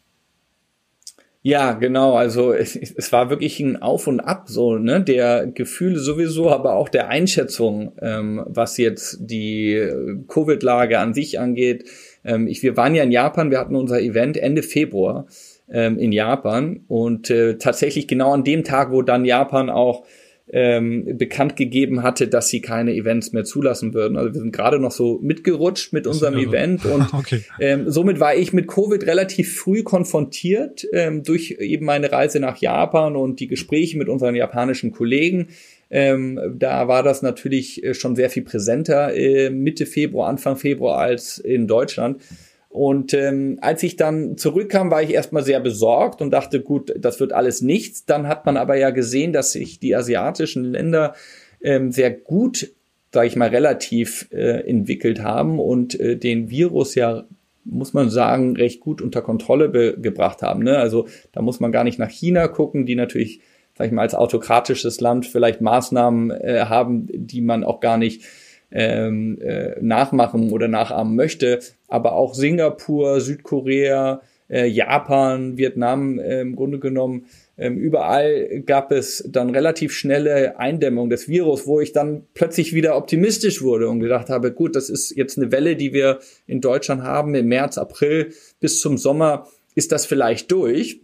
Ja, 1.47 1.71
genau. 1.71 2.15
Also 2.15 2.51
es, 2.51 2.75
es 2.75 3.13
war 3.13 3.29
wirklich 3.29 3.61
ein 3.61 3.81
Auf 3.81 4.07
und 4.07 4.19
Ab 4.19 4.49
so, 4.49 4.77
ne? 4.77 5.01
Der 5.01 5.47
Gefühle 5.47 5.97
sowieso, 5.97 6.51
aber 6.51 6.73
auch 6.73 6.89
der 6.89 7.07
Einschätzung, 7.07 7.93
ähm, 8.01 8.43
was 8.47 8.75
jetzt 8.75 9.19
die 9.21 9.89
Covid-Lage 10.27 10.99
an 10.99 11.13
sich 11.13 11.39
angeht. 11.39 11.89
Ähm, 12.25 12.47
ich, 12.47 12.63
wir 12.63 12.75
waren 12.75 12.95
ja 12.95 13.03
in 13.03 13.13
Japan, 13.13 13.49
wir 13.49 13.59
hatten 13.59 13.77
unser 13.77 14.01
Event 14.01 14.35
Ende 14.35 14.61
Februar 14.61 15.27
ähm, 15.71 15.97
in 15.97 16.11
Japan 16.11 16.81
und 16.89 17.29
äh, 17.29 17.57
tatsächlich 17.57 18.09
genau 18.09 18.33
an 18.33 18.43
dem 18.43 18.65
Tag, 18.65 18.91
wo 18.91 19.01
dann 19.01 19.23
Japan 19.23 19.69
auch 19.69 20.03
ähm, 20.49 21.17
bekannt 21.17 21.55
gegeben 21.55 22.03
hatte, 22.03 22.27
dass 22.27 22.49
sie 22.49 22.61
keine 22.61 22.93
Events 22.93 23.33
mehr 23.33 23.43
zulassen 23.43 23.93
würden. 23.93 24.17
Also 24.17 24.33
wir 24.33 24.41
sind 24.41 24.55
gerade 24.55 24.79
noch 24.79 24.91
so 24.91 25.19
mitgerutscht 25.21 25.91
mit 25.91 26.07
unserem 26.07 26.37
Event 26.37 26.85
und 26.93 27.13
okay. 27.13 27.43
ähm, 27.59 27.89
somit 27.91 28.19
war 28.19 28.35
ich 28.35 28.53
mit 28.53 28.67
Covid 28.67 29.05
relativ 29.05 29.57
früh 29.57 29.83
konfrontiert 29.83 30.87
ähm, 30.93 31.23
durch 31.23 31.57
eben 31.59 31.85
meine 31.85 32.11
Reise 32.11 32.39
nach 32.39 32.57
Japan 32.57 33.15
und 33.15 33.39
die 33.39 33.47
Gespräche 33.47 33.97
mit 33.97 34.07
unseren 34.07 34.35
japanischen 34.35 34.91
Kollegen. 34.91 35.49
Ähm, 35.89 36.39
da 36.57 36.87
war 36.87 37.03
das 37.03 37.21
natürlich 37.21 37.83
äh, 37.83 37.93
schon 37.93 38.15
sehr 38.15 38.29
viel 38.29 38.43
präsenter 38.43 39.15
äh, 39.15 39.49
Mitte 39.49 39.85
Februar, 39.85 40.29
Anfang 40.29 40.57
Februar 40.57 40.99
als 40.99 41.39
in 41.39 41.67
Deutschland. 41.67 42.21
Und 42.69 43.13
ähm, 43.13 43.57
als 43.61 43.81
ich 43.83 43.95
dann 43.95 44.37
zurückkam, 44.37 44.91
war 44.91 45.01
ich 45.01 45.11
erstmal 45.11 45.43
sehr 45.43 45.59
besorgt 45.59 46.21
und 46.21 46.31
dachte, 46.31 46.61
gut, 46.61 46.93
das 46.97 47.19
wird 47.19 47.33
alles 47.33 47.61
nichts. 47.61 48.05
Dann 48.05 48.27
hat 48.27 48.45
man 48.45 48.57
aber 48.57 48.75
ja 48.75 48.89
gesehen, 48.89 49.33
dass 49.33 49.53
sich 49.53 49.79
die 49.79 49.95
asiatischen 49.95 50.65
Länder 50.65 51.15
ähm, 51.61 51.91
sehr 51.91 52.11
gut, 52.11 52.71
sage 53.11 53.27
ich 53.27 53.35
mal, 53.35 53.49
relativ 53.49 54.27
äh, 54.31 54.69
entwickelt 54.69 55.21
haben 55.21 55.59
und 55.59 55.99
äh, 55.99 56.17
den 56.17 56.49
Virus 56.49 56.95
ja 56.95 57.25
muss 57.69 57.93
man 57.93 58.09
sagen, 58.09 58.55
recht 58.55 58.79
gut 58.79 59.01
unter 59.01 59.21
Kontrolle 59.21 59.97
gebracht 59.97 60.41
haben. 60.41 60.63
Ne? 60.63 60.77
Also 60.77 61.07
da 61.31 61.41
muss 61.41 61.59
man 61.59 61.71
gar 61.71 61.83
nicht 61.83 61.99
nach 61.99 62.09
China 62.09 62.47
gucken, 62.47 62.85
die 62.85 62.95
natürlich, 62.95 63.41
sag 63.77 63.87
ich 63.87 63.93
mal, 63.93 64.03
als 64.03 64.15
autokratisches 64.15 65.01
Land 65.01 65.25
vielleicht 65.25 65.61
Maßnahmen 65.61 66.31
äh, 66.31 66.65
haben, 66.67 67.07
die 67.11 67.41
man 67.41 67.63
auch 67.63 67.79
gar 67.79 67.97
nicht 67.97 68.23
ähm, 68.71 69.39
äh, 69.41 69.75
nachmachen 69.81 70.51
oder 70.51 70.67
nachahmen 70.67 71.15
möchte. 71.15 71.59
Aber 71.87 72.13
auch 72.13 72.33
Singapur, 72.33 73.21
Südkorea, 73.21 74.21
äh, 74.49 74.65
Japan, 74.65 75.57
Vietnam 75.57 76.19
äh, 76.19 76.41
im 76.41 76.55
Grunde 76.55 76.79
genommen, 76.79 77.25
ähm, 77.57 77.77
überall 77.77 78.61
gab 78.65 78.91
es 78.91 79.27
dann 79.27 79.49
relativ 79.49 79.93
schnelle 79.93 80.59
Eindämmung 80.59 81.09
des 81.09 81.27
Virus, 81.27 81.65
wo 81.65 81.81
ich 81.81 81.91
dann 81.91 82.23
plötzlich 82.33 82.73
wieder 82.73 82.95
optimistisch 82.95 83.61
wurde 83.61 83.89
und 83.89 83.99
gedacht 83.99 84.29
habe, 84.29 84.51
gut, 84.51 84.75
das 84.75 84.89
ist 84.89 85.15
jetzt 85.15 85.37
eine 85.37 85.51
Welle, 85.51 85.75
die 85.75 85.91
wir 85.91 86.19
in 86.45 86.61
Deutschland 86.61 87.01
haben, 87.01 87.33
im 87.35 87.47
März, 87.47 87.77
April 87.77 88.31
bis 88.59 88.79
zum 88.79 88.97
Sommer 88.97 89.47
ist 89.75 89.91
das 89.91 90.05
vielleicht 90.05 90.51
durch. 90.51 91.01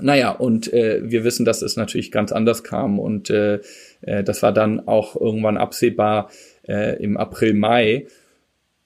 Naja, 0.00 0.30
und 0.30 0.72
äh, 0.72 1.00
wir 1.02 1.24
wissen, 1.24 1.44
dass 1.44 1.62
es 1.62 1.76
natürlich 1.76 2.12
ganz 2.12 2.30
anders 2.30 2.62
kam 2.62 2.98
und 2.98 3.30
äh, 3.30 3.60
äh, 4.02 4.22
das 4.22 4.42
war 4.42 4.52
dann 4.52 4.86
auch 4.86 5.20
irgendwann 5.20 5.56
absehbar, 5.56 6.30
äh, 6.68 7.02
im 7.02 7.16
April, 7.16 7.54
Mai. 7.54 8.06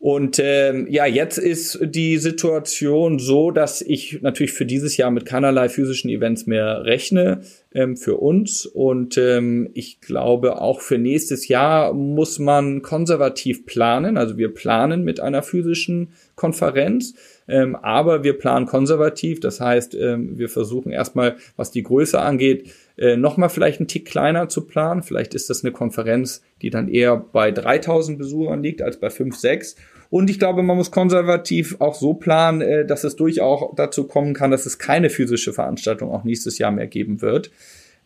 Und 0.02 0.40
ähm, 0.42 0.88
ja, 0.90 1.06
jetzt 1.06 1.38
ist 1.38 1.78
die 1.80 2.18
Situation 2.18 3.20
so, 3.20 3.52
dass 3.52 3.80
ich 3.80 4.20
natürlich 4.20 4.52
für 4.52 4.66
dieses 4.66 4.96
Jahr 4.96 5.12
mit 5.12 5.26
keinerlei 5.26 5.68
physischen 5.68 6.10
Events 6.10 6.44
mehr 6.44 6.84
rechne 6.84 7.42
ähm, 7.72 7.96
für 7.96 8.16
uns. 8.16 8.66
Und 8.66 9.16
ähm, 9.16 9.70
ich 9.74 10.00
glaube, 10.00 10.60
auch 10.60 10.80
für 10.80 10.98
nächstes 10.98 11.46
Jahr 11.46 11.94
muss 11.94 12.40
man 12.40 12.82
konservativ 12.82 13.64
planen. 13.64 14.16
Also 14.16 14.36
wir 14.36 14.52
planen 14.52 15.04
mit 15.04 15.20
einer 15.20 15.44
physischen 15.44 16.14
Konferenz, 16.34 17.14
ähm, 17.46 17.76
aber 17.76 18.24
wir 18.24 18.36
planen 18.36 18.66
konservativ. 18.66 19.38
Das 19.38 19.60
heißt, 19.60 19.94
ähm, 19.94 20.36
wir 20.36 20.48
versuchen 20.48 20.90
erstmal, 20.90 21.36
was 21.54 21.70
die 21.70 21.84
Größe 21.84 22.18
angeht, 22.18 22.72
äh, 22.98 23.16
nochmal 23.16 23.50
vielleicht 23.50 23.78
einen 23.78 23.86
Tick 23.86 24.06
kleiner 24.06 24.48
zu 24.48 24.66
planen. 24.66 25.04
Vielleicht 25.04 25.34
ist 25.34 25.48
das 25.48 25.62
eine 25.62 25.72
Konferenz, 25.72 26.42
die 26.60 26.70
dann 26.70 26.88
eher 26.88 27.16
bei 27.16 27.52
3000 27.52 28.18
Besuchern 28.18 28.64
liegt 28.64 28.82
als 28.82 28.98
bei 28.98 29.08
5, 29.08 29.36
6. 29.36 29.76
Und 30.12 30.28
ich 30.28 30.38
glaube, 30.38 30.62
man 30.62 30.76
muss 30.76 30.90
konservativ 30.90 31.76
auch 31.80 31.94
so 31.94 32.12
planen, 32.12 32.60
äh, 32.60 32.84
dass 32.84 33.02
es 33.02 33.16
durchaus 33.16 33.74
dazu 33.76 34.06
kommen 34.06 34.34
kann, 34.34 34.50
dass 34.50 34.66
es 34.66 34.78
keine 34.78 35.08
physische 35.08 35.54
Veranstaltung 35.54 36.10
auch 36.10 36.22
nächstes 36.22 36.58
Jahr 36.58 36.70
mehr 36.70 36.86
geben 36.86 37.22
wird. 37.22 37.50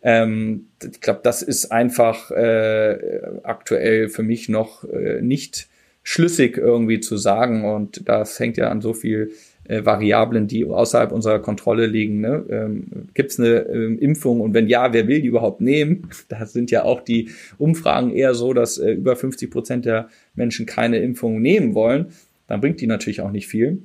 Ähm, 0.02 0.68
ich 0.80 1.00
glaube, 1.00 1.18
das 1.24 1.42
ist 1.42 1.72
einfach 1.72 2.30
äh, 2.30 3.20
aktuell 3.42 4.08
für 4.08 4.22
mich 4.22 4.48
noch 4.48 4.84
äh, 4.84 5.20
nicht 5.20 5.66
schlüssig 6.04 6.56
irgendwie 6.58 7.00
zu 7.00 7.16
sagen. 7.16 7.64
Und 7.64 8.08
das 8.08 8.38
hängt 8.38 8.56
ja 8.56 8.68
an 8.68 8.80
so 8.80 8.94
viel 8.94 9.32
äh, 9.68 9.84
Variablen, 9.84 10.46
die 10.46 10.64
außerhalb 10.64 11.12
unserer 11.12 11.38
Kontrolle 11.38 11.86
liegen. 11.86 12.20
Ne? 12.20 12.44
Ähm, 12.48 12.86
Gibt 13.14 13.32
es 13.32 13.40
eine 13.40 13.60
ähm, 13.68 13.98
Impfung 13.98 14.40
und 14.40 14.54
wenn 14.54 14.68
ja, 14.68 14.92
wer 14.92 15.08
will 15.08 15.20
die 15.20 15.28
überhaupt 15.28 15.60
nehmen? 15.60 16.08
Da 16.28 16.44
sind 16.44 16.70
ja 16.70 16.82
auch 16.82 17.02
die 17.02 17.30
Umfragen 17.56 18.12
eher 18.12 18.34
so, 18.34 18.52
dass 18.52 18.78
äh, 18.78 18.92
über 18.92 19.16
50 19.16 19.50
Prozent 19.50 19.84
der 19.84 20.08
Menschen 20.34 20.66
keine 20.66 20.98
Impfung 20.98 21.40
nehmen 21.40 21.74
wollen. 21.74 22.06
Dann 22.48 22.60
bringt 22.60 22.80
die 22.80 22.86
natürlich 22.86 23.20
auch 23.20 23.30
nicht 23.30 23.46
viel. 23.46 23.82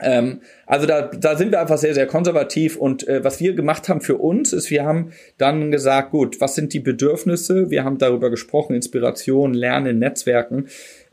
Ähm, 0.00 0.40
also 0.66 0.86
da, 0.86 1.02
da 1.02 1.36
sind 1.36 1.52
wir 1.52 1.60
einfach 1.60 1.78
sehr, 1.78 1.94
sehr 1.94 2.06
konservativ 2.06 2.76
und 2.76 3.08
äh, 3.08 3.24
was 3.24 3.40
wir 3.40 3.54
gemacht 3.54 3.88
haben 3.88 4.00
für 4.00 4.16
uns 4.16 4.52
ist, 4.52 4.70
wir 4.70 4.84
haben 4.84 5.12
dann 5.38 5.70
gesagt, 5.70 6.10
gut, 6.10 6.40
was 6.40 6.54
sind 6.54 6.72
die 6.74 6.80
Bedürfnisse? 6.80 7.70
Wir 7.70 7.84
haben 7.84 7.98
darüber 7.98 8.28
gesprochen, 8.28 8.74
Inspiration, 8.74 9.54
Lernen, 9.54 9.98
Netzwerken 9.98 10.66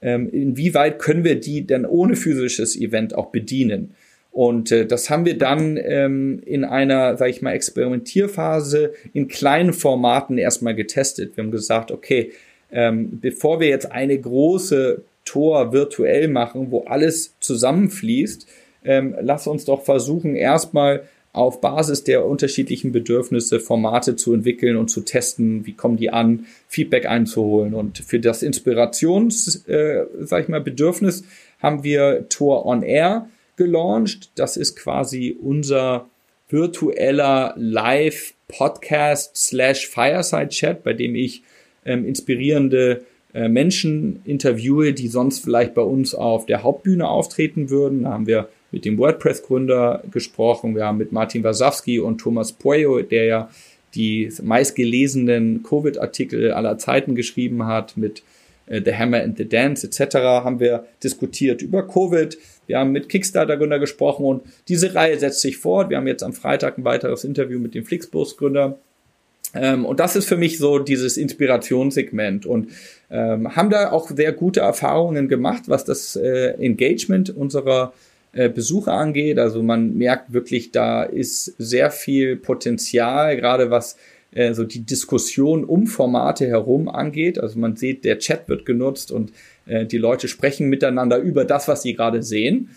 ähm, 0.03 0.29
inwieweit 0.29 0.99
können 0.99 1.23
wir 1.23 1.39
die 1.39 1.65
denn 1.65 1.85
ohne 1.85 2.15
physisches 2.15 2.75
Event 2.75 3.15
auch 3.15 3.27
bedienen? 3.27 3.95
Und 4.31 4.71
äh, 4.71 4.85
das 4.85 5.09
haben 5.09 5.25
wir 5.25 5.37
dann 5.37 5.77
ähm, 5.81 6.41
in 6.45 6.65
einer, 6.65 7.17
sage 7.17 7.31
ich 7.31 7.41
mal, 7.41 7.53
Experimentierphase 7.53 8.93
in 9.13 9.27
kleinen 9.27 9.73
Formaten 9.73 10.37
erstmal 10.37 10.75
getestet. 10.75 11.37
Wir 11.37 11.43
haben 11.43 11.51
gesagt, 11.51 11.91
okay, 11.91 12.31
ähm, 12.71 13.19
bevor 13.21 13.59
wir 13.59 13.67
jetzt 13.67 13.91
eine 13.91 14.17
große 14.19 15.03
Tor 15.23 15.71
virtuell 15.71 16.27
machen, 16.27 16.71
wo 16.71 16.81
alles 16.81 17.35
zusammenfließt, 17.39 18.47
ähm, 18.85 19.15
lass 19.21 19.47
uns 19.47 19.65
doch 19.65 19.83
versuchen, 19.83 20.35
erstmal 20.35 21.03
auf 21.33 21.61
Basis 21.61 22.03
der 22.03 22.25
unterschiedlichen 22.25 22.91
Bedürfnisse 22.91 23.59
Formate 23.59 24.15
zu 24.15 24.33
entwickeln 24.33 24.77
und 24.77 24.89
zu 24.89 25.01
testen, 25.01 25.65
wie 25.65 25.73
kommen 25.73 25.97
die 25.97 26.11
an, 26.11 26.45
Feedback 26.67 27.07
einzuholen. 27.07 27.73
Und 27.73 27.97
für 27.97 28.19
das 28.19 28.43
Inspirations, 28.43 29.67
äh, 29.67 30.05
sag 30.21 30.43
ich 30.43 30.49
mal, 30.49 30.61
Bedürfnis 30.61 31.23
haben 31.59 31.83
wir 31.83 32.29
Tor 32.29 32.67
on 32.67 32.83
Air 32.83 33.27
gelauncht. 33.55 34.29
Das 34.35 34.57
ist 34.57 34.75
quasi 34.75 35.35
unser 35.41 36.07
virtueller 36.49 37.55
Live-Podcast 37.57 39.36
slash 39.36 39.88
Fireside-Chat, 39.88 40.84
bei 40.84 40.93
dem 40.93 41.15
ich 41.15 41.41
ähm, 41.84 42.05
inspirierende 42.05 43.01
äh, 43.34 43.47
Menschen 43.47 44.21
interviewe, 44.25 44.93
die 44.93 45.07
sonst 45.07 45.43
vielleicht 45.43 45.73
bei 45.73 45.81
uns 45.81 46.13
auf 46.13 46.45
der 46.45 46.61
Hauptbühne 46.61 47.07
auftreten 47.07 47.71
würden. 47.71 48.03
Da 48.03 48.11
haben 48.11 48.27
wir 48.27 48.49
mit 48.74 48.84
dem 48.86 48.97
WordPress-Gründer 48.97 50.03
gesprochen. 50.11 50.76
Wir 50.76 50.86
haben 50.86 50.97
mit 50.97 51.11
Martin 51.11 51.43
Wasowski 51.43 51.99
und 51.99 52.17
Thomas 52.17 52.51
Pueyo, 52.51 53.01
der 53.03 53.26
ja 53.26 53.49
die 53.95 54.30
meistgelesenen 54.41 55.61
Covid-Artikel 55.63 56.51
aller 56.51 56.80
Zeiten 56.80 57.13
geschrieben 57.13 57.67
hat, 57.67 57.95
mit 57.95 58.24
äh, 58.65 58.82
The 58.84 58.95
Hammer 58.95 59.21
and 59.21 59.38
the 59.38 59.47
Dance 59.47 59.86
etc. 59.86 60.15
haben 60.15 60.59
wir 60.59 60.86
diskutiert 61.03 61.61
über 61.61 61.88
Covid. 61.88 62.38
Wir 62.65 62.80
haben 62.80 62.91
mit 62.91 63.09
Kickstarter-Gründer 63.09 63.78
gesprochen 63.78 64.26
und 64.26 64.41
diese 64.67 64.95
Reihe 64.95 65.19
setzt 65.19 65.41
sich 65.41 65.57
fort. 65.57 65.91
Wir 65.91 65.97
haben 65.97 66.07
jetzt 66.07 66.24
am 66.24 66.34
Freitag 66.34 66.78
ein 66.78 66.84
weiteres 66.84 67.24
Interview 67.24 67.59
mit 67.59 67.76
dem 67.76 67.86
Flixbus-Gründer. 67.86 68.80
Ähm, 69.53 69.86
und 69.86 69.99
das 69.99 70.15
ist 70.15 70.28
für 70.28 70.38
mich 70.38 70.57
so 70.57 70.80
dieses 70.80 71.17
Inspirationssegment 71.17 72.47
und 72.47 72.69
ähm, 73.11 73.55
haben 73.55 73.69
da 73.69 73.91
auch 73.91 74.09
sehr 74.09 74.32
gute 74.32 74.61
Erfahrungen 74.61 75.28
gemacht, 75.28 75.63
was 75.67 75.86
das 75.86 76.15
äh, 76.15 76.55
Engagement 76.57 77.30
unserer 77.30 77.93
äh, 78.34 78.49
Besucher 78.49 78.93
angeht. 78.93 79.39
Also 79.39 79.63
man 79.63 79.95
merkt 79.95 80.34
wirklich, 80.34 80.71
da 80.71 81.03
ist 81.03 81.53
sehr 81.57 81.91
viel 81.91 82.36
Potenzial, 82.36 83.38
gerade 83.38 83.71
was 83.71 83.97
äh, 84.31 84.53
so 84.53 84.63
die 84.63 84.81
Diskussion 84.81 85.63
um 85.63 85.88
Formate 85.88 86.47
herum 86.47 86.89
angeht. 86.89 87.39
Also 87.39 87.59
man 87.59 87.75
sieht, 87.75 88.03
der 88.03 88.19
Chat 88.19 88.49
wird 88.49 88.65
genutzt 88.65 89.11
und 89.11 89.31
äh, 89.65 89.86
die 89.86 89.97
Leute 89.97 90.27
sprechen 90.27 90.69
miteinander 90.69 91.17
über 91.17 91.45
das, 91.45 91.67
was 91.67 91.84
sie 91.84 91.93
gerade 91.93 92.23
sehen. 92.23 92.71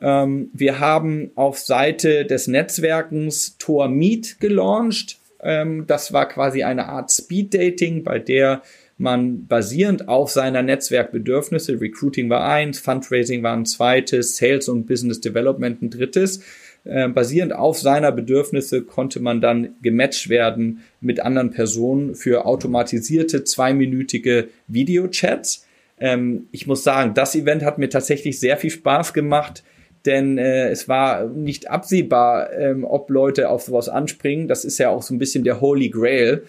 Ähm, 0.00 0.50
wir 0.52 0.80
haben 0.80 1.30
auf 1.34 1.58
Seite 1.58 2.24
des 2.24 2.46
Netzwerkens 2.48 3.56
Tor 3.58 3.88
Meet 3.88 4.40
gelauncht. 4.40 5.18
Ähm, 5.42 5.84
das 5.86 6.12
war 6.12 6.28
quasi 6.28 6.62
eine 6.62 6.88
Art 6.88 7.10
Speed 7.10 7.54
Dating, 7.54 8.02
bei 8.02 8.18
der 8.18 8.62
man 8.98 9.46
basierend 9.46 10.08
auf 10.08 10.30
seiner 10.30 10.62
Netzwerkbedürfnisse, 10.62 11.80
Recruiting 11.80 12.30
war 12.30 12.48
eins, 12.48 12.78
Fundraising 12.78 13.42
war 13.42 13.54
ein 13.54 13.66
zweites, 13.66 14.36
Sales 14.36 14.68
und 14.68 14.86
Business 14.86 15.20
Development 15.20 15.82
ein 15.82 15.90
drittes, 15.90 16.40
äh, 16.86 17.08
basierend 17.08 17.52
auf 17.52 17.78
seiner 17.78 18.12
Bedürfnisse 18.12 18.82
konnte 18.82 19.18
man 19.18 19.40
dann 19.40 19.74
gematcht 19.82 20.28
werden 20.28 20.82
mit 21.00 21.18
anderen 21.20 21.50
Personen 21.50 22.14
für 22.14 22.46
automatisierte 22.46 23.42
zweiminütige 23.42 24.48
Videochats. 24.68 25.66
Ähm, 25.98 26.46
ich 26.52 26.68
muss 26.68 26.84
sagen, 26.84 27.14
das 27.14 27.34
Event 27.34 27.64
hat 27.64 27.78
mir 27.78 27.88
tatsächlich 27.88 28.38
sehr 28.38 28.56
viel 28.56 28.70
Spaß 28.70 29.14
gemacht, 29.14 29.64
denn 30.04 30.38
äh, 30.38 30.68
es 30.68 30.88
war 30.88 31.26
nicht 31.26 31.68
absehbar, 31.68 32.52
ähm, 32.52 32.84
ob 32.84 33.10
Leute 33.10 33.48
auf 33.48 33.62
sowas 33.62 33.88
anspringen. 33.88 34.46
Das 34.46 34.64
ist 34.64 34.78
ja 34.78 34.90
auch 34.90 35.02
so 35.02 35.12
ein 35.12 35.18
bisschen 35.18 35.42
der 35.42 35.60
Holy 35.60 35.88
Grail 35.88 36.44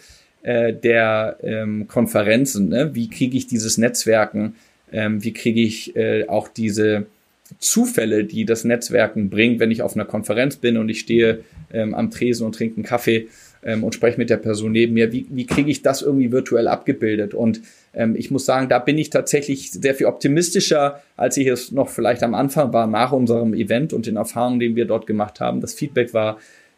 äh, 0.48 0.72
der 0.72 1.38
ähm, 1.44 1.90
Konferenzen. 1.90 2.70
Ne? 2.70 2.92
Wie 2.94 3.10
kriege 3.10 3.36
ich 3.36 3.48
dieses 3.48 3.78
Netzwerken? 3.78 4.56
Ähm, 4.94 5.22
wie 5.22 5.34
kriege 5.34 5.60
ich 5.60 5.94
äh, 5.98 6.26
auch 6.30 6.48
diese 6.48 7.06
Zufälle, 7.60 8.24
die 8.24 8.46
das 8.46 8.64
Netzwerken 8.64 9.30
bringt, 9.30 9.60
wenn 9.60 9.72
ich 9.72 9.82
auf 9.82 9.96
einer 9.96 10.06
Konferenz 10.06 10.56
bin 10.56 10.78
und 10.78 10.88
ich 10.88 11.02
stehe 11.02 11.40
ähm, 11.74 11.94
am 11.94 12.12
Tresen 12.12 12.46
und 12.46 12.56
trinke 12.56 12.78
einen 12.78 12.86
Kaffee 12.86 13.28
ähm, 13.62 13.84
und 13.84 13.94
spreche 13.94 14.18
mit 14.18 14.30
der 14.30 14.38
Person 14.38 14.72
neben 14.72 14.94
mir. 14.94 15.12
Wie, 15.12 15.28
wie 15.30 15.46
kriege 15.46 15.70
ich 15.70 15.82
das 15.82 16.02
irgendwie 16.02 16.32
virtuell 16.32 16.70
abgebildet? 16.70 17.34
Und 17.34 17.60
ähm, 17.94 18.16
ich 18.16 18.32
muss 18.32 18.46
sagen, 18.46 18.70
da 18.70 18.80
bin 18.80 18.98
ich 18.98 19.10
tatsächlich 19.10 19.72
sehr 19.72 19.96
viel 19.96 20.06
optimistischer, 20.06 21.02
als 21.18 21.36
ich 21.36 21.48
es 21.48 21.74
noch 21.74 21.90
vielleicht 21.90 22.24
am 22.24 22.34
Anfang 22.34 22.72
war, 22.72 22.88
nach 22.88 23.12
unserem 23.12 23.54
Event 23.54 23.92
und 23.92 24.06
den 24.06 24.16
Erfahrungen, 24.16 24.62
die 24.62 24.78
wir 24.78 24.86
dort 24.86 25.08
gemacht 25.08 25.42
haben. 25.42 25.60
Das 25.60 25.74
Feedback 25.74 26.14
war 26.14 26.38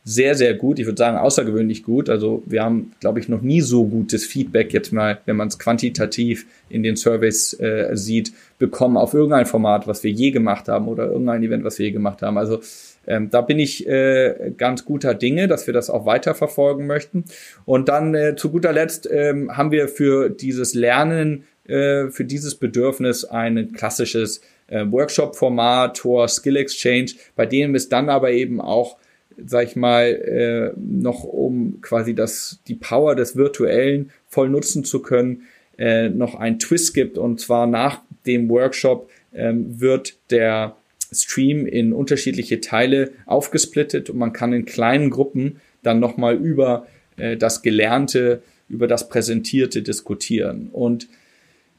sehr, 0.10 0.34
sehr 0.34 0.56
gut. 0.56 0.80
Ich 0.80 0.88
würde 0.88 0.98
sagen, 0.98 1.18
außergewöhnlich 1.18 1.84
gut. 1.84 2.10
Also 2.10 2.42
wir 2.48 2.64
haben, 2.64 2.94
glaube 3.00 3.20
ich, 3.20 3.30
noch 3.30 3.44
nie 3.44 3.62
so 3.62 3.86
gutes 3.86 4.26
Feedback 4.26 4.74
jetzt 4.74 4.92
mal, 4.92 5.20
wenn 5.26 5.36
man 5.36 5.50
es 5.50 5.60
quantitativ 5.60 6.48
in 6.68 6.82
den 6.82 6.96
Surveys 6.96 7.54
äh, 7.60 7.92
sieht, 7.94 8.34
bekommen 8.58 8.98
auf 8.98 9.14
irgendein 9.14 9.46
Format, 9.46 9.88
was 9.88 10.04
wir 10.04 10.10
je 10.10 10.32
gemacht 10.32 10.68
haben 10.68 10.88
oder 10.88 11.06
irgendein 11.12 11.44
Event, 11.44 11.64
was 11.64 11.78
wir 11.78 11.86
je 11.86 11.92
gemacht 11.92 12.24
haben. 12.24 12.40
Also 12.40 12.60
ähm, 13.06 13.30
da 13.30 13.42
bin 13.42 13.60
ich 13.60 13.88
äh, 13.88 14.52
ganz 14.58 14.84
guter 14.84 15.14
Dinge, 15.14 15.48
dass 15.48 15.68
wir 15.68 15.76
das 15.76 15.92
auch 15.92 16.08
weiterverfolgen 16.08 16.88
möchten. 16.88 17.26
Und 17.66 17.88
dann 17.88 18.16
äh, 18.16 18.36
zu 18.36 18.50
guter 18.50 18.74
Letzt 18.74 19.08
ähm, 19.12 19.56
haben 19.56 19.72
wir 19.72 19.90
für 19.90 20.30
dieses 20.30 20.74
Lernen, 20.74 21.44
äh, 21.68 22.08
für 22.10 22.26
dieses 22.26 22.56
Bedürfnis 22.56 23.26
ein 23.26 23.74
klassisches 23.74 24.42
äh, 24.66 24.86
Workshop-Format, 24.90 25.98
Tor 25.98 26.28
Skill 26.28 26.58
Exchange, 26.58 27.12
bei 27.36 27.46
dem 27.46 27.76
es 27.76 27.90
dann 27.90 28.10
aber 28.10 28.32
eben 28.32 28.60
auch 28.60 28.98
sag 29.46 29.68
ich 29.68 29.76
mal, 29.76 30.06
äh, 30.06 30.80
noch 30.80 31.24
um 31.24 31.82
quasi 31.82 32.16
das, 32.16 32.60
die 32.68 32.76
Power 32.76 33.16
des 33.16 33.36
Virtuellen 33.36 34.12
voll 34.28 34.50
nutzen 34.50 34.84
zu 34.84 35.02
können, 35.02 35.44
äh, 35.78 36.10
noch 36.10 36.36
ein 36.36 36.60
Twist 36.60 36.94
gibt. 36.94 37.18
Und 37.18 37.40
zwar 37.40 37.68
nach 37.68 38.02
dem 38.26 38.50
Workshop 38.50 39.10
ähm, 39.34 39.80
wird 39.80 40.18
der 40.30 40.76
Stream 41.12 41.66
in 41.66 41.94
unterschiedliche 41.94 42.62
Teile 42.62 43.12
aufgesplittet 43.26 44.10
und 44.10 44.18
man 44.18 44.34
kann 44.34 44.54
in 44.54 44.66
kleinen 44.66 45.10
Gruppen 45.10 45.60
dann 45.82 46.00
nochmal 46.00 46.36
über 46.36 46.88
äh, 47.18 47.38
das 47.38 47.62
Gelernte, 47.62 48.42
über 48.68 48.88
das 48.88 49.10
Präsentierte 49.10 49.82
diskutieren. 49.82 50.70
Und 50.72 51.08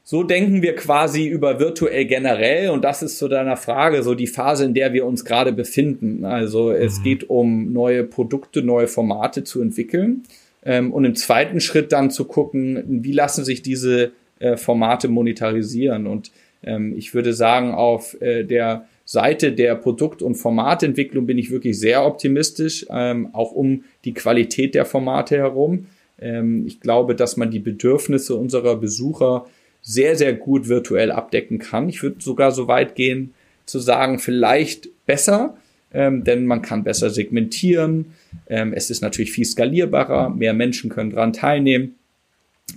so 0.03 0.23
denken 0.23 0.61
wir 0.61 0.75
quasi 0.75 1.27
über 1.27 1.59
virtuell 1.59 2.05
generell 2.05 2.69
und 2.69 2.83
das 2.83 3.03
ist 3.03 3.17
zu 3.17 3.27
deiner 3.27 3.55
Frage 3.55 4.03
so 4.03 4.15
die 4.15 4.27
Phase, 4.27 4.65
in 4.65 4.73
der 4.73 4.93
wir 4.93 5.05
uns 5.05 5.23
gerade 5.25 5.53
befinden. 5.53 6.25
Also 6.25 6.71
es 6.71 6.99
mhm. 6.99 7.03
geht 7.03 7.29
um 7.29 7.71
neue 7.71 8.03
Produkte, 8.03 8.63
neue 8.63 8.87
Formate 8.87 9.43
zu 9.43 9.61
entwickeln 9.61 10.23
ähm, 10.63 10.91
und 10.91 11.05
im 11.05 11.15
zweiten 11.15 11.59
Schritt 11.59 11.91
dann 11.91 12.11
zu 12.11 12.25
gucken, 12.25 12.83
wie 12.87 13.13
lassen 13.13 13.45
sich 13.45 13.61
diese 13.61 14.11
äh, 14.39 14.57
Formate 14.57 15.07
monetarisieren. 15.07 16.07
Und 16.07 16.31
ähm, 16.63 16.93
ich 16.97 17.13
würde 17.13 17.33
sagen, 17.33 17.73
auf 17.73 18.19
äh, 18.21 18.43
der 18.43 18.87
Seite 19.05 19.51
der 19.51 19.75
Produkt- 19.75 20.21
und 20.21 20.35
Formatentwicklung 20.35 21.25
bin 21.25 21.37
ich 21.37 21.51
wirklich 21.51 21.79
sehr 21.79 22.05
optimistisch, 22.05 22.85
ähm, 22.89 23.29
auch 23.33 23.51
um 23.51 23.83
die 24.05 24.13
Qualität 24.13 24.73
der 24.73 24.85
Formate 24.85 25.37
herum. 25.37 25.87
Ähm, 26.19 26.65
ich 26.65 26.79
glaube, 26.79 27.15
dass 27.15 27.37
man 27.37 27.51
die 27.51 27.59
Bedürfnisse 27.59 28.35
unserer 28.35 28.75
Besucher 28.77 29.45
sehr, 29.81 30.15
sehr 30.15 30.33
gut 30.33 30.67
virtuell 30.67 31.11
abdecken 31.11 31.59
kann. 31.59 31.89
Ich 31.89 32.03
würde 32.03 32.21
sogar 32.21 32.51
so 32.51 32.67
weit 32.67 32.95
gehen 32.95 33.33
zu 33.65 33.79
sagen, 33.79 34.19
vielleicht 34.19 34.89
besser, 35.05 35.57
ähm, 35.93 36.23
denn 36.23 36.45
man 36.45 36.61
kann 36.61 36.83
besser 36.83 37.09
segmentieren. 37.09 38.13
Ähm, 38.47 38.73
es 38.73 38.89
ist 38.89 39.01
natürlich 39.01 39.31
viel 39.31 39.45
skalierbarer, 39.45 40.29
mehr 40.29 40.53
Menschen 40.53 40.89
können 40.89 41.11
daran 41.11 41.33
teilnehmen. 41.33 41.95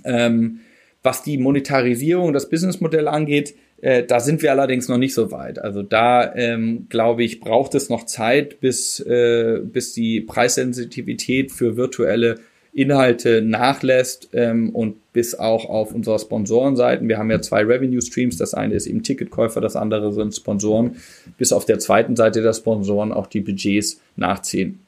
Ähm, 0.03 0.61
was 1.03 1.21
die 1.21 1.37
Monetarisierung, 1.37 2.33
das 2.33 2.49
Businessmodell 2.49 3.07
angeht, 3.07 3.55
äh, 3.81 4.03
da 4.03 4.19
sind 4.19 4.41
wir 4.41 4.51
allerdings 4.51 4.87
noch 4.87 4.97
nicht 4.97 5.13
so 5.13 5.31
weit. 5.31 5.59
Also 5.59 5.83
da 5.83 6.33
ähm, 6.35 6.87
glaube 6.89 7.23
ich, 7.23 7.39
braucht 7.39 7.75
es 7.75 7.89
noch 7.89 8.05
Zeit, 8.05 8.59
bis, 8.59 8.99
äh, 9.01 9.59
bis 9.63 9.93
die 9.93 10.21
Preissensitivität 10.21 11.51
für 11.51 11.77
virtuelle 11.77 12.39
Inhalte 12.75 13.41
nachlässt 13.41 14.29
ähm, 14.33 14.69
und 14.71 14.95
bis 15.13 15.33
auch 15.33 15.65
auf 15.65 15.93
unserer 15.93 16.19
Sponsorenseiten. 16.19 17.07
Wir 17.07 17.17
haben 17.17 17.31
ja 17.31 17.41
zwei 17.41 17.63
Revenue 17.63 18.01
Streams. 18.01 18.37
Das 18.37 18.53
eine 18.53 18.75
ist 18.75 18.85
eben 18.85 19.01
Ticketkäufer, 19.01 19.61
das 19.61 19.77
andere 19.77 20.11
sind 20.11 20.35
Sponsoren. 20.35 20.97
Bis 21.37 21.53
auf 21.53 21.65
der 21.65 21.79
zweiten 21.79 22.17
Seite 22.17 22.41
der 22.41 22.53
Sponsoren 22.53 23.13
auch 23.13 23.27
die 23.27 23.39
Budgets 23.39 24.01
nachziehen. 24.17 24.79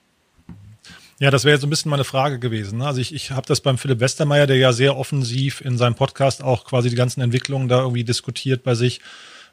Ja, 1.20 1.32
das 1.32 1.46
wäre 1.46 1.54
jetzt 1.54 1.62
so 1.62 1.68
ein 1.68 1.70
bisschen 1.70 1.90
meine 1.90 2.04
Frage 2.04 2.40
gewesen. 2.40 2.80
Ne? 2.80 2.86
Also 2.86 3.00
ich, 3.00 3.16
ich 3.16 3.32
habe 3.32 3.48
das 3.48 3.62
beim 3.62 3.78
Philipp 3.78 4.02
Westermeier, 4.02 4.48
der 4.48 4.58
ja 4.58 4.74
sehr 4.74 4.98
offensiv 4.98 5.62
in 5.62 5.78
seinem 5.78 5.96
Podcast 5.96 6.44
auch 6.44 6.66
quasi 6.66 6.90
die 6.90 6.96
ganzen 6.96 7.22
Entwicklungen 7.22 7.70
da 7.70 7.80
irgendwie 7.80 8.04
diskutiert 8.04 8.64
bei 8.64 8.76
sich. 8.76 9.00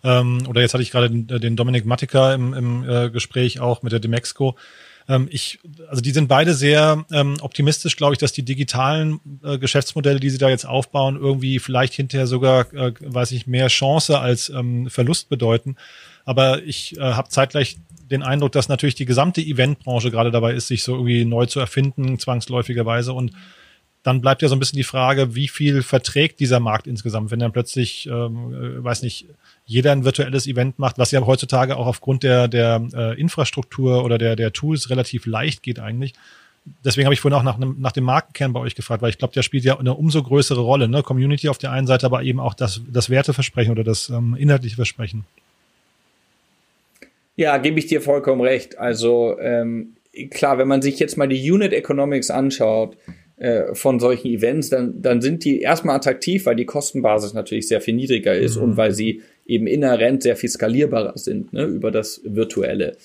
Ähm, 0.03 0.43
oder 0.49 0.61
jetzt 0.61 0.75
hatte 0.75 0.83
ich 0.83 0.91
gerade 0.91 1.09
den, 1.09 1.29
den 1.29 1.55
Dominik 1.57 1.87
Mattika 1.87 2.35
im, 2.35 2.53
im 2.53 2.89
äh, 2.89 3.11
Gespräch 3.11 3.61
auch 3.61 3.83
mit 3.83 3.93
der 3.93 4.01
Demexco. 4.01 4.57
Ähm, 5.09 5.29
ich, 5.31 5.59
also 5.89 6.01
die 6.01 6.13
sind 6.13 6.29
beide 6.29 6.55
sehr 6.55 7.05
ähm, 7.13 7.37
optimistisch, 7.41 7.97
glaube 7.97 8.15
ich, 8.15 8.19
dass 8.19 8.33
die 8.33 8.45
digitalen 8.45 9.21
äh, 9.43 9.59
Geschäftsmodelle, 9.59 10.21
die 10.21 10.31
sie 10.31 10.39
da 10.39 10.49
jetzt 10.49 10.67
aufbauen, 10.67 11.17
irgendwie 11.17 11.59
vielleicht 11.59 11.95
hinterher 11.95 12.27
sogar, 12.27 12.73
äh, 12.75 12.93
weiß 13.01 13.33
ich, 13.33 13.47
mehr 13.47 13.69
Chance 13.69 14.19
als 14.19 14.49
ähm, 14.49 14.89
Verlust 14.89 15.29
bedeuten. 15.29 15.77
Aber 16.25 16.63
ich 16.63 16.97
äh, 16.97 17.01
habe 17.01 17.29
zeitgleich 17.29 17.77
den 18.11 18.23
Eindruck, 18.23 18.53
dass 18.53 18.69
natürlich 18.69 18.95
die 18.95 19.07
gesamte 19.07 19.41
Eventbranche 19.41 20.11
gerade 20.11 20.31
dabei 20.31 20.55
ist, 20.55 20.69
sich 20.69 20.83
so 20.83 20.95
irgendwie 20.95 21.25
neu 21.25 21.47
zu 21.47 21.61
erfinden, 21.61 22.19
zwangsläufigerweise. 22.19 23.13
Und 23.13 23.33
dann 24.05 24.21
bleibt 24.21 24.43
ja 24.43 24.49
so 24.49 24.55
ein 24.55 24.59
bisschen 24.59 24.77
die 24.77 24.85
Frage, 24.85 25.35
wie 25.35 25.49
viel 25.49 25.83
verträgt 25.83 26.39
dieser 26.39 26.61
Markt 26.61 26.87
insgesamt, 26.87 27.31
wenn 27.31 27.39
dann 27.39 27.53
plötzlich, 27.53 28.07
ähm, 28.07 28.53
äh, 28.53 28.85
weiß 28.85 29.03
nicht, 29.03 29.27
jeder 29.65 29.93
ein 29.93 30.05
virtuelles 30.05 30.47
Event 30.47 30.79
macht, 30.79 30.99
was 30.99 31.11
ja 31.11 31.25
heutzutage 31.25 31.77
auch 31.77 31.87
aufgrund 31.87 32.23
der, 32.23 32.47
der 32.47 32.87
äh, 32.95 33.19
Infrastruktur 33.19 34.05
oder 34.05 34.19
der, 34.19 34.37
der 34.37 34.53
Tools 34.53 34.91
relativ 34.91 35.25
leicht 35.25 35.63
geht 35.63 35.81
eigentlich. 35.81 36.13
Deswegen 36.85 37.07
habe 37.07 37.15
ich 37.15 37.21
vorhin 37.21 37.39
auch 37.39 37.43
nach, 37.43 37.59
nach 37.59 37.93
dem 37.93 38.05
Markenkern 38.05 38.53
bei 38.53 38.61
euch 38.61 38.75
gefragt, 38.75 39.01
weil 39.01 39.09
ich 39.09 39.19
glaube, 39.19 39.33
der 39.33 39.43
spielt 39.43 39.65
ja 39.65 39.79
eine 39.79 39.95
umso 39.95 40.23
größere 40.23 40.61
Rolle. 40.61 40.87
Ne? 40.87 41.03
Community 41.03 41.49
auf 41.49 41.59
der 41.59 41.73
einen 41.73 41.87
Seite, 41.87 42.05
aber 42.05 42.23
eben 42.23 42.41
auch 42.41 42.55
das, 42.55 42.83
das 42.91 43.09
Werteversprechen 43.09 43.73
oder 43.73 43.85
das 43.85 44.11
ähm, 44.11 44.37
inhaltliche 44.39 44.77
Versprechen. 44.77 45.25
Ja, 47.37 47.57
gebe 47.57 47.79
ich 47.79 47.87
dir 47.87 48.03
vollkommen 48.03 48.43
recht. 48.43 48.79
Also 48.79 49.39
ähm, 49.41 49.97
klar, 50.31 50.59
wenn 50.59 50.69
man 50.69 50.83
sich 50.83 50.99
jetzt 50.99 51.17
mal 51.17 51.27
die 51.27 51.51
Unit 51.51 51.73
Economics 51.73 52.31
anschaut, 52.31 52.97
äh, 53.37 53.75
von 53.75 53.99
solchen 53.99 54.29
Events, 54.29 54.71
dann, 54.71 55.03
dann 55.03 55.21
sind 55.21 55.45
die 55.45 55.61
erstmal 55.61 55.97
attraktiv, 55.97 56.47
weil 56.47 56.57
die 56.57 56.67
Kostenbasis 56.67 57.35
natürlich 57.35 57.67
sehr 57.67 57.81
viel 57.81 57.95
niedriger 57.95 58.35
ist 58.35 58.57
mhm. 58.57 58.63
und 58.63 58.77
weil 58.77 58.93
sie 58.93 59.23
eben 59.47 59.67
inhärent 59.67 60.23
sehr 60.23 60.37
viel 60.37 60.49
skalierbarer 60.49 61.19
sind 61.19 61.53
ne, 61.53 61.65
über 61.65 61.91
das 61.91 62.21
Virtuelle. 62.25 62.97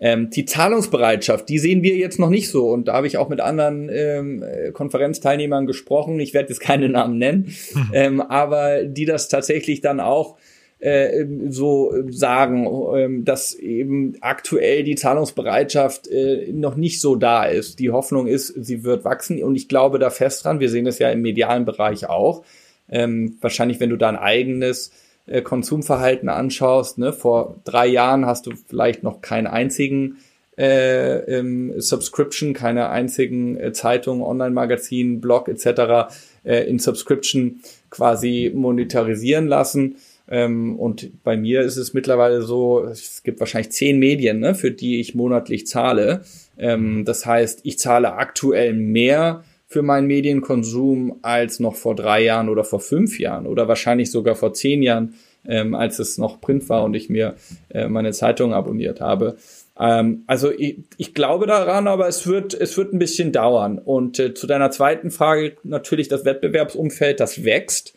Ähm, 0.00 0.30
die 0.30 0.44
Zahlungsbereitschaft, 0.44 1.48
die 1.48 1.58
sehen 1.58 1.82
wir 1.82 1.96
jetzt 1.96 2.18
noch 2.18 2.30
nicht 2.30 2.48
so. 2.48 2.68
Und 2.68 2.88
da 2.88 2.94
habe 2.94 3.06
ich 3.06 3.18
auch 3.18 3.28
mit 3.28 3.40
anderen 3.40 3.88
ähm, 3.92 4.44
Konferenzteilnehmern 4.72 5.66
gesprochen. 5.66 6.18
Ich 6.18 6.34
werde 6.34 6.48
jetzt 6.48 6.60
keine 6.60 6.88
Namen 6.88 7.18
nennen, 7.18 7.54
mhm. 7.74 7.90
ähm, 7.92 8.20
aber 8.20 8.84
die 8.84 9.04
das 9.04 9.28
tatsächlich 9.28 9.82
dann 9.82 10.00
auch 10.00 10.36
äh, 10.84 11.26
so 11.48 11.94
sagen, 12.10 12.66
äh, 12.66 13.24
dass 13.24 13.54
eben 13.54 14.16
aktuell 14.20 14.84
die 14.84 14.96
Zahlungsbereitschaft 14.96 16.08
äh, 16.08 16.52
noch 16.52 16.76
nicht 16.76 17.00
so 17.00 17.16
da 17.16 17.44
ist. 17.44 17.78
Die 17.78 17.90
Hoffnung 17.90 18.26
ist, 18.26 18.48
sie 18.48 18.84
wird 18.84 19.02
wachsen 19.02 19.42
und 19.42 19.56
ich 19.56 19.68
glaube 19.68 19.98
da 19.98 20.10
fest 20.10 20.44
dran. 20.44 20.60
Wir 20.60 20.68
sehen 20.68 20.86
es 20.86 20.98
ja 20.98 21.10
im 21.10 21.22
medialen 21.22 21.64
Bereich 21.64 22.10
auch. 22.10 22.44
Ähm, 22.90 23.38
wahrscheinlich, 23.40 23.80
wenn 23.80 23.88
du 23.88 23.96
da 23.96 24.10
ein 24.10 24.18
eigenes 24.18 24.92
äh, 25.26 25.40
Konsumverhalten 25.40 26.28
anschaust, 26.28 26.98
ne, 26.98 27.14
vor 27.14 27.56
drei 27.64 27.86
Jahren 27.86 28.26
hast 28.26 28.46
du 28.46 28.50
vielleicht 28.68 29.02
noch 29.02 29.22
keinen 29.22 29.46
einzigen 29.46 30.18
äh, 30.58 31.38
ähm, 31.38 31.80
Subscription, 31.80 32.52
keine 32.52 32.90
einzigen 32.90 33.58
äh, 33.58 33.72
Zeitungen, 33.72 34.22
Online-Magazin, 34.22 35.22
Blog 35.22 35.48
etc. 35.48 36.14
Äh, 36.44 36.68
in 36.68 36.78
Subscription 36.78 37.60
quasi 37.88 38.52
monetarisieren 38.54 39.46
lassen. 39.46 39.96
Ähm, 40.28 40.78
und 40.78 41.22
bei 41.22 41.36
mir 41.36 41.60
ist 41.60 41.76
es 41.76 41.92
mittlerweile 41.94 42.42
so, 42.42 42.84
es 42.84 43.22
gibt 43.22 43.40
wahrscheinlich 43.40 43.72
zehn 43.72 43.98
Medien, 43.98 44.40
ne, 44.40 44.54
für 44.54 44.70
die 44.70 45.00
ich 45.00 45.14
monatlich 45.14 45.66
zahle. 45.66 46.22
Ähm, 46.58 47.04
das 47.04 47.26
heißt, 47.26 47.60
ich 47.64 47.78
zahle 47.78 48.14
aktuell 48.14 48.72
mehr 48.72 49.44
für 49.66 49.82
meinen 49.82 50.06
Medienkonsum 50.06 51.18
als 51.22 51.60
noch 51.60 51.74
vor 51.74 51.94
drei 51.94 52.22
Jahren 52.22 52.48
oder 52.48 52.64
vor 52.64 52.80
fünf 52.80 53.18
Jahren 53.18 53.46
oder 53.46 53.68
wahrscheinlich 53.68 54.10
sogar 54.10 54.36
vor 54.36 54.54
zehn 54.54 54.82
Jahren, 54.82 55.14
ähm, 55.46 55.74
als 55.74 55.98
es 55.98 56.16
noch 56.16 56.40
Print 56.40 56.68
war 56.68 56.84
und 56.84 56.94
ich 56.94 57.10
mir 57.10 57.34
äh, 57.70 57.88
meine 57.88 58.12
Zeitung 58.12 58.54
abonniert 58.54 59.00
habe. 59.00 59.36
Ähm, 59.78 60.22
also 60.26 60.50
ich, 60.50 60.78
ich 60.96 61.12
glaube 61.12 61.46
daran, 61.46 61.88
aber 61.88 62.08
es 62.08 62.26
wird, 62.26 62.54
es 62.54 62.76
wird 62.76 62.92
ein 62.92 62.98
bisschen 62.98 63.32
dauern. 63.32 63.78
Und 63.78 64.18
äh, 64.18 64.32
zu 64.32 64.46
deiner 64.46 64.70
zweiten 64.70 65.10
Frage 65.10 65.56
natürlich 65.64 66.08
das 66.08 66.24
Wettbewerbsumfeld, 66.24 67.20
das 67.20 67.44
wächst. 67.44 67.94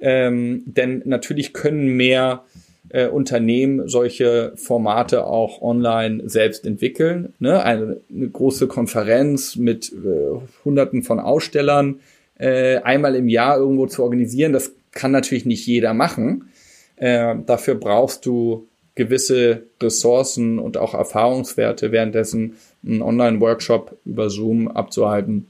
Ähm, 0.00 0.62
denn 0.66 1.02
natürlich 1.04 1.52
können 1.52 1.96
mehr 1.96 2.44
äh, 2.90 3.08
Unternehmen 3.08 3.88
solche 3.88 4.52
Formate 4.56 5.26
auch 5.26 5.60
online 5.60 6.28
selbst 6.28 6.66
entwickeln. 6.66 7.34
Ne? 7.38 7.62
Eine, 7.62 8.00
eine 8.10 8.28
große 8.28 8.66
Konferenz 8.66 9.56
mit 9.56 9.92
äh, 9.92 10.38
Hunderten 10.64 11.02
von 11.02 11.20
Ausstellern 11.20 12.00
äh, 12.38 12.76
einmal 12.78 13.14
im 13.16 13.28
Jahr 13.28 13.58
irgendwo 13.58 13.86
zu 13.86 14.02
organisieren, 14.02 14.52
das 14.52 14.72
kann 14.92 15.10
natürlich 15.10 15.44
nicht 15.44 15.66
jeder 15.66 15.94
machen. 15.94 16.50
Äh, 16.96 17.36
dafür 17.46 17.74
brauchst 17.74 18.26
du 18.26 18.66
gewisse 18.94 19.62
Ressourcen 19.80 20.58
und 20.58 20.76
auch 20.76 20.94
Erfahrungswerte, 20.94 21.92
währenddessen 21.92 22.56
einen 22.84 23.02
Online-Workshop 23.02 23.96
über 24.04 24.30
Zoom 24.30 24.68
abzuhalten. 24.68 25.46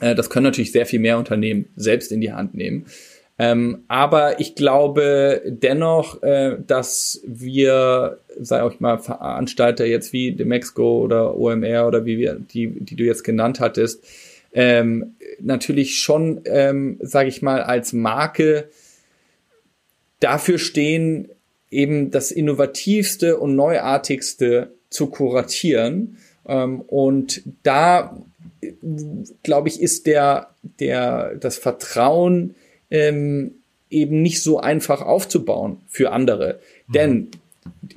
Äh, 0.00 0.14
das 0.14 0.30
können 0.30 0.44
natürlich 0.44 0.72
sehr 0.72 0.86
viel 0.86 1.00
mehr 1.00 1.18
Unternehmen 1.18 1.66
selbst 1.76 2.12
in 2.12 2.20
die 2.20 2.32
Hand 2.32 2.54
nehmen. 2.54 2.86
Ähm, 3.40 3.84
aber 3.86 4.40
ich 4.40 4.56
glaube 4.56 5.42
dennoch, 5.46 6.22
äh, 6.22 6.56
dass 6.66 7.20
wir, 7.24 8.18
sei 8.40 8.62
auch 8.62 8.80
mal 8.80 8.98
Veranstalter 8.98 9.86
jetzt 9.86 10.12
wie 10.12 10.32
Demexco 10.32 11.04
oder 11.04 11.36
OMR 11.36 11.86
oder 11.86 12.04
wie 12.04 12.18
wir, 12.18 12.34
die, 12.34 12.68
die 12.80 12.96
du 12.96 13.04
jetzt 13.04 13.22
genannt 13.22 13.60
hattest, 13.60 14.04
ähm, 14.52 15.14
natürlich 15.40 15.98
schon, 15.98 16.40
ähm, 16.46 16.98
sage 17.00 17.28
ich 17.28 17.40
mal, 17.40 17.62
als 17.62 17.92
Marke 17.92 18.68
dafür 20.18 20.58
stehen, 20.58 21.28
eben 21.70 22.10
das 22.10 22.32
Innovativste 22.32 23.36
und 23.36 23.54
Neuartigste 23.54 24.72
zu 24.90 25.08
kuratieren. 25.08 26.16
Ähm, 26.46 26.80
und 26.80 27.42
da, 27.62 28.20
glaube 29.44 29.68
ich, 29.68 29.80
ist 29.80 30.06
der, 30.08 30.50
der, 30.80 31.36
das 31.36 31.56
Vertrauen 31.56 32.56
ähm, 32.90 33.52
eben 33.90 34.22
nicht 34.22 34.42
so 34.42 34.58
einfach 34.58 35.02
aufzubauen 35.02 35.78
für 35.86 36.12
andere. 36.12 36.60
Mhm. 36.88 36.92
Denn 36.92 37.28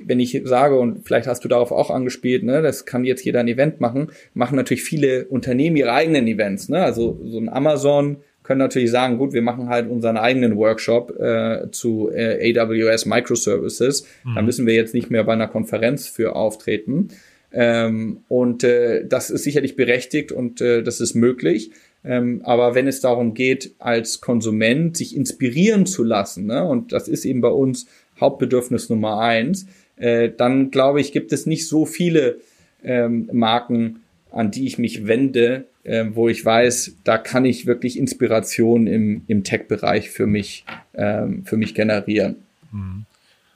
wenn 0.04 0.20
ich 0.20 0.40
sage, 0.44 0.78
und 0.78 1.06
vielleicht 1.06 1.26
hast 1.26 1.44
du 1.44 1.48
darauf 1.48 1.72
auch 1.72 1.90
angespielt, 1.90 2.42
ne, 2.42 2.62
das 2.62 2.84
kann 2.84 3.04
jetzt 3.04 3.24
jeder 3.24 3.40
ein 3.40 3.48
Event 3.48 3.80
machen, 3.80 4.10
machen 4.34 4.56
natürlich 4.56 4.82
viele 4.82 5.26
Unternehmen 5.26 5.76
ihre 5.76 5.92
eigenen 5.92 6.26
Events. 6.26 6.68
Ne? 6.68 6.82
Also 6.82 7.20
so 7.24 7.38
ein 7.38 7.48
Amazon 7.48 8.18
können 8.42 8.58
natürlich 8.58 8.90
sagen, 8.90 9.18
gut, 9.18 9.32
wir 9.32 9.42
machen 9.42 9.68
halt 9.68 9.88
unseren 9.88 10.16
eigenen 10.16 10.56
Workshop 10.56 11.18
äh, 11.20 11.70
zu 11.70 12.10
äh, 12.12 12.58
AWS 12.58 13.06
Microservices. 13.06 14.06
Mhm. 14.24 14.34
Da 14.34 14.42
müssen 14.42 14.66
wir 14.66 14.74
jetzt 14.74 14.94
nicht 14.94 15.10
mehr 15.10 15.24
bei 15.24 15.32
einer 15.32 15.48
Konferenz 15.48 16.08
für 16.08 16.34
auftreten. 16.34 17.08
Ähm, 17.52 18.24
und 18.28 18.64
äh, 18.64 19.06
das 19.06 19.30
ist 19.30 19.44
sicherlich 19.44 19.76
berechtigt 19.76 20.32
und 20.32 20.60
äh, 20.60 20.82
das 20.82 21.00
ist 21.00 21.14
möglich. 21.14 21.70
Ähm, 22.04 22.42
aber 22.44 22.74
wenn 22.74 22.88
es 22.88 23.00
darum 23.00 23.34
geht, 23.34 23.74
als 23.78 24.20
Konsument 24.20 24.96
sich 24.96 25.16
inspirieren 25.16 25.86
zu 25.86 26.02
lassen, 26.02 26.46
ne, 26.46 26.64
und 26.64 26.92
das 26.92 27.08
ist 27.08 27.24
eben 27.24 27.40
bei 27.40 27.48
uns 27.48 27.86
Hauptbedürfnis 28.20 28.88
Nummer 28.88 29.20
eins, 29.20 29.66
äh, 29.96 30.30
dann 30.36 30.70
glaube 30.70 31.00
ich, 31.00 31.12
gibt 31.12 31.32
es 31.32 31.46
nicht 31.46 31.68
so 31.68 31.86
viele 31.86 32.38
ähm, 32.82 33.30
Marken, 33.32 34.00
an 34.30 34.50
die 34.50 34.66
ich 34.66 34.78
mich 34.78 35.06
wende, 35.06 35.66
äh, 35.84 36.06
wo 36.12 36.28
ich 36.28 36.44
weiß, 36.44 36.96
da 37.04 37.18
kann 37.18 37.44
ich 37.44 37.66
wirklich 37.66 37.98
Inspiration 37.98 38.86
im, 38.86 39.22
im 39.28 39.44
Tech-Bereich 39.44 40.10
für 40.10 40.26
mich, 40.26 40.64
ähm, 40.94 41.44
für 41.44 41.56
mich 41.56 41.74
generieren. 41.74 42.36
Mhm. 42.72 43.04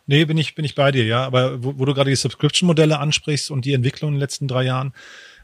Nee, 0.09 0.25
bin 0.25 0.39
ich, 0.39 0.55
bin 0.55 0.65
ich 0.65 0.77
bei 0.77 0.93
dir, 0.93 1.05
ja. 1.05 1.25
Aber 1.25 1.65
wo, 1.65 1.79
wo 1.79 1.85
du 1.85 1.93
gerade 1.93 2.11
die 2.11 2.17
Subscription-Modelle 2.17 2.99
ansprichst 2.99 3.51
und 3.51 3.65
die 3.65 3.73
Entwicklung 3.73 4.11
in 4.11 4.15
den 4.15 4.21
letzten 4.21 4.47
drei 4.47 4.63
Jahren, 4.63 4.93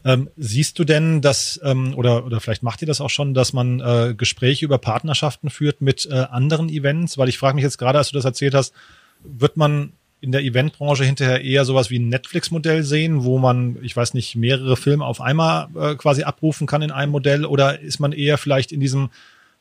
ähm, 0.04 0.28
siehst 0.36 0.78
du 0.78 0.84
denn, 0.84 1.20
dass, 1.20 1.60
ähm, 1.62 1.94
oder, 1.96 2.24
oder 2.24 2.40
vielleicht 2.40 2.62
macht 2.62 2.82
ihr 2.82 2.86
das 2.86 3.00
auch 3.00 3.10
schon, 3.10 3.34
dass 3.34 3.52
man 3.52 3.80
äh, 3.80 4.14
Gespräche 4.16 4.64
über 4.64 4.78
Partnerschaften 4.78 5.50
führt 5.50 5.80
mit 5.80 6.06
äh, 6.10 6.14
anderen 6.30 6.68
Events? 6.68 7.18
Weil 7.18 7.28
ich 7.28 7.38
frage 7.38 7.54
mich 7.54 7.62
jetzt 7.62 7.78
gerade, 7.78 7.98
als 7.98 8.10
du 8.10 8.14
das 8.14 8.24
erzählt 8.24 8.54
hast, 8.54 8.74
wird 9.22 9.56
man 9.56 9.92
in 10.20 10.32
der 10.32 10.42
Eventbranche 10.42 11.04
hinterher 11.04 11.42
eher 11.42 11.64
sowas 11.64 11.90
wie 11.90 11.98
ein 11.98 12.08
Netflix-Modell 12.08 12.84
sehen, 12.84 13.24
wo 13.24 13.38
man, 13.38 13.78
ich 13.82 13.96
weiß 13.96 14.14
nicht, 14.14 14.36
mehrere 14.36 14.76
Filme 14.76 15.04
auf 15.04 15.20
einmal 15.20 15.68
äh, 15.76 15.94
quasi 15.96 16.22
abrufen 16.22 16.66
kann 16.66 16.82
in 16.82 16.90
einem 16.90 17.12
Modell? 17.12 17.44
Oder 17.44 17.80
ist 17.80 17.98
man 17.98 18.12
eher 18.12 18.38
vielleicht 18.38 18.72
in 18.72 18.80
diesem 18.80 19.10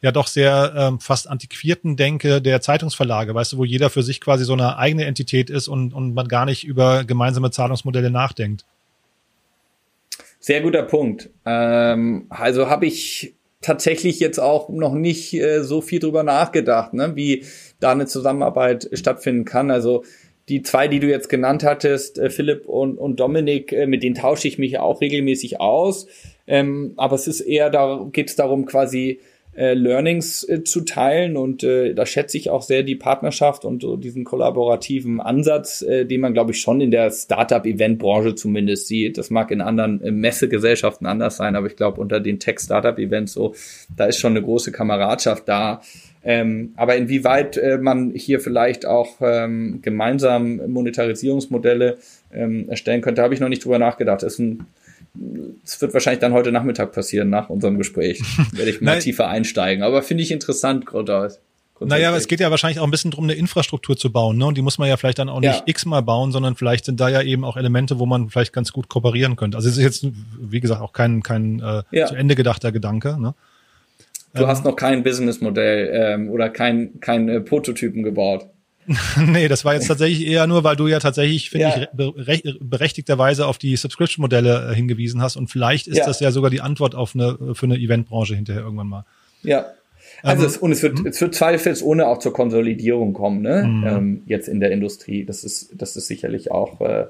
ja 0.01 0.11
doch 0.11 0.27
sehr 0.27 0.73
ähm, 0.75 0.99
fast 0.99 1.29
antiquierten 1.29 1.95
Denke 1.95 2.41
der 2.41 2.61
Zeitungsverlage, 2.61 3.35
weißt 3.35 3.53
du, 3.53 3.57
wo 3.57 3.65
jeder 3.65 3.91
für 3.91 4.01
sich 4.01 4.19
quasi 4.19 4.45
so 4.45 4.53
eine 4.53 4.77
eigene 4.77 5.05
Entität 5.05 5.51
ist 5.51 5.67
und, 5.67 5.93
und 5.93 6.15
man 6.15 6.27
gar 6.27 6.45
nicht 6.45 6.63
über 6.63 7.03
gemeinsame 7.03 7.51
Zahlungsmodelle 7.51 8.09
nachdenkt? 8.09 8.65
Sehr 10.41 10.61
guter 10.61 10.81
Punkt. 10.81 11.29
Ähm, 11.45 12.25
also 12.29 12.67
habe 12.67 12.87
ich 12.87 13.35
tatsächlich 13.61 14.19
jetzt 14.19 14.39
auch 14.39 14.69
noch 14.69 14.95
nicht 14.95 15.35
äh, 15.35 15.63
so 15.63 15.81
viel 15.81 15.99
drüber 15.99 16.23
nachgedacht, 16.23 16.93
ne, 16.93 17.15
wie 17.15 17.45
da 17.79 17.91
eine 17.91 18.07
Zusammenarbeit 18.07 18.89
stattfinden 18.93 19.45
kann. 19.45 19.69
Also 19.69 20.03
die 20.49 20.63
zwei, 20.63 20.87
die 20.87 20.99
du 20.99 21.07
jetzt 21.07 21.29
genannt 21.29 21.63
hattest, 21.63 22.17
äh, 22.17 22.31
Philipp 22.31 22.65
und, 22.67 22.97
und 22.97 23.19
Dominik, 23.19 23.71
äh, 23.71 23.85
mit 23.85 24.01
denen 24.01 24.15
tausche 24.15 24.47
ich 24.47 24.57
mich 24.57 24.79
auch 24.79 24.99
regelmäßig 24.99 25.61
aus. 25.61 26.07
Ähm, 26.47 26.93
aber 26.97 27.15
es 27.15 27.27
ist 27.27 27.41
eher 27.41 27.69
da, 27.69 28.07
geht 28.11 28.29
es 28.29 28.35
darum, 28.35 28.65
quasi 28.65 29.19
äh, 29.53 29.73
Learnings 29.73 30.47
äh, 30.47 30.63
zu 30.63 30.81
teilen 30.81 31.35
und 31.35 31.63
äh, 31.63 31.93
da 31.93 32.05
schätze 32.05 32.37
ich 32.37 32.49
auch 32.49 32.61
sehr 32.61 32.83
die 32.83 32.95
Partnerschaft 32.95 33.65
und 33.65 33.81
so 33.81 33.97
diesen 33.97 34.23
kollaborativen 34.23 35.19
Ansatz, 35.19 35.81
äh, 35.81 36.05
den 36.05 36.21
man 36.21 36.33
glaube 36.33 36.51
ich 36.51 36.61
schon 36.61 36.79
in 36.79 36.91
der 36.91 37.11
Startup-Event-Branche 37.11 38.35
zumindest 38.35 38.87
sieht. 38.87 39.17
Das 39.17 39.29
mag 39.29 39.51
in 39.51 39.61
anderen 39.61 40.01
äh, 40.01 40.11
Messegesellschaften 40.11 41.05
anders 41.05 41.35
sein, 41.37 41.55
aber 41.55 41.67
ich 41.67 41.75
glaube 41.75 41.99
unter 41.99 42.21
den 42.21 42.39
Tech-Startup-Events 42.39 43.33
so, 43.33 43.53
da 43.95 44.05
ist 44.05 44.19
schon 44.19 44.31
eine 44.31 44.41
große 44.41 44.71
Kameradschaft 44.71 45.47
da. 45.49 45.81
Ähm, 46.23 46.73
aber 46.75 46.95
inwieweit 46.95 47.57
äh, 47.57 47.77
man 47.77 48.11
hier 48.11 48.39
vielleicht 48.39 48.85
auch 48.85 49.17
ähm, 49.21 49.79
gemeinsam 49.81 50.61
Monetarisierungsmodelle 50.71 51.97
ähm, 52.31 52.69
erstellen 52.69 53.01
könnte, 53.01 53.23
habe 53.23 53.33
ich 53.33 53.39
noch 53.39 53.49
nicht 53.49 53.65
drüber 53.65 53.79
nachgedacht. 53.79 54.21
Das 54.21 54.33
ist 54.33 54.39
ein 54.39 54.67
es 55.63 55.81
wird 55.81 55.93
wahrscheinlich 55.93 56.19
dann 56.19 56.33
heute 56.33 56.51
Nachmittag 56.51 56.93
passieren, 56.93 57.29
nach 57.29 57.49
unserem 57.49 57.77
Gespräch. 57.77 58.21
Werde 58.53 58.71
ich 58.71 58.81
mal 58.81 58.99
tiefer 58.99 59.27
einsteigen. 59.27 59.83
Aber 59.83 60.01
finde 60.03 60.23
ich 60.23 60.31
interessant, 60.31 60.85
Grundaus. 60.85 61.39
Naja, 61.83 62.09
aber 62.09 62.17
es 62.17 62.27
geht 62.27 62.39
ja 62.39 62.51
wahrscheinlich 62.51 62.79
auch 62.79 62.83
ein 62.83 62.91
bisschen 62.91 63.09
drum, 63.09 63.23
eine 63.23 63.33
Infrastruktur 63.33 63.97
zu 63.97 64.11
bauen, 64.11 64.37
ne? 64.37 64.45
Und 64.45 64.55
die 64.55 64.61
muss 64.61 64.77
man 64.77 64.87
ja 64.87 64.97
vielleicht 64.97 65.17
dann 65.17 65.29
auch 65.29 65.39
nicht 65.39 65.51
ja. 65.51 65.63
x-mal 65.65 66.01
bauen, 66.01 66.31
sondern 66.31 66.55
vielleicht 66.55 66.85
sind 66.85 66.99
da 66.99 67.09
ja 67.09 67.23
eben 67.23 67.43
auch 67.43 67.57
Elemente, 67.57 67.97
wo 67.97 68.05
man 68.05 68.29
vielleicht 68.29 68.53
ganz 68.53 68.71
gut 68.71 68.87
kooperieren 68.87 69.35
könnte. 69.35 69.57
Also 69.57 69.67
es 69.67 69.77
ist 69.77 69.83
jetzt, 69.83 70.05
wie 70.39 70.59
gesagt, 70.59 70.79
auch 70.81 70.93
kein, 70.93 71.23
kein 71.23 71.59
äh, 71.59 71.81
ja. 71.89 72.05
zu 72.05 72.13
Ende 72.13 72.35
gedachter 72.35 72.71
Gedanke, 72.71 73.19
ne? 73.19 73.33
Du 74.33 74.43
ähm, 74.43 74.47
hast 74.47 74.63
noch 74.63 74.75
kein 74.75 75.03
Businessmodell 75.03 75.89
ähm, 75.91 76.29
oder 76.29 76.49
kein, 76.49 76.99
kein 76.99 77.27
äh, 77.27 77.41
Prototypen 77.41 78.03
gebaut. 78.03 78.45
nee, 79.17 79.47
das 79.47 79.63
war 79.65 79.73
jetzt 79.73 79.87
tatsächlich 79.87 80.25
eher 80.27 80.47
nur, 80.47 80.63
weil 80.63 80.75
du 80.75 80.87
ja 80.87 80.99
tatsächlich, 80.99 81.49
finde 81.49 81.87
ja. 81.95 82.33
ich, 82.33 82.57
berechtigterweise 82.59 83.45
auf 83.45 83.57
die 83.57 83.75
Subscription-Modelle 83.75 84.71
äh, 84.71 84.75
hingewiesen 84.75 85.21
hast 85.21 85.35
und 85.35 85.47
vielleicht 85.47 85.87
ist 85.87 85.97
ja. 85.97 86.05
das 86.05 86.19
ja 86.19 86.31
sogar 86.31 86.49
die 86.49 86.61
Antwort 86.61 86.95
auf 86.95 87.15
eine, 87.15 87.37
für 87.53 87.65
eine 87.65 87.77
Eventbranche 87.77 88.35
hinterher 88.35 88.63
irgendwann 88.63 88.87
mal. 88.87 89.05
Ja. 89.43 89.65
Also 90.23 90.43
ähm, 90.43 90.49
es, 90.49 90.57
und 90.57 90.71
es 90.71 90.83
wird, 90.83 90.99
hm? 90.99 91.05
es 91.07 91.21
wird 91.21 91.35
zweifelsohne 91.35 92.07
auch 92.07 92.19
zur 92.19 92.33
Konsolidierung 92.33 93.13
kommen, 93.13 93.41
ne? 93.41 93.63
Mhm. 93.63 93.87
Ähm, 93.87 94.23
jetzt 94.25 94.47
in 94.47 94.59
der 94.59 94.71
Industrie. 94.71 95.25
Das 95.25 95.43
ist, 95.43 95.71
das 95.75 95.95
ist 95.95 96.07
sicherlich 96.07 96.51
auch 96.51 96.81
äh, 96.81 97.05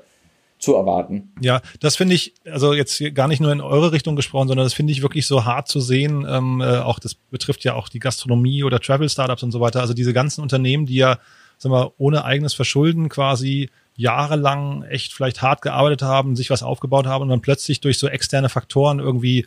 zu 0.59 0.75
erwarten. 0.75 1.31
Ja, 1.41 1.61
das 1.79 1.95
finde 1.95 2.15
ich, 2.15 2.33
also 2.45 2.73
jetzt 2.73 3.01
gar 3.15 3.27
nicht 3.27 3.41
nur 3.41 3.51
in 3.51 3.61
eure 3.61 3.91
Richtung 3.91 4.15
gesprochen, 4.15 4.47
sondern 4.47 4.65
das 4.65 4.73
finde 4.73 4.93
ich 4.93 5.01
wirklich 5.01 5.25
so 5.25 5.43
hart 5.45 5.67
zu 5.67 5.79
sehen. 5.79 6.25
Ähm, 6.29 6.61
äh, 6.61 6.77
auch 6.77 6.99
das 6.99 7.15
betrifft 7.15 7.63
ja 7.63 7.73
auch 7.73 7.89
die 7.89 7.99
Gastronomie 7.99 8.63
oder 8.63 8.79
Travel-Startups 8.79 9.43
und 9.43 9.51
so 9.51 9.59
weiter. 9.59 9.81
Also 9.81 9.93
diese 9.93 10.13
ganzen 10.13 10.41
Unternehmen, 10.41 10.85
die 10.85 10.95
ja 10.95 11.17
sagen 11.61 11.75
wir, 11.75 11.93
ohne 11.97 12.25
eigenes 12.25 12.53
Verschulden 12.53 13.07
quasi 13.07 13.69
jahrelang 13.95 14.83
echt 14.83 15.13
vielleicht 15.13 15.41
hart 15.41 15.61
gearbeitet 15.61 16.01
haben, 16.01 16.35
sich 16.35 16.49
was 16.49 16.63
aufgebaut 16.63 17.05
haben 17.05 17.21
und 17.21 17.29
dann 17.29 17.41
plötzlich 17.41 17.81
durch 17.81 17.99
so 17.99 18.07
externe 18.07 18.49
Faktoren 18.49 18.99
irgendwie 18.99 19.45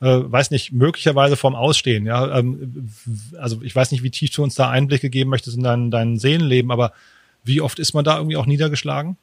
äh, 0.00 0.20
weiß 0.24 0.50
nicht, 0.50 0.72
möglicherweise 0.72 1.36
vorm 1.36 1.54
Ausstehen. 1.54 2.06
Ja, 2.06 2.36
ähm, 2.38 2.90
also 3.38 3.62
ich 3.62 3.74
weiß 3.74 3.92
nicht, 3.92 4.02
wie 4.02 4.10
tief 4.10 4.30
du 4.30 4.42
uns 4.42 4.54
da 4.54 4.68
Einblicke 4.68 5.10
geben 5.10 5.30
möchtest 5.30 5.56
in 5.56 5.62
dein, 5.62 5.90
dein 5.90 6.18
Seelenleben, 6.18 6.72
aber 6.72 6.92
wie 7.44 7.60
oft 7.60 7.78
ist 7.78 7.94
man 7.94 8.04
da 8.04 8.16
irgendwie 8.16 8.36
auch 8.36 8.46
niedergeschlagen? 8.46 9.16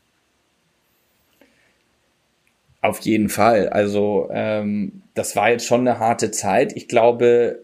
Auf 2.81 2.99
jeden 3.01 3.29
Fall. 3.29 3.69
Also 3.69 4.29
ähm, 4.31 5.03
das 5.13 5.35
war 5.35 5.49
jetzt 5.49 5.67
schon 5.67 5.81
eine 5.81 5.99
harte 5.99 6.31
Zeit. 6.31 6.73
Ich 6.75 6.87
glaube, 6.87 7.59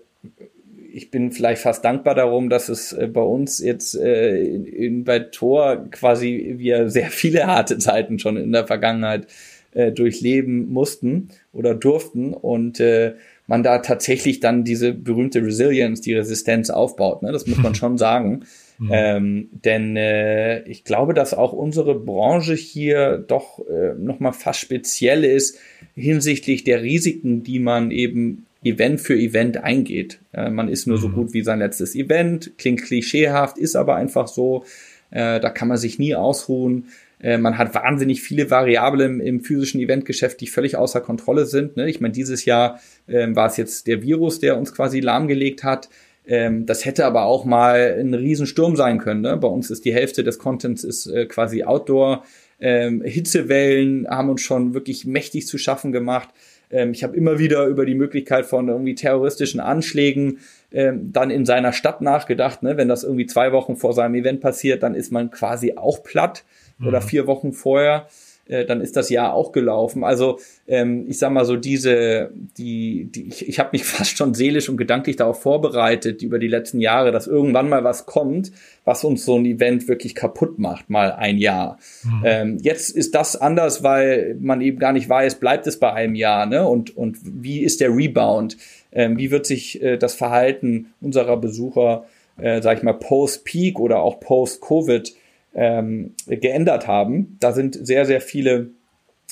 ich 0.98 1.12
bin 1.12 1.32
vielleicht 1.32 1.62
fast 1.62 1.86
dankbar 1.86 2.16
darum, 2.16 2.50
dass 2.50 2.70
es 2.70 2.92
äh, 2.92 3.06
bei 3.06 3.22
uns 3.22 3.60
jetzt 3.60 3.96
äh, 3.96 4.42
in, 4.44 4.66
in, 4.66 5.04
bei 5.04 5.20
Tor 5.20 5.86
quasi 5.92 6.56
wir 6.58 6.90
sehr 6.90 7.12
viele 7.12 7.46
harte 7.46 7.78
Zeiten 7.78 8.18
schon 8.18 8.36
in 8.36 8.52
der 8.52 8.66
Vergangenheit 8.66 9.28
äh, 9.74 9.92
durchleben 9.92 10.74
mussten 10.74 11.30
oder 11.54 11.76
durften 11.76 12.34
und 12.34 12.80
äh, 12.80 13.14
man 13.46 13.62
da 13.62 13.78
tatsächlich 13.78 14.40
dann 14.40 14.64
diese 14.64 14.92
berühmte 14.92 15.44
Resilience, 15.44 16.02
die 16.02 16.16
Resistenz 16.16 16.72
aufbaut. 16.72 17.22
Ne? 17.22 17.32
Das 17.32 17.46
muss 17.46 17.60
man 17.60 17.76
schon 17.76 18.00
sagen. 18.00 18.46
Mhm. 18.80 18.90
Ähm, 18.92 19.50
denn 19.52 19.96
äh, 19.98 20.64
ich 20.64 20.84
glaube, 20.84 21.14
dass 21.14 21.36
auch 21.36 21.54
unsere 21.54 21.94
Branche 21.94 22.56
hier 22.56 23.20
doch 23.20 23.60
äh, 23.70 23.94
nochmal 24.00 24.34
fast 24.34 24.62
speziell 24.62 25.24
ist 25.24 25.60
hinsichtlich 25.94 26.64
der 26.64 26.82
Risiken, 26.82 27.44
die 27.44 27.60
man 27.60 27.92
eben 27.92 28.47
Event 28.64 29.02
für 29.02 29.16
Event 29.16 29.64
eingeht. 29.64 30.20
Äh, 30.34 30.50
man 30.50 30.70
ist 30.70 30.88
nur 30.88 30.98
mhm. 30.98 31.02
so 31.02 31.10
gut 31.10 31.34
wie 31.34 31.44
sein 31.44 31.60
letztes 31.60 31.96
Event, 31.96 32.54
klingt 32.58 32.84
klischeehaft, 32.84 33.58
ist 33.58 33.76
aber 33.76 33.96
einfach 33.96 34.28
so. 34.28 34.64
Äh, 35.12 35.40
da 35.40 35.50
kann 35.50 35.68
man 35.68 35.78
sich 35.78 36.00
nie 36.00 36.16
ausruhen. 36.16 36.88
Äh, 37.22 37.38
man 37.38 37.58
hat 37.58 37.74
wahnsinnig 37.74 38.22
viele 38.22 38.52
Variablen 38.52 39.20
im, 39.20 39.26
im 39.26 39.42
physischen 39.42 39.80
Eventgeschäft, 39.80 40.40
die 40.42 40.48
völlig 40.48 40.78
außer 40.78 41.02
Kontrolle 41.02 41.46
sind. 41.46 41.78
Ne? 41.78 41.90
Ich 41.90 42.02
meine, 42.02 42.14
dieses 42.14 42.46
Jahr 42.46 42.80
ähm, 43.08 43.36
war 43.36 43.48
es 43.48 43.58
jetzt 43.58 43.88
der 43.88 44.02
Virus, 44.02 44.40
der 44.40 44.58
uns 44.58 44.74
quasi 44.74 45.00
lahmgelegt 45.00 45.64
hat. 45.64 45.90
Ähm, 46.28 46.66
das 46.66 46.86
hätte 46.86 47.06
aber 47.06 47.24
auch 47.24 47.46
mal 47.46 47.98
ein 48.00 48.14
Riesensturm 48.14 48.76
sein 48.76 49.00
können. 49.00 49.22
Ne? 49.22 49.38
Bei 49.38 49.48
uns 49.48 49.72
ist 49.72 49.86
die 49.86 49.94
Hälfte 49.94 50.24
des 50.24 50.40
Contents 50.40 50.84
ist 50.84 51.08
äh, 51.08 51.26
quasi 51.26 51.64
Outdoor. 51.64 52.24
Ähm, 52.60 53.02
Hitzewellen 53.04 54.08
haben 54.08 54.30
uns 54.30 54.42
schon 54.42 54.74
wirklich 54.74 55.06
mächtig 55.06 55.48
zu 55.48 55.58
schaffen 55.58 55.92
gemacht. 55.92 56.30
Ähm, 56.72 56.92
ich 56.92 57.04
habe 57.04 57.16
immer 57.16 57.40
wieder 57.40 57.66
über 57.66 57.86
die 57.86 57.96
Möglichkeit 57.96 58.46
von 58.46 58.68
irgendwie 58.68 58.96
terroristischen 58.96 59.60
Anschlägen 59.60 60.40
ähm, 60.72 61.12
dann 61.12 61.30
in 61.30 61.46
seiner 61.46 61.74
Stadt 61.74 62.02
nachgedacht. 62.02 62.64
Ne? 62.64 62.78
Wenn 62.78 62.90
das 62.90 63.04
irgendwie 63.04 63.26
zwei 63.26 63.52
Wochen 63.52 63.78
vor 63.78 63.94
seinem 63.94 64.16
Event 64.16 64.42
passiert, 64.42 64.84
dann 64.84 64.96
ist 64.96 65.12
man 65.12 65.32
quasi 65.32 65.74
auch 65.78 66.04
platt 66.04 66.44
mhm. 66.78 66.88
oder 66.88 67.02
vier 67.02 67.28
Wochen 67.28 67.54
vorher. 67.54 68.08
Äh, 68.50 68.66
dann 68.66 68.82
ist 68.82 68.96
das 68.96 69.10
Jahr 69.10 69.34
auch 69.34 69.52
gelaufen. 69.52 70.04
Also 70.04 70.40
ähm, 70.68 71.06
ich 71.08 71.20
sag 71.20 71.32
mal 71.32 71.46
so 71.46 71.56
diese, 71.56 72.32
die, 72.58 73.06
die 73.06 73.28
ich, 73.28 73.48
ich 73.48 73.60
habe 73.60 73.70
mich 73.74 73.84
fast 73.86 74.18
schon 74.18 74.34
seelisch 74.34 74.70
und 74.70 74.78
gedanklich 74.78 75.16
darauf 75.16 75.42
vorbereitet 75.42 76.22
über 76.22 76.40
die 76.40 76.48
letzten 76.48 76.80
Jahre, 76.80 77.12
dass 77.12 77.28
irgendwann 77.28 77.70
mal 77.70 77.84
was 77.84 78.06
kommt, 78.06 78.52
was 78.86 79.04
uns 79.04 79.26
so 79.26 79.38
ein 79.38 79.46
Event 79.46 79.88
wirklich 79.88 80.16
kaputt 80.16 80.60
macht, 80.60 80.90
mal 80.90 81.12
ein 81.12 81.38
Jahr. 81.38 81.78
Mhm. 82.04 82.22
Ähm, 82.24 82.58
jetzt 82.62 82.90
ist 82.90 83.16
das 83.16 83.36
anders, 83.36 83.84
weil 83.84 84.38
man 84.40 84.62
eben 84.62 84.80
gar 84.80 84.94
nicht 84.94 85.10
weiß, 85.10 85.36
bleibt 85.36 85.68
es 85.68 85.80
bei 85.80 85.94
einem 85.94 86.16
Jahr, 86.16 86.46
ne? 86.46 86.68
Und 86.68 86.96
und 86.96 87.18
wie 87.24 87.64
ist 87.64 87.82
der 87.82 87.96
Rebound? 87.96 88.58
Ähm, 88.92 89.18
wie 89.18 89.32
wird 89.32 89.46
sich 89.46 89.82
äh, 89.82 89.98
das 89.98 90.16
Verhalten 90.16 90.94
unserer 91.02 91.38
Besucher, 91.38 92.06
äh, 92.38 92.62
sag 92.62 92.78
ich 92.78 92.84
mal, 92.84 92.94
post-Peak 92.94 93.80
oder 93.80 94.00
auch 94.00 94.20
post-Covid 94.20 95.14
ähm, 95.58 96.14
geändert 96.28 96.88
haben. 96.88 97.36
Da 97.42 97.52
sind 97.52 97.86
sehr, 97.86 98.06
sehr 98.06 98.22
viele 98.22 98.70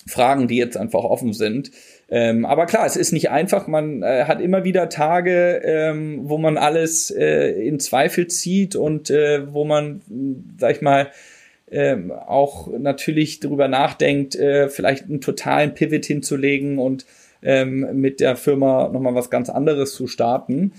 Fragen, 0.08 0.48
die 0.48 0.58
jetzt 0.58 0.76
einfach 0.76 1.04
offen 1.04 1.34
sind. 1.34 1.72
Ähm, 2.10 2.46
aber 2.46 2.66
klar, 2.66 2.86
es 2.86 2.96
ist 2.96 3.12
nicht 3.12 3.30
einfach. 3.30 3.68
Man 3.68 4.04
äh, 4.04 4.26
hat 4.26 4.42
immer 4.42 4.64
wieder 4.64 4.90
Tage, 4.90 5.62
ähm, 5.64 6.22
wo 6.24 6.38
man 6.38 6.58
alles 6.58 7.10
äh, 7.10 7.52
in 7.52 7.80
Zweifel 7.80 8.28
zieht 8.28 8.76
und 8.76 9.10
äh, 9.10 9.54
wo 9.54 9.66
man, 9.66 10.02
sag 10.58 10.76
ich 10.76 10.82
mal, 10.82 11.12
ähm, 11.72 12.12
auch 12.12 12.68
natürlich 12.78 13.40
darüber 13.40 13.68
nachdenkt, 13.68 14.36
äh, 14.36 14.70
vielleicht 14.70 15.06
einen 15.06 15.22
totalen 15.22 15.74
Pivot 15.74 16.06
hinzulegen 16.06 16.78
und 16.78 17.06
ähm, 17.42 18.00
mit 18.00 18.20
der 18.20 18.36
Firma 18.36 18.90
nochmal 18.90 19.16
was 19.16 19.32
ganz 19.32 19.50
anderes 19.50 19.94
zu 19.94 20.06
starten. 20.06 20.74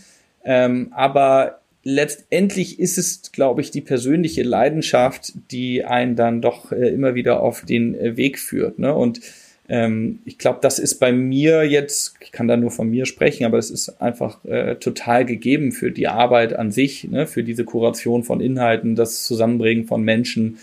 Ähm, 0.44 0.92
aber 0.94 1.60
letztendlich 1.86 2.80
ist 2.80 2.98
es, 2.98 3.30
glaube 3.30 3.60
ich, 3.60 3.70
die 3.70 3.80
persönliche 3.80 4.42
Leidenschaft, 4.42 5.32
die 5.52 5.84
einen 5.84 6.16
dann 6.16 6.42
doch 6.42 6.72
äh, 6.72 6.88
immer 6.88 7.14
wieder 7.14 7.40
auf 7.40 7.64
den 7.64 7.94
äh, 7.94 8.16
Weg 8.16 8.40
führt. 8.40 8.80
Ne? 8.80 8.92
Und 8.92 9.20
ähm, 9.68 10.18
ich 10.24 10.36
glaube, 10.36 10.58
das 10.62 10.80
ist 10.80 10.96
bei 10.96 11.12
mir 11.12 11.62
jetzt, 11.62 12.14
ich 12.18 12.32
kann 12.32 12.48
da 12.48 12.56
nur 12.56 12.72
von 12.72 12.90
mir 12.90 13.06
sprechen, 13.06 13.44
aber 13.44 13.58
es 13.58 13.70
ist 13.70 14.02
einfach 14.02 14.44
äh, 14.44 14.74
total 14.74 15.24
gegeben 15.24 15.70
für 15.70 15.92
die 15.92 16.08
Arbeit 16.08 16.54
an 16.54 16.72
sich, 16.72 17.04
ne? 17.04 17.28
für 17.28 17.44
diese 17.44 17.64
Kuration 17.64 18.24
von 18.24 18.40
Inhalten, 18.40 18.96
das 18.96 19.22
Zusammenbringen 19.22 19.86
von 19.86 20.02
Menschen. 20.02 20.58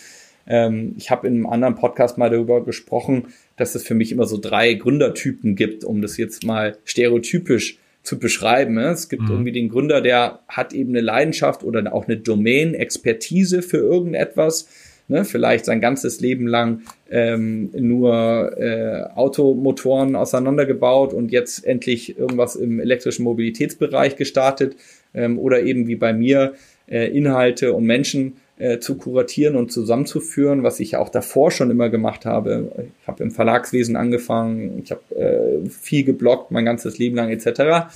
Ähm, 0.45 0.93
ich 0.97 1.09
habe 1.09 1.25
in 1.25 1.35
einem 1.35 1.45
anderen 1.45 1.75
Podcast 1.75 2.17
mal 2.17 2.31
darüber 2.31 2.65
gesprochen, 2.65 3.27
dass 3.55 3.75
es 3.75 3.87
für 3.87 3.95
mich 3.95 4.11
immer 4.11 4.25
so 4.25 4.37
drei 4.37 4.73
Gründertypen 4.73 5.55
gibt, 5.55 5.85
um 5.85 6.01
das 6.01 6.17
jetzt 6.17 6.43
mal 6.43 6.77
stereotypisch 6.83 7.77
zu 8.03 8.19
beschreiben. 8.19 8.75
Ne? 8.75 8.89
Es 8.89 9.09
gibt 9.09 9.23
mhm. 9.23 9.31
irgendwie 9.31 9.51
den 9.53 9.69
Gründer, 9.69 10.01
der 10.01 10.39
hat 10.47 10.73
eben 10.73 10.91
eine 10.91 11.01
Leidenschaft 11.01 11.63
oder 11.63 11.93
auch 11.93 12.07
eine 12.07 12.17
Domain, 12.17 12.73
Expertise 12.73 13.61
für 13.61 13.77
irgendetwas. 13.77 14.67
Ne? 15.07 15.25
Vielleicht 15.25 15.65
sein 15.65 15.81
ganzes 15.81 16.19
Leben 16.19 16.45
lang 16.45 16.81
ähm, 17.09 17.71
nur 17.73 18.57
äh, 18.57 19.03
Automotoren 19.15 20.15
auseinandergebaut 20.15 21.13
und 21.13 21.31
jetzt 21.31 21.65
endlich 21.65 22.17
irgendwas 22.17 22.55
im 22.55 22.79
elektrischen 22.79 23.23
Mobilitätsbereich 23.23 24.17
gestartet. 24.17 24.75
Ähm, 25.13 25.39
oder 25.39 25.63
eben 25.63 25.87
wie 25.87 25.95
bei 25.95 26.13
mir 26.13 26.53
äh, 26.87 27.07
Inhalte 27.15 27.73
und 27.73 27.85
Menschen 27.85 28.37
äh, 28.57 28.79
zu 28.79 28.97
kuratieren 28.97 29.55
und 29.55 29.71
zusammenzuführen, 29.71 30.63
was 30.63 30.79
ich 30.79 30.95
auch 30.95 31.09
davor 31.09 31.51
schon 31.51 31.71
immer 31.71 31.89
gemacht 31.89 32.25
habe. 32.25 32.87
Ich 33.01 33.07
habe 33.07 33.23
im 33.23 33.31
Verlagswesen 33.31 33.95
angefangen, 33.95 34.81
ich 34.83 34.91
habe 34.91 35.15
äh, 35.15 35.69
viel 35.69 36.03
geblockt, 36.03 36.51
mein 36.51 36.65
ganzes 36.65 36.97
Leben 36.97 37.15
lang 37.15 37.29
etc. 37.29 37.91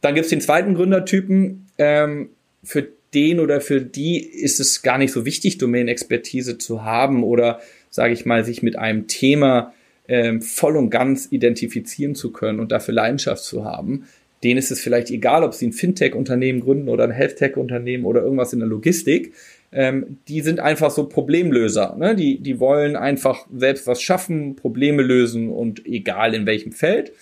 Dann 0.00 0.14
gibt's 0.14 0.30
den 0.30 0.40
zweiten 0.40 0.74
Gründertypen. 0.74 1.66
Ähm, 1.78 2.28
für 2.62 2.86
den 3.14 3.40
oder 3.40 3.60
für 3.60 3.80
die 3.80 4.18
ist 4.18 4.60
es 4.60 4.82
gar 4.82 4.98
nicht 4.98 5.12
so 5.12 5.24
wichtig, 5.24 5.58
Domain-Expertise 5.58 6.58
zu 6.58 6.84
haben 6.84 7.22
oder, 7.22 7.60
sage 7.90 8.12
ich 8.12 8.26
mal, 8.26 8.44
sich 8.44 8.62
mit 8.62 8.76
einem 8.76 9.06
Thema 9.06 9.72
ähm, 10.08 10.42
voll 10.42 10.76
und 10.76 10.90
ganz 10.90 11.28
identifizieren 11.30 12.14
zu 12.14 12.32
können 12.32 12.60
und 12.60 12.72
dafür 12.72 12.94
Leidenschaft 12.94 13.42
zu 13.42 13.64
haben. 13.64 14.04
Denen 14.42 14.58
ist 14.58 14.70
es 14.70 14.80
vielleicht 14.80 15.10
egal, 15.10 15.42
ob 15.42 15.54
sie 15.54 15.68
ein 15.68 15.72
Fintech-Unternehmen 15.72 16.60
gründen 16.60 16.90
oder 16.90 17.04
ein 17.04 17.10
Health-Tech-Unternehmen 17.10 18.04
oder 18.04 18.22
irgendwas 18.22 18.52
in 18.52 18.58
der 18.58 18.68
Logistik 18.68 19.32
ähm, 19.74 20.18
die 20.28 20.40
sind 20.40 20.60
einfach 20.60 20.90
so 20.90 21.08
Problemlöser. 21.08 21.96
Ne? 21.98 22.14
Die, 22.14 22.38
die 22.38 22.60
wollen 22.60 22.96
einfach 22.96 23.46
selbst 23.54 23.86
was 23.86 24.00
schaffen, 24.00 24.54
Probleme 24.56 25.02
lösen 25.02 25.50
und 25.50 25.84
egal 25.84 26.32
in 26.34 26.46
welchem 26.46 26.72
Feld. 26.72 27.12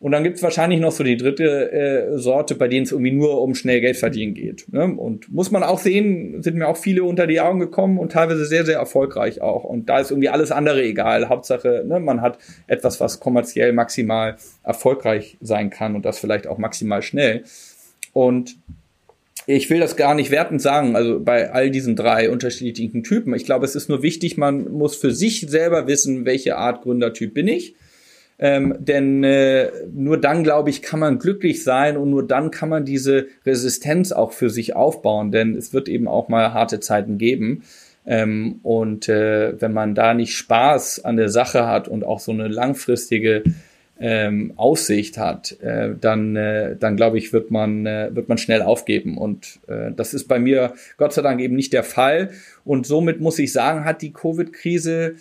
Und 0.00 0.12
dann 0.12 0.22
gibt's 0.22 0.44
wahrscheinlich 0.44 0.78
noch 0.80 0.92
so 0.92 1.02
die 1.02 1.16
dritte 1.16 1.72
äh, 1.72 2.18
Sorte, 2.18 2.54
bei 2.54 2.68
denen 2.68 2.84
es 2.84 2.92
irgendwie 2.92 3.10
nur 3.10 3.42
um 3.42 3.56
schnell 3.56 3.80
Geld 3.80 3.96
verdienen 3.96 4.32
geht. 4.32 4.72
Ne? 4.72 4.84
Und 4.84 5.30
muss 5.32 5.50
man 5.50 5.64
auch 5.64 5.78
sehen, 5.78 6.40
sind 6.42 6.56
mir 6.56 6.68
auch 6.68 6.76
viele 6.76 7.02
unter 7.02 7.26
die 7.26 7.40
Augen 7.40 7.58
gekommen 7.58 7.98
und 7.98 8.12
teilweise 8.12 8.46
sehr, 8.46 8.64
sehr 8.64 8.78
erfolgreich 8.78 9.42
auch. 9.42 9.64
Und 9.64 9.88
da 9.88 9.98
ist 9.98 10.12
irgendwie 10.12 10.28
alles 10.28 10.52
andere 10.52 10.82
egal. 10.82 11.28
Hauptsache, 11.28 11.84
ne, 11.84 11.98
man 11.98 12.20
hat 12.20 12.38
etwas, 12.68 13.00
was 13.00 13.18
kommerziell 13.18 13.72
maximal 13.72 14.36
erfolgreich 14.62 15.36
sein 15.40 15.68
kann 15.68 15.96
und 15.96 16.04
das 16.04 16.20
vielleicht 16.20 16.46
auch 16.46 16.58
maximal 16.58 17.02
schnell. 17.02 17.42
Und 18.12 18.56
ich 19.48 19.70
will 19.70 19.80
das 19.80 19.96
gar 19.96 20.14
nicht 20.14 20.30
wertend 20.30 20.60
sagen, 20.60 20.94
also 20.94 21.20
bei 21.20 21.50
all 21.50 21.70
diesen 21.70 21.96
drei 21.96 22.28
unterschiedlichen 22.28 23.02
Typen. 23.02 23.34
Ich 23.34 23.46
glaube, 23.46 23.64
es 23.64 23.74
ist 23.74 23.88
nur 23.88 24.02
wichtig, 24.02 24.36
man 24.36 24.70
muss 24.70 24.94
für 24.94 25.10
sich 25.10 25.46
selber 25.48 25.86
wissen, 25.86 26.26
welche 26.26 26.58
Art 26.58 26.82
Gründertyp 26.82 27.32
bin 27.32 27.48
ich. 27.48 27.74
Ähm, 28.38 28.76
denn 28.78 29.24
äh, 29.24 29.70
nur 29.90 30.20
dann, 30.20 30.44
glaube 30.44 30.68
ich, 30.68 30.82
kann 30.82 31.00
man 31.00 31.18
glücklich 31.18 31.64
sein 31.64 31.96
und 31.96 32.10
nur 32.10 32.26
dann 32.26 32.50
kann 32.50 32.68
man 32.68 32.84
diese 32.84 33.26
Resistenz 33.46 34.12
auch 34.12 34.32
für 34.32 34.50
sich 34.50 34.76
aufbauen, 34.76 35.32
denn 35.32 35.56
es 35.56 35.72
wird 35.72 35.88
eben 35.88 36.08
auch 36.08 36.28
mal 36.28 36.52
harte 36.52 36.78
Zeiten 36.78 37.16
geben. 37.16 37.62
Ähm, 38.06 38.60
und 38.62 39.08
äh, 39.08 39.60
wenn 39.60 39.72
man 39.72 39.94
da 39.94 40.12
nicht 40.12 40.36
Spaß 40.36 41.06
an 41.06 41.16
der 41.16 41.30
Sache 41.30 41.66
hat 41.66 41.88
und 41.88 42.04
auch 42.04 42.20
so 42.20 42.32
eine 42.32 42.48
langfristige 42.48 43.44
ähm, 44.00 44.52
Aussicht 44.56 45.18
hat, 45.18 45.60
äh, 45.60 45.90
dann, 46.00 46.36
äh, 46.36 46.76
dann 46.76 46.96
glaube 46.96 47.18
ich, 47.18 47.32
wird 47.32 47.50
man, 47.50 47.86
äh, 47.86 48.10
wird 48.12 48.28
man 48.28 48.38
schnell 48.38 48.62
aufgeben. 48.62 49.18
Und 49.18 49.60
äh, 49.66 49.90
das 49.94 50.14
ist 50.14 50.28
bei 50.28 50.38
mir 50.38 50.74
Gott 50.96 51.12
sei 51.12 51.22
Dank 51.22 51.40
eben 51.40 51.56
nicht 51.56 51.72
der 51.72 51.84
Fall. 51.84 52.30
Und 52.64 52.86
somit 52.86 53.20
muss 53.20 53.38
ich 53.38 53.52
sagen, 53.52 53.84
hat 53.84 54.02
die 54.02 54.12
Covid-Krise 54.12 55.16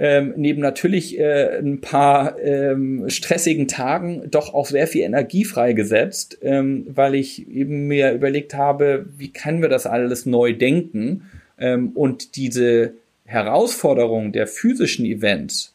ähm, 0.00 0.32
neben 0.36 0.62
natürlich 0.62 1.18
äh, 1.18 1.58
ein 1.58 1.82
paar 1.82 2.40
ähm, 2.40 3.10
stressigen 3.10 3.68
Tagen 3.68 4.30
doch 4.30 4.54
auch 4.54 4.64
sehr 4.64 4.86
viel 4.86 5.02
Energie 5.02 5.44
freigesetzt, 5.44 6.38
ähm, 6.40 6.86
weil 6.88 7.14
ich 7.14 7.46
eben 7.50 7.86
mir 7.86 8.12
überlegt 8.12 8.54
habe, 8.54 9.04
wie 9.18 9.30
können 9.30 9.60
wir 9.60 9.68
das 9.68 9.86
alles 9.86 10.24
neu 10.24 10.54
denken 10.54 11.24
ähm, 11.58 11.90
und 11.90 12.36
diese 12.36 12.94
Herausforderung 13.26 14.32
der 14.32 14.46
physischen 14.46 15.04
Events, 15.04 15.74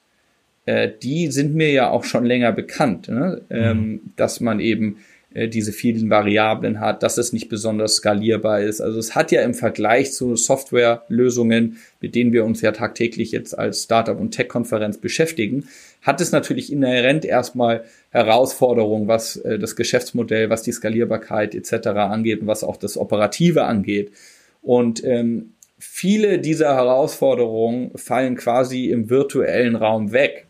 äh, 0.65 0.89
die 1.01 1.27
sind 1.31 1.55
mir 1.55 1.71
ja 1.71 1.89
auch 1.89 2.03
schon 2.03 2.25
länger 2.25 2.51
bekannt, 2.51 3.07
ne? 3.07 3.41
ähm, 3.49 3.77
mhm. 3.77 4.01
dass 4.15 4.39
man 4.39 4.59
eben 4.59 4.97
äh, 5.35 5.49
diese 5.49 5.73
vielen 5.73 6.09
Variablen 6.09 6.79
hat, 6.79 7.03
dass 7.03 7.17
es 7.17 7.33
nicht 7.33 7.49
besonders 7.49 7.97
skalierbar 7.97 8.61
ist. 8.61 8.79
Also 8.79 8.97
es 8.97 9.15
hat 9.15 9.31
ja 9.31 9.41
im 9.41 9.53
Vergleich 9.53 10.13
zu 10.13 10.35
Softwarelösungen, 10.37 11.77
mit 11.99 12.15
denen 12.15 12.31
wir 12.31 12.45
uns 12.45 12.61
ja 12.61 12.71
tagtäglich 12.71 13.31
jetzt 13.31 13.57
als 13.57 13.83
Startup- 13.83 14.19
und 14.19 14.31
Tech-Konferenz 14.31 14.97
beschäftigen, 14.97 15.67
hat 16.01 16.21
es 16.21 16.31
natürlich 16.31 16.71
inhärent 16.71 17.25
erstmal 17.25 17.83
Herausforderungen, 18.11 19.07
was 19.09 19.35
äh, 19.35 19.59
das 19.59 19.75
Geschäftsmodell, 19.75 20.49
was 20.49 20.63
die 20.63 20.71
Skalierbarkeit 20.71 21.53
etc. 21.53 21.87
angeht 21.87 22.41
und 22.41 22.47
was 22.47 22.63
auch 22.63 22.77
das 22.77 22.97
Operative 22.97 23.65
angeht. 23.65 24.13
Und 24.61 25.03
ähm, 25.03 25.53
viele 25.77 26.39
dieser 26.39 26.75
Herausforderungen 26.75 27.91
fallen 27.95 28.35
quasi 28.35 28.89
im 28.89 29.09
virtuellen 29.09 29.75
Raum 29.75 30.13
weg. 30.13 30.44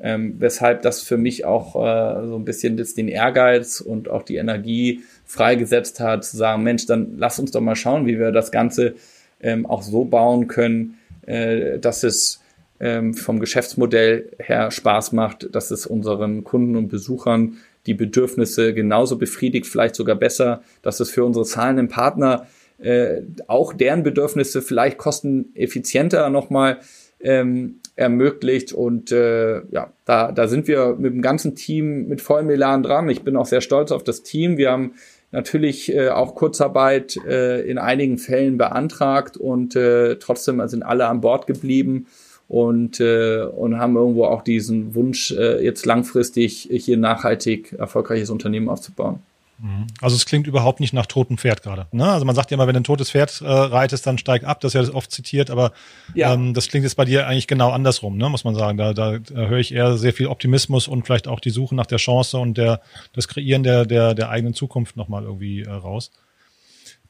Ähm, 0.00 0.36
weshalb 0.38 0.82
das 0.82 1.02
für 1.02 1.16
mich 1.16 1.44
auch 1.44 1.74
äh, 1.74 2.26
so 2.28 2.36
ein 2.36 2.44
bisschen 2.44 2.78
jetzt 2.78 2.98
den 2.98 3.08
Ehrgeiz 3.08 3.80
und 3.80 4.08
auch 4.08 4.22
die 4.22 4.36
Energie 4.36 5.02
freigesetzt 5.24 5.98
hat, 5.98 6.24
zu 6.24 6.36
sagen, 6.36 6.62
Mensch, 6.62 6.86
dann 6.86 7.14
lass 7.18 7.40
uns 7.40 7.50
doch 7.50 7.60
mal 7.60 7.74
schauen, 7.74 8.06
wie 8.06 8.18
wir 8.18 8.30
das 8.30 8.52
Ganze 8.52 8.94
ähm, 9.40 9.66
auch 9.66 9.82
so 9.82 10.04
bauen 10.04 10.46
können, 10.46 10.98
äh, 11.26 11.80
dass 11.80 12.04
es 12.04 12.40
ähm, 12.80 13.14
vom 13.14 13.40
Geschäftsmodell 13.40 14.30
her 14.38 14.70
Spaß 14.70 15.12
macht, 15.12 15.52
dass 15.52 15.70
es 15.72 15.86
unseren 15.86 16.44
Kunden 16.44 16.76
und 16.76 16.88
Besuchern 16.88 17.56
die 17.86 17.94
Bedürfnisse 17.94 18.74
genauso 18.74 19.18
befriedigt, 19.18 19.66
vielleicht 19.66 19.94
sogar 19.94 20.16
besser, 20.16 20.62
dass 20.82 21.00
es 21.00 21.10
für 21.10 21.24
unsere 21.24 21.44
zahlenden 21.44 21.88
Partner 21.88 22.46
äh, 22.78 23.22
auch 23.48 23.72
deren 23.72 24.04
Bedürfnisse 24.04 24.62
vielleicht 24.62 24.98
kosteneffizienter 24.98 26.30
nochmal 26.30 26.78
ähm, 27.20 27.80
ermöglicht. 27.98 28.72
Und 28.72 29.10
äh, 29.10 29.60
ja, 29.70 29.92
da, 30.04 30.30
da 30.30 30.46
sind 30.46 30.68
wir 30.68 30.94
mit 30.98 31.12
dem 31.12 31.20
ganzen 31.20 31.56
Team 31.56 32.06
mit 32.06 32.20
vollem 32.20 32.48
Elan 32.48 32.82
dran. 32.82 33.08
Ich 33.08 33.22
bin 33.22 33.36
auch 33.36 33.46
sehr 33.46 33.60
stolz 33.60 33.90
auf 33.90 34.04
das 34.04 34.22
Team. 34.22 34.56
Wir 34.56 34.70
haben 34.70 34.92
natürlich 35.32 35.92
äh, 35.92 36.10
auch 36.10 36.36
Kurzarbeit 36.36 37.16
äh, 37.26 37.60
in 37.62 37.76
einigen 37.76 38.18
Fällen 38.18 38.56
beantragt 38.56 39.36
und 39.36 39.74
äh, 39.74 40.16
trotzdem 40.16 40.66
sind 40.68 40.84
alle 40.84 41.06
an 41.06 41.20
Bord 41.20 41.46
geblieben 41.46 42.06
und, 42.46 43.00
äh, 43.00 43.42
und 43.42 43.78
haben 43.78 43.96
irgendwo 43.96 44.24
auch 44.24 44.42
diesen 44.42 44.94
Wunsch, 44.94 45.32
äh, 45.32 45.62
jetzt 45.62 45.84
langfristig 45.84 46.68
hier 46.70 46.96
nachhaltig 46.96 47.72
erfolgreiches 47.72 48.30
Unternehmen 48.30 48.68
aufzubauen. 48.68 49.18
Mhm. 49.60 49.86
Also 50.00 50.14
es 50.14 50.24
klingt 50.24 50.46
überhaupt 50.46 50.80
nicht 50.80 50.92
nach 50.92 51.06
totem 51.06 51.36
Pferd 51.36 51.62
gerade. 51.62 51.86
Ne? 51.90 52.08
Also 52.08 52.24
man 52.24 52.34
sagt 52.34 52.50
ja 52.50 52.54
immer, 52.54 52.66
wenn 52.66 52.74
du 52.74 52.80
ein 52.80 52.84
totes 52.84 53.10
Pferd 53.10 53.40
äh, 53.40 53.46
reitest, 53.46 54.06
dann 54.06 54.18
steig 54.18 54.44
ab. 54.44 54.60
Das 54.60 54.74
ist 54.74 54.88
ja 54.88 54.94
oft 54.94 55.10
zitiert, 55.10 55.50
aber 55.50 55.72
ja. 56.14 56.32
ähm, 56.32 56.54
das 56.54 56.68
klingt 56.68 56.84
jetzt 56.84 56.94
bei 56.94 57.04
dir 57.04 57.26
eigentlich 57.26 57.46
genau 57.46 57.70
andersrum, 57.70 58.16
ne? 58.16 58.28
muss 58.28 58.44
man 58.44 58.54
sagen. 58.54 58.78
Da, 58.78 58.94
da, 58.94 59.18
da 59.18 59.46
höre 59.46 59.58
ich 59.58 59.74
eher 59.74 59.96
sehr 59.96 60.12
viel 60.12 60.28
Optimismus 60.28 60.86
und 60.86 61.04
vielleicht 61.04 61.26
auch 61.26 61.40
die 61.40 61.50
Suche 61.50 61.74
nach 61.74 61.86
der 61.86 61.98
Chance 61.98 62.38
und 62.38 62.56
der 62.56 62.80
das 63.12 63.26
Kreieren 63.28 63.62
der 63.62 63.84
der, 63.84 64.14
der 64.14 64.30
eigenen 64.30 64.54
Zukunft 64.54 64.96
nochmal 64.96 65.24
irgendwie 65.24 65.62
äh, 65.62 65.70
raus. 65.70 66.10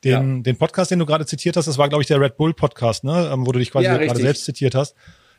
Den, 0.04 0.36
ja. 0.36 0.42
den 0.42 0.56
Podcast, 0.56 0.92
den 0.92 1.00
du 1.00 1.06
gerade 1.06 1.26
zitiert 1.26 1.56
hast, 1.56 1.66
das 1.66 1.76
war, 1.76 1.88
glaube 1.88 2.02
ich, 2.02 2.06
der 2.06 2.20
Red 2.20 2.36
Bull 2.36 2.54
Podcast, 2.54 3.02
ne? 3.02 3.30
Ähm, 3.32 3.46
wo 3.46 3.52
du 3.52 3.58
dich 3.58 3.72
quasi 3.72 3.86
ja, 3.86 3.96
gerade 3.96 4.20
selbst 4.20 4.44
zitiert 4.44 4.76
hast. 4.76 4.94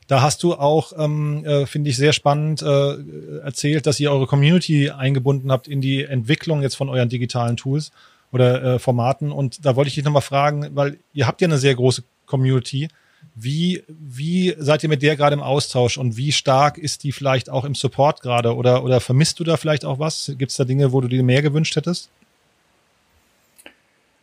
Da 0.10 0.24
hast 0.24 0.42
du 0.42 0.56
auch, 0.56 0.92
ähm, 0.98 1.46
äh, 1.46 1.68
finde 1.68 1.92
ich, 1.92 1.96
sehr 1.96 2.14
spannend 2.14 2.64
äh, 2.64 3.42
erzählt, 3.44 3.86
dass 3.86 4.00
ihr 4.00 4.12
eure 4.12 4.26
Community 4.26 4.90
eingebunden 4.90 5.52
habt 5.52 5.68
in 5.68 5.82
die 5.82 6.04
Entwicklung 6.04 6.64
jetzt 6.64 6.74
von 6.74 6.90
euren 6.90 7.10
digitalen 7.10 7.58
Tools 7.58 7.92
oder 8.32 8.64
äh, 8.64 8.80
Formaten. 8.80 9.32
Und 9.32 9.64
da 9.68 9.76
wollte 9.76 9.90
ich 9.90 9.94
dich 9.94 10.04
nochmal 10.04 10.24
fragen, 10.24 10.72
weil 10.74 10.98
ihr 11.14 11.28
habt 11.28 11.42
ja 11.42 11.48
eine 11.48 11.60
sehr 11.60 11.76
große 11.76 12.02
Community. 12.26 12.88
Wie, 13.36 13.84
wie 13.88 14.56
seid 14.58 14.82
ihr 14.82 14.90
mit 14.90 15.04
der 15.04 15.16
gerade 15.16 15.36
im 15.36 15.44
Austausch 15.44 16.00
und 16.00 16.18
wie 16.18 16.32
stark 16.32 16.80
ist 16.80 17.04
die 17.04 17.12
vielleicht 17.12 17.52
auch 17.52 17.64
im 17.64 17.76
Support 17.76 18.22
gerade 18.22 18.56
oder, 18.56 18.84
oder 18.84 19.02
vermisst 19.02 19.40
du 19.40 19.44
da 19.44 19.58
vielleicht 19.58 19.86
auch 19.86 20.00
was? 20.00 20.32
Gibt 20.40 20.50
es 20.50 20.58
da 20.58 20.64
Dinge, 20.64 20.92
wo 20.92 21.02
du 21.02 21.08
dir 21.08 21.22
mehr 21.22 21.44
gewünscht 21.44 21.76
hättest? 21.76 22.10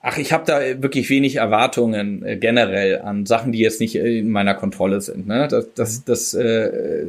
Ach, 0.09 0.19
ich 0.19 0.33
habe 0.33 0.45
da 0.47 0.61
wirklich 0.81 1.11
wenig 1.11 1.35
Erwartungen 1.35 2.25
äh, 2.25 2.37
generell 2.37 3.01
an 3.01 3.27
Sachen, 3.27 3.51
die 3.51 3.59
jetzt 3.59 3.81
nicht 3.81 3.97
in 3.97 4.31
meiner 4.31 4.55
Kontrolle 4.55 5.01
sind. 5.01 5.27
Ne? 5.27 5.49
Das, 5.51 5.67
das, 5.75 6.05
das 6.05 6.33
äh, 6.33 7.07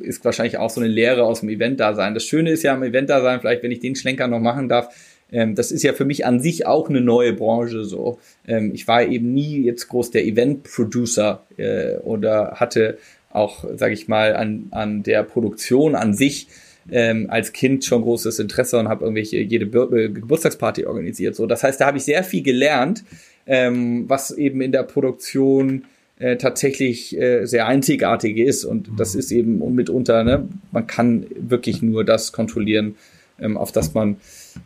ist 0.00 0.24
wahrscheinlich 0.24 0.56
auch 0.56 0.70
so 0.70 0.80
eine 0.80 0.88
Lehre 0.88 1.24
aus 1.24 1.40
dem 1.40 1.50
Event-Dasein. 1.50 2.14
Das 2.14 2.24
Schöne 2.24 2.52
ist 2.52 2.62
ja 2.62 2.72
am 2.72 2.82
Event-Dasein, 2.82 3.40
vielleicht 3.40 3.62
wenn 3.62 3.70
ich 3.70 3.80
den 3.80 3.96
Schlenker 3.96 4.28
noch 4.28 4.40
machen 4.40 4.70
darf, 4.70 4.94
ähm, 5.30 5.54
das 5.54 5.70
ist 5.70 5.82
ja 5.82 5.92
für 5.92 6.06
mich 6.06 6.24
an 6.24 6.40
sich 6.40 6.64
auch 6.66 6.88
eine 6.88 7.02
neue 7.02 7.34
Branche 7.34 7.84
so. 7.84 8.18
Ähm, 8.48 8.70
ich 8.72 8.88
war 8.88 9.02
eben 9.02 9.34
nie 9.34 9.60
jetzt 9.60 9.88
groß 9.88 10.10
der 10.10 10.24
Event-Producer 10.24 11.44
äh, 11.58 11.96
oder 11.98 12.52
hatte 12.52 12.96
auch, 13.30 13.66
sage 13.76 13.92
ich 13.92 14.08
mal, 14.08 14.36
an, 14.36 14.68
an 14.70 15.02
der 15.02 15.22
Produktion 15.22 15.94
an 15.94 16.14
sich 16.14 16.48
ähm, 16.90 17.26
als 17.30 17.52
Kind 17.52 17.84
schon 17.84 18.02
großes 18.02 18.38
Interesse 18.38 18.78
und 18.78 18.88
habe 18.88 19.04
irgendwelche 19.04 19.38
jede 19.38 19.66
äh, 19.66 20.08
Geburtstagsparty 20.08 20.86
organisiert. 20.86 21.36
So, 21.36 21.46
das 21.46 21.62
heißt, 21.62 21.80
da 21.80 21.86
habe 21.86 21.98
ich 21.98 22.04
sehr 22.04 22.24
viel 22.24 22.42
gelernt, 22.42 23.04
ähm, 23.46 24.08
was 24.08 24.30
eben 24.30 24.60
in 24.60 24.72
der 24.72 24.82
Produktion 24.82 25.84
äh, 26.18 26.36
tatsächlich 26.36 27.18
äh, 27.18 27.46
sehr 27.46 27.66
einzigartig 27.66 28.36
ist. 28.38 28.64
Und 28.64 28.90
das 28.96 29.14
ist 29.14 29.30
eben 29.32 29.74
mitunter, 29.74 30.24
ne, 30.24 30.48
man 30.70 30.86
kann 30.86 31.26
wirklich 31.36 31.82
nur 31.82 32.04
das 32.04 32.32
kontrollieren, 32.32 32.96
ähm, 33.40 33.56
auf 33.56 33.72
das 33.72 33.94
man 33.94 34.16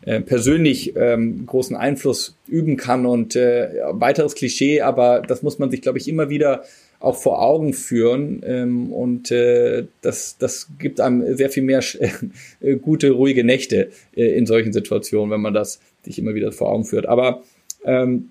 äh, 0.05 0.21
persönlich 0.21 0.95
ähm, 0.95 1.45
großen 1.45 1.75
Einfluss 1.75 2.35
üben 2.47 2.77
kann. 2.77 3.05
Und 3.05 3.35
äh, 3.35 3.69
weiteres 3.91 4.35
Klischee, 4.35 4.81
aber 4.81 5.21
das 5.21 5.41
muss 5.41 5.57
man 5.57 5.71
sich, 5.71 5.81
glaube 5.81 5.97
ich, 5.97 6.07
immer 6.07 6.29
wieder 6.29 6.63
auch 6.99 7.15
vor 7.15 7.41
Augen 7.41 7.73
führen 7.73 8.41
ähm, 8.45 8.91
und 8.91 9.31
äh, 9.31 9.85
das, 10.01 10.37
das 10.37 10.69
gibt 10.79 10.99
einem 10.99 11.35
sehr 11.35 11.49
viel 11.49 11.63
mehr 11.63 11.83
äh, 12.59 12.75
gute, 12.75 13.11
ruhige 13.11 13.43
Nächte 13.43 13.89
äh, 14.15 14.37
in 14.37 14.45
solchen 14.45 14.73
Situationen, 14.73 15.31
wenn 15.31 15.41
man 15.41 15.53
das 15.53 15.79
sich 16.03 16.17
immer 16.17 16.33
wieder 16.33 16.51
vor 16.51 16.71
Augen 16.71 16.85
führt. 16.85 17.05
Aber 17.05 17.43
ähm, 17.85 18.29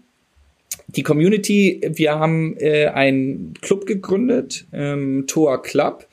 die 0.88 1.02
Community, 1.02 1.80
wir 1.86 2.18
haben 2.18 2.56
äh, 2.58 2.86
einen 2.86 3.54
Club 3.60 3.86
gegründet, 3.86 4.66
ähm, 4.72 5.24
Toa 5.26 5.58
Club, 5.58 6.06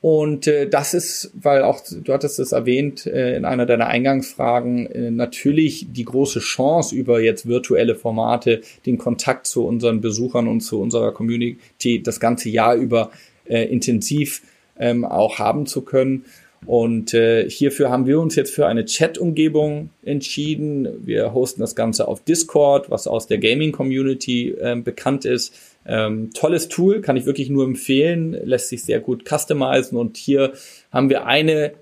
und 0.00 0.46
äh, 0.46 0.66
das 0.68 0.94
ist, 0.94 1.30
weil 1.34 1.62
auch 1.62 1.80
du 1.90 2.12
hattest 2.12 2.38
es 2.38 2.52
erwähnt 2.52 3.06
äh, 3.06 3.36
in 3.36 3.44
einer 3.44 3.66
deiner 3.66 3.88
Eingangsfragen, 3.88 4.86
äh, 4.86 5.10
natürlich 5.10 5.88
die 5.90 6.06
große 6.06 6.40
Chance 6.40 6.94
über 6.94 7.20
jetzt 7.20 7.46
virtuelle 7.46 7.94
Formate 7.94 8.62
den 8.86 8.96
Kontakt 8.96 9.46
zu 9.46 9.66
unseren 9.66 10.00
Besuchern 10.00 10.48
und 10.48 10.60
zu 10.60 10.80
unserer 10.80 11.12
Community 11.12 12.02
das 12.02 12.18
ganze 12.18 12.48
Jahr 12.48 12.76
über 12.76 13.10
äh, 13.44 13.64
intensiv 13.64 14.42
ähm, 14.78 15.04
auch 15.04 15.38
haben 15.38 15.66
zu 15.66 15.82
können. 15.82 16.24
Und 16.66 17.14
äh, 17.14 17.48
hierfür 17.48 17.90
haben 17.90 18.06
wir 18.06 18.20
uns 18.20 18.36
jetzt 18.36 18.54
für 18.54 18.66
eine 18.66 18.84
Chat-Umgebung 18.84 19.90
entschieden. 20.02 20.88
Wir 21.06 21.32
hosten 21.32 21.60
das 21.60 21.74
Ganze 21.74 22.06
auf 22.06 22.22
Discord, 22.22 22.90
was 22.90 23.06
aus 23.06 23.26
der 23.26 23.38
Gaming-Community 23.38 24.50
äh, 24.50 24.76
bekannt 24.76 25.24
ist. 25.24 25.54
Ähm, 25.86 26.30
tolles 26.34 26.68
Tool, 26.68 27.00
kann 27.00 27.16
ich 27.16 27.26
wirklich 27.26 27.50
nur 27.50 27.64
empfehlen, 27.64 28.32
lässt 28.32 28.68
sich 28.68 28.84
sehr 28.84 29.00
gut 29.00 29.24
customizen 29.28 29.96
und 29.96 30.16
hier 30.16 30.52
haben 30.92 31.08
wir 31.08 31.26
eine 31.26 31.72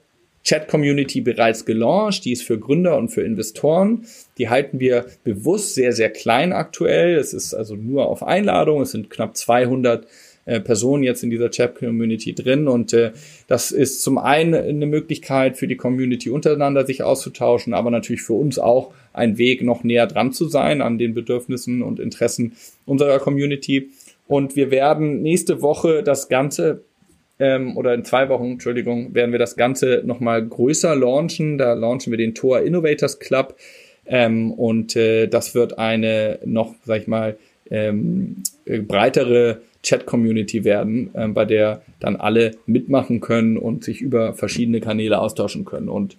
Chat-Community 0.44 1.20
bereits 1.20 1.66
gelauncht, 1.66 2.24
die 2.24 2.32
ist 2.32 2.42
für 2.42 2.58
Gründer 2.58 2.96
und 2.96 3.10
für 3.10 3.22
Investoren. 3.22 4.06
Die 4.38 4.48
halten 4.48 4.80
wir 4.80 5.04
bewusst 5.22 5.74
sehr, 5.74 5.92
sehr 5.92 6.10
klein 6.10 6.54
aktuell. 6.54 7.16
Es 7.16 7.34
ist 7.34 7.52
also 7.52 7.74
nur 7.74 8.06
auf 8.06 8.22
Einladung. 8.22 8.80
Es 8.80 8.92
sind 8.92 9.10
knapp 9.10 9.36
200 9.36 10.06
äh, 10.46 10.60
Personen 10.60 11.02
jetzt 11.02 11.22
in 11.22 11.28
dieser 11.28 11.50
Chat-Community 11.50 12.34
drin. 12.34 12.66
Und 12.66 12.94
äh, 12.94 13.12
das 13.46 13.70
ist 13.70 14.00
zum 14.00 14.16
einen 14.16 14.54
eine 14.54 14.86
Möglichkeit 14.86 15.58
für 15.58 15.68
die 15.68 15.76
Community 15.76 16.30
untereinander 16.30 16.86
sich 16.86 17.02
auszutauschen, 17.02 17.74
aber 17.74 17.90
natürlich 17.90 18.22
für 18.22 18.32
uns 18.32 18.58
auch 18.58 18.94
ein 19.18 19.36
Weg, 19.38 19.62
noch 19.62 19.84
näher 19.84 20.06
dran 20.06 20.32
zu 20.32 20.48
sein 20.48 20.80
an 20.80 20.98
den 20.98 21.14
Bedürfnissen 21.14 21.82
und 21.82 22.00
Interessen 22.00 22.52
unserer 22.86 23.18
Community. 23.18 23.90
Und 24.26 24.56
wir 24.56 24.70
werden 24.70 25.22
nächste 25.22 25.62
Woche 25.62 26.02
das 26.02 26.28
Ganze 26.28 26.82
ähm, 27.38 27.76
oder 27.76 27.94
in 27.94 28.04
zwei 28.04 28.28
Wochen, 28.28 28.52
Entschuldigung, 28.52 29.14
werden 29.14 29.32
wir 29.32 29.38
das 29.38 29.56
Ganze 29.56 30.02
nochmal 30.04 30.44
größer 30.44 30.94
launchen. 30.96 31.58
Da 31.58 31.74
launchen 31.74 32.10
wir 32.10 32.18
den 32.18 32.34
Tor 32.34 32.60
Innovators 32.60 33.18
Club. 33.18 33.56
Ähm, 34.06 34.52
und 34.52 34.96
äh, 34.96 35.26
das 35.28 35.54
wird 35.54 35.78
eine 35.78 36.38
noch, 36.44 36.74
sag 36.84 37.02
ich 37.02 37.06
mal, 37.06 37.36
ähm, 37.70 38.42
breitere 38.64 39.60
Chat-Community 39.82 40.64
werden, 40.64 41.10
äh, 41.14 41.28
bei 41.28 41.44
der 41.44 41.82
dann 42.00 42.16
alle 42.16 42.52
mitmachen 42.66 43.20
können 43.20 43.56
und 43.56 43.84
sich 43.84 44.00
über 44.00 44.34
verschiedene 44.34 44.80
Kanäle 44.80 45.20
austauschen 45.20 45.64
können. 45.64 45.88
Und 45.88 46.16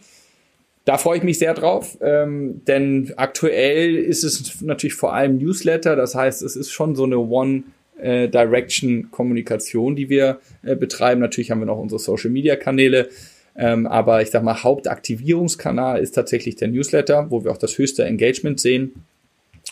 da 0.90 0.98
freue 0.98 1.20
ich 1.20 1.24
mich 1.24 1.38
sehr 1.38 1.54
drauf, 1.54 2.00
ähm, 2.02 2.62
denn 2.66 3.14
aktuell 3.16 3.96
ist 3.96 4.24
es 4.24 4.60
natürlich 4.64 4.96
vor 4.96 5.14
allem 5.14 5.38
Newsletter, 5.38 5.96
das 5.96 6.16
heißt, 6.16 6.42
es 6.42 6.56
ist 6.56 6.72
schon 6.72 6.96
so 6.96 7.04
eine 7.04 7.20
One-Direction-Kommunikation, 7.20 9.96
die 9.96 10.10
wir 10.10 10.40
äh, 10.64 10.76
betreiben. 10.76 11.22
Natürlich 11.22 11.52
haben 11.52 11.60
wir 11.60 11.68
noch 11.68 11.78
unsere 11.78 12.00
Social-Media-Kanäle, 12.00 13.10
ähm, 13.56 13.86
aber 13.86 14.24
ich 14.24 14.32
sag 14.32 14.42
mal, 14.42 14.64
Hauptaktivierungskanal 14.64 16.00
ist 16.00 16.16
tatsächlich 16.16 16.56
der 16.56 16.70
Newsletter, 16.70 17.30
wo 17.30 17.44
wir 17.44 17.52
auch 17.52 17.60
das 17.60 17.78
höchste 17.78 18.06
Engagement 18.06 18.60
sehen 18.60 19.04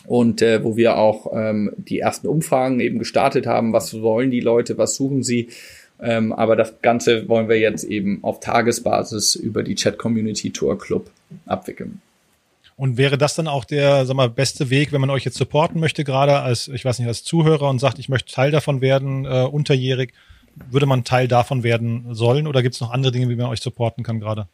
und 0.06 0.40
äh, 0.40 0.62
wo 0.62 0.76
wir 0.76 0.98
auch 0.98 1.32
ähm, 1.34 1.72
die 1.78 1.98
ersten 1.98 2.28
Umfragen 2.28 2.78
eben 2.78 3.00
gestartet 3.00 3.48
haben. 3.48 3.72
Was 3.72 4.00
wollen 4.00 4.30
die 4.30 4.38
Leute? 4.38 4.78
Was 4.78 4.94
suchen 4.94 5.24
sie? 5.24 5.48
Ähm, 6.00 6.32
aber 6.32 6.56
das 6.56 6.80
Ganze 6.80 7.28
wollen 7.28 7.48
wir 7.48 7.58
jetzt 7.58 7.84
eben 7.84 8.20
auf 8.22 8.40
Tagesbasis 8.40 9.34
über 9.34 9.62
die 9.62 9.74
Chat 9.74 9.98
Community 9.98 10.50
Tour 10.50 10.78
Club 10.78 11.10
abwickeln. 11.46 12.00
Und 12.76 12.96
wäre 12.96 13.18
das 13.18 13.34
dann 13.34 13.48
auch 13.48 13.64
der, 13.64 14.06
sag 14.06 14.14
mal, 14.14 14.30
beste 14.30 14.70
Weg, 14.70 14.92
wenn 14.92 15.00
man 15.00 15.10
euch 15.10 15.24
jetzt 15.24 15.36
supporten 15.36 15.80
möchte, 15.80 16.04
gerade 16.04 16.38
als, 16.38 16.68
ich 16.68 16.84
weiß 16.84 17.00
nicht, 17.00 17.08
als 17.08 17.24
Zuhörer 17.24 17.68
und 17.68 17.80
sagt, 17.80 17.98
ich 17.98 18.08
möchte 18.08 18.32
Teil 18.32 18.52
davon 18.52 18.80
werden, 18.80 19.24
äh, 19.24 19.42
unterjährig, 19.50 20.12
würde 20.70 20.86
man 20.86 21.02
Teil 21.02 21.26
davon 21.26 21.64
werden 21.64 22.14
sollen 22.14 22.46
oder 22.46 22.62
gibt 22.62 22.76
es 22.76 22.80
noch 22.80 22.92
andere 22.92 23.10
Dinge, 23.10 23.28
wie 23.28 23.36
man 23.36 23.46
euch 23.46 23.60
supporten 23.60 24.04
kann 24.04 24.20
gerade? 24.20 24.46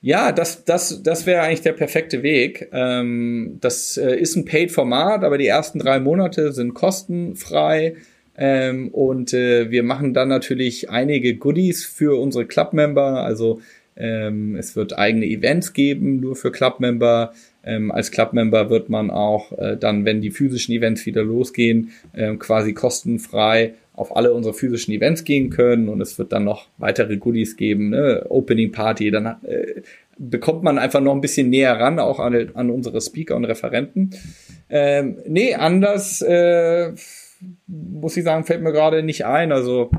Ja, 0.00 0.32
das, 0.32 0.64
das, 0.64 1.02
das 1.02 1.24
wäre 1.24 1.42
eigentlich 1.42 1.62
der 1.62 1.72
perfekte 1.72 2.22
Weg. 2.22 2.68
Ähm, 2.72 3.58
das 3.60 3.96
äh, 3.96 4.16
ist 4.16 4.36
ein 4.36 4.44
Paid-Format, 4.44 5.24
aber 5.24 5.38
die 5.38 5.46
ersten 5.46 5.78
drei 5.78 5.98
Monate 5.98 6.52
sind 6.52 6.74
kostenfrei. 6.74 7.96
Ähm, 8.36 8.88
und 8.88 9.32
äh, 9.32 9.70
wir 9.70 9.82
machen 9.82 10.14
dann 10.14 10.28
natürlich 10.28 10.90
einige 10.90 11.36
Goodies 11.36 11.84
für 11.84 12.20
unsere 12.20 12.46
Club-Member. 12.46 13.24
Also 13.24 13.60
ähm, 13.96 14.56
es 14.56 14.74
wird 14.74 14.98
eigene 14.98 15.26
Events 15.26 15.72
geben, 15.72 16.20
nur 16.20 16.36
für 16.36 16.50
Club-Member. 16.50 17.32
Ähm, 17.64 17.92
als 17.92 18.10
Club-Member 18.10 18.70
wird 18.70 18.88
man 18.88 19.10
auch 19.10 19.52
äh, 19.58 19.76
dann, 19.76 20.04
wenn 20.04 20.20
die 20.20 20.30
physischen 20.30 20.74
Events 20.74 21.06
wieder 21.06 21.22
losgehen, 21.22 21.92
äh, 22.12 22.34
quasi 22.36 22.72
kostenfrei 22.72 23.74
auf 23.94 24.16
alle 24.16 24.32
unsere 24.34 24.54
physischen 24.54 24.92
Events 24.92 25.22
gehen 25.22 25.50
können 25.50 25.88
und 25.88 26.00
es 26.00 26.18
wird 26.18 26.32
dann 26.32 26.44
noch 26.44 26.66
weitere 26.78 27.16
Goodies 27.16 27.56
geben, 27.56 27.90
ne? 27.90 28.26
Opening 28.28 28.72
Party, 28.72 29.12
dann 29.12 29.26
äh, 29.26 29.82
bekommt 30.18 30.64
man 30.64 30.78
einfach 30.78 31.00
noch 31.00 31.14
ein 31.14 31.20
bisschen 31.20 31.48
näher 31.48 31.78
ran, 31.78 32.00
auch 32.00 32.18
an, 32.18 32.50
an 32.54 32.70
unsere 32.70 33.00
Speaker 33.00 33.36
und 33.36 33.44
Referenten. 33.44 34.10
Ähm, 34.68 35.18
nee, 35.26 35.54
anders 35.54 36.22
äh, 36.22 36.92
muss 37.66 38.16
ich 38.16 38.24
sagen, 38.24 38.44
fällt 38.44 38.62
mir 38.62 38.72
gerade 38.72 39.02
nicht 39.02 39.24
ein. 39.24 39.52
Also 39.52 39.90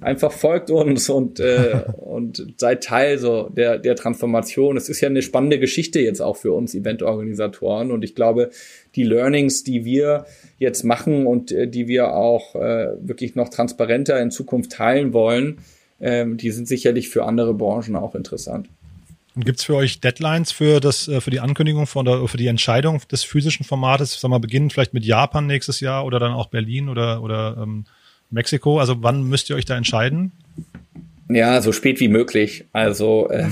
einfach 0.00 0.32
folgt 0.32 0.70
uns 0.70 1.08
und, 1.08 1.40
äh, 1.40 1.82
und 1.96 2.54
seid 2.56 2.84
Teil 2.84 3.18
so 3.18 3.48
der, 3.48 3.78
der 3.78 3.96
Transformation. 3.96 4.76
Es 4.76 4.88
ist 4.88 5.00
ja 5.00 5.08
eine 5.08 5.22
spannende 5.22 5.58
Geschichte 5.58 6.00
jetzt 6.00 6.20
auch 6.20 6.36
für 6.36 6.52
uns 6.52 6.74
Eventorganisatoren 6.74 7.90
und 7.90 8.04
ich 8.04 8.14
glaube, 8.14 8.50
die 8.94 9.04
Learnings, 9.04 9.64
die 9.64 9.84
wir 9.84 10.26
jetzt 10.58 10.84
machen 10.84 11.26
und 11.26 11.52
äh, 11.52 11.68
die 11.68 11.88
wir 11.88 12.14
auch 12.14 12.54
äh, 12.54 12.94
wirklich 13.00 13.34
noch 13.34 13.48
transparenter 13.48 14.20
in 14.20 14.30
Zukunft 14.30 14.72
teilen 14.72 15.12
wollen, 15.12 15.58
ähm, 16.00 16.36
die 16.36 16.50
sind 16.50 16.68
sicherlich 16.68 17.08
für 17.08 17.24
andere 17.24 17.54
Branchen 17.54 17.96
auch 17.96 18.14
interessant. 18.14 18.68
Und 19.34 19.44
gibt's 19.44 19.64
für 19.64 19.74
euch 19.74 20.00
Deadlines 20.00 20.52
für 20.52 20.80
das, 20.80 21.08
äh, 21.08 21.20
für 21.20 21.30
die 21.30 21.40
Ankündigung 21.40 21.86
von 21.86 22.04
der, 22.04 22.26
für 22.28 22.36
die 22.36 22.46
Entscheidung 22.46 23.00
des 23.10 23.24
physischen 23.24 23.64
Formates? 23.64 24.20
Sagen 24.20 24.32
wir, 24.32 24.38
beginnen 24.38 24.70
vielleicht 24.70 24.94
mit 24.94 25.04
Japan 25.04 25.46
nächstes 25.46 25.80
Jahr 25.80 26.04
oder 26.04 26.20
dann 26.20 26.32
auch 26.32 26.46
Berlin 26.46 26.88
oder, 26.88 27.22
oder 27.22 27.56
ähm, 27.60 27.84
Mexiko? 28.30 28.78
Also 28.78 29.02
wann 29.02 29.24
müsst 29.24 29.50
ihr 29.50 29.56
euch 29.56 29.64
da 29.64 29.76
entscheiden? 29.76 30.32
Ja, 31.28 31.60
so 31.60 31.72
spät 31.72 32.00
wie 32.00 32.08
möglich. 32.08 32.66
Also 32.72 33.28
äh, 33.28 33.48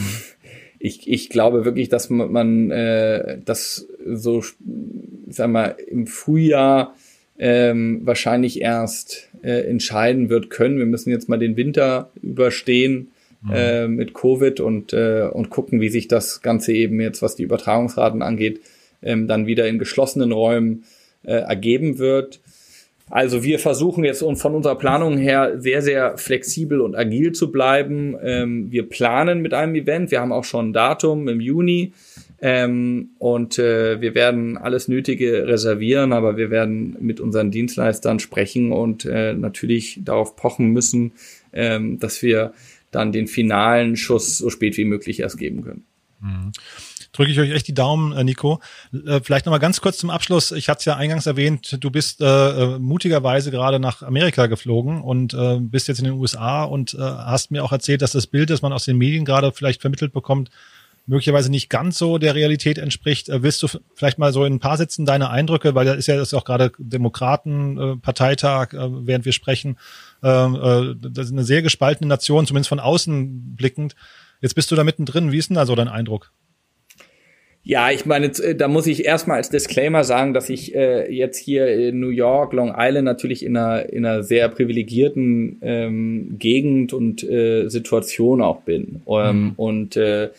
ich, 0.79 1.09
ich 1.09 1.31
glaube 1.31 1.65
wirklich, 1.65 1.89
dass 1.89 2.11
man 2.11 2.71
äh, 2.71 3.39
das 3.45 3.87
so, 4.07 4.45
sag 5.29 5.51
mal, 5.51 5.77
im 5.89 6.07
Frühjahr 6.07 6.95
ähm, 7.39 8.03
wahrscheinlich 8.05 8.61
erst 8.61 9.31
äh, 9.43 9.69
entscheiden 9.69 10.29
wird 10.29 10.51
können. 10.51 10.79
Wir 10.79 10.87
müssen 10.87 11.11
jetzt 11.11 11.29
mal 11.29 11.39
den 11.39 11.57
Winter 11.57 12.11
überstehen 12.23 13.09
mhm. 13.43 13.53
äh, 13.53 13.89
mit 13.89 14.15
Covid 14.15 14.61
und, 14.61 14.93
äh, 14.93 15.29
und 15.33 15.51
gucken, 15.51 15.81
wie 15.81 15.89
sich 15.89 16.09
das 16.09 16.43
Ganze 16.43 16.73
eben 16.73 17.01
jetzt, 17.01 17.23
was 17.23 17.37
die 17.37 17.43
Übertragungsraten 17.43 18.23
angeht, 18.23 18.61
ähm, 19.03 19.29
dann 19.29 19.47
wieder 19.47 19.67
in 19.67 19.79
geschlossenen 19.79 20.33
Räumen 20.33 20.85
äh, 21.25 21.33
ergeben 21.33 21.99
wird. 21.99 22.41
Also 23.11 23.43
wir 23.43 23.59
versuchen 23.59 24.05
jetzt 24.05 24.21
von 24.21 24.55
unserer 24.55 24.77
Planung 24.77 25.19
her 25.19 25.61
sehr, 25.61 25.83
sehr 25.83 26.17
flexibel 26.17 26.81
und 26.81 26.97
agil 26.97 27.33
zu 27.33 27.53
bleiben. 27.53 28.17
Ähm, 28.23 28.71
wir 28.71 28.89
planen 28.89 29.43
mit 29.43 29.53
einem 29.53 29.75
Event. 29.75 30.11
Wir 30.11 30.21
haben 30.21 30.33
auch 30.33 30.45
schon 30.45 30.71
ein 30.71 30.73
Datum 30.73 31.29
im 31.29 31.41
Juni. 31.41 31.93
Ähm, 32.41 33.11
und 33.19 33.59
äh, 33.59 34.01
wir 34.01 34.15
werden 34.15 34.57
alles 34.57 34.89
Nötige 34.89 35.47
reservieren, 35.47 36.13
aber 36.13 36.37
wir 36.37 36.51
werden 36.51 36.97
mit 37.01 37.21
unseren 37.21 37.51
Dienstleistern 37.51 38.19
sprechen 38.19 38.73
und 38.73 39.05
äh, 39.05 39.35
natürlich 39.35 40.01
darauf 40.03 40.35
pochen 40.35 40.71
müssen, 40.71 41.13
ähm, 41.53 41.99
dass 41.99 42.23
wir 42.23 42.53
dann 42.93 43.13
den 43.13 43.27
finalen 43.27 43.97
Schuss 43.97 44.39
so 44.39 44.51
spät 44.51 44.77
wie 44.77 44.85
möglich 44.85 45.21
erst 45.21 45.39
geben 45.39 45.63
können. 45.63 45.85
Mhm 46.21 46.53
drücke 47.13 47.31
ich 47.31 47.39
euch 47.39 47.51
echt 47.51 47.69
die 47.69 47.75
Daumen, 47.75 48.13
äh, 48.13 48.25
Nico. 48.25 48.61
Äh, 48.93 49.21
vielleicht 49.23 49.47
nochmal 49.47 49.61
ganz 49.61 49.81
kurz 49.81 49.99
zum 49.99 50.11
Abschluss. 50.11 50.51
Ich 50.53 50.69
hatte 50.69 50.81
es 50.81 50.85
ja 50.87 50.97
eingangs 50.97 51.27
erwähnt, 51.27 51.79
du 51.81 51.91
bist 51.91 52.21
äh, 52.21 52.27
äh, 52.27 52.79
mutigerweise 52.79 53.51
gerade 53.51 53.79
nach 53.79 54.03
Amerika 54.03 54.47
geflogen 54.47 55.03
und 55.03 55.35
äh, 55.35 55.59
bist 55.61 55.89
jetzt 55.89 55.99
in 55.99 56.07
den 56.07 56.15
USA 56.15 56.65
und 56.65 56.95
äh, 56.95 56.99
hast 56.99 57.51
mir 57.51 57.65
auch 57.65 57.73
erzählt, 57.73 58.03
dass 58.03 58.13
das 58.13 58.27
Bild, 58.27 58.51
das 58.51 58.63
man 58.63 58.73
aus 58.73 58.85
den 58.85 58.97
Medien 58.97 59.25
gerade 59.25 59.53
vielleicht 59.53 59.81
vermittelt 59.81 60.13
bekommt, 60.13 60.51
möglicherweise 61.07 61.51
nicht 61.51 61.69
ganz 61.69 61.99
so 61.99 62.19
der 62.19 62.35
Realität 62.35 62.79
entspricht. 62.79 63.29
Äh, 63.29 63.43
willst 63.43 63.63
du 63.63 63.69
vielleicht 63.95 64.19
mal 64.19 64.33
so 64.33 64.45
in 64.45 64.55
ein 64.55 64.61
paar 64.61 64.77
Sätzen 64.77 65.07
deine 65.07 65.31
Eindrücke, 65.31 65.75
weil 65.75 65.87
da 65.87 65.95
ist 65.95 66.07
ja 66.07 66.17
das 66.17 66.29
ist 66.29 66.35
auch 66.35 66.45
gerade 66.45 66.73
Demokraten-Parteitag, 66.79 68.73
äh, 68.73 69.07
während 69.07 69.25
wir 69.25 69.33
sprechen, 69.33 69.79
ähm, 70.23 70.55
äh, 70.55 70.95
das 71.11 71.27
ist 71.27 71.33
eine 71.33 71.45
sehr 71.45 71.63
gespaltene 71.63 72.09
Nation, 72.09 72.47
zumindest 72.47 72.69
von 72.69 72.81
außen 72.81 73.57
blickend. 73.57 73.97
Jetzt 74.41 74.55
bist 74.55 74.71
du 74.71 74.77
da 74.77 74.85
mittendrin. 74.85 75.33
Wie 75.33 75.39
ist 75.39 75.51
denn 75.51 75.57
da 75.57 75.67
so 75.67 75.75
dein 75.75 75.89
Eindruck? 75.89 76.33
Ja, 77.65 77.93
ich 77.93 78.07
meine, 78.07 78.27
äh, 78.27 78.57
da 78.57 78.67
muss 78.67 78.89
ich 78.89 79.05
erstmal 79.05 79.37
als 79.37 79.51
Disclaimer 79.51 80.03
sagen, 80.03 80.35
dass 80.35 80.51
ich 80.51 80.75
äh, 80.75 81.13
jetzt 81.13 81.39
hier 81.39 81.69
in 81.69 82.01
New 82.01 82.09
York, 82.09 82.53
Long 82.53 82.75
Island 82.77 83.05
natürlich 83.05 83.45
in 83.45 83.57
einer, 83.57 83.89
in 83.93 84.05
einer 84.05 84.25
sehr 84.25 84.49
privilegierten 84.49 85.61
ähm, 85.63 86.37
Gegend 86.39 86.93
und 86.93 87.23
äh, 87.23 87.69
Situation 87.69 88.43
auch 88.43 88.63
bin. 88.63 89.03
Ähm, 89.07 89.43
mhm. 89.43 89.53
Und 89.57 89.97
äh, 89.97 90.31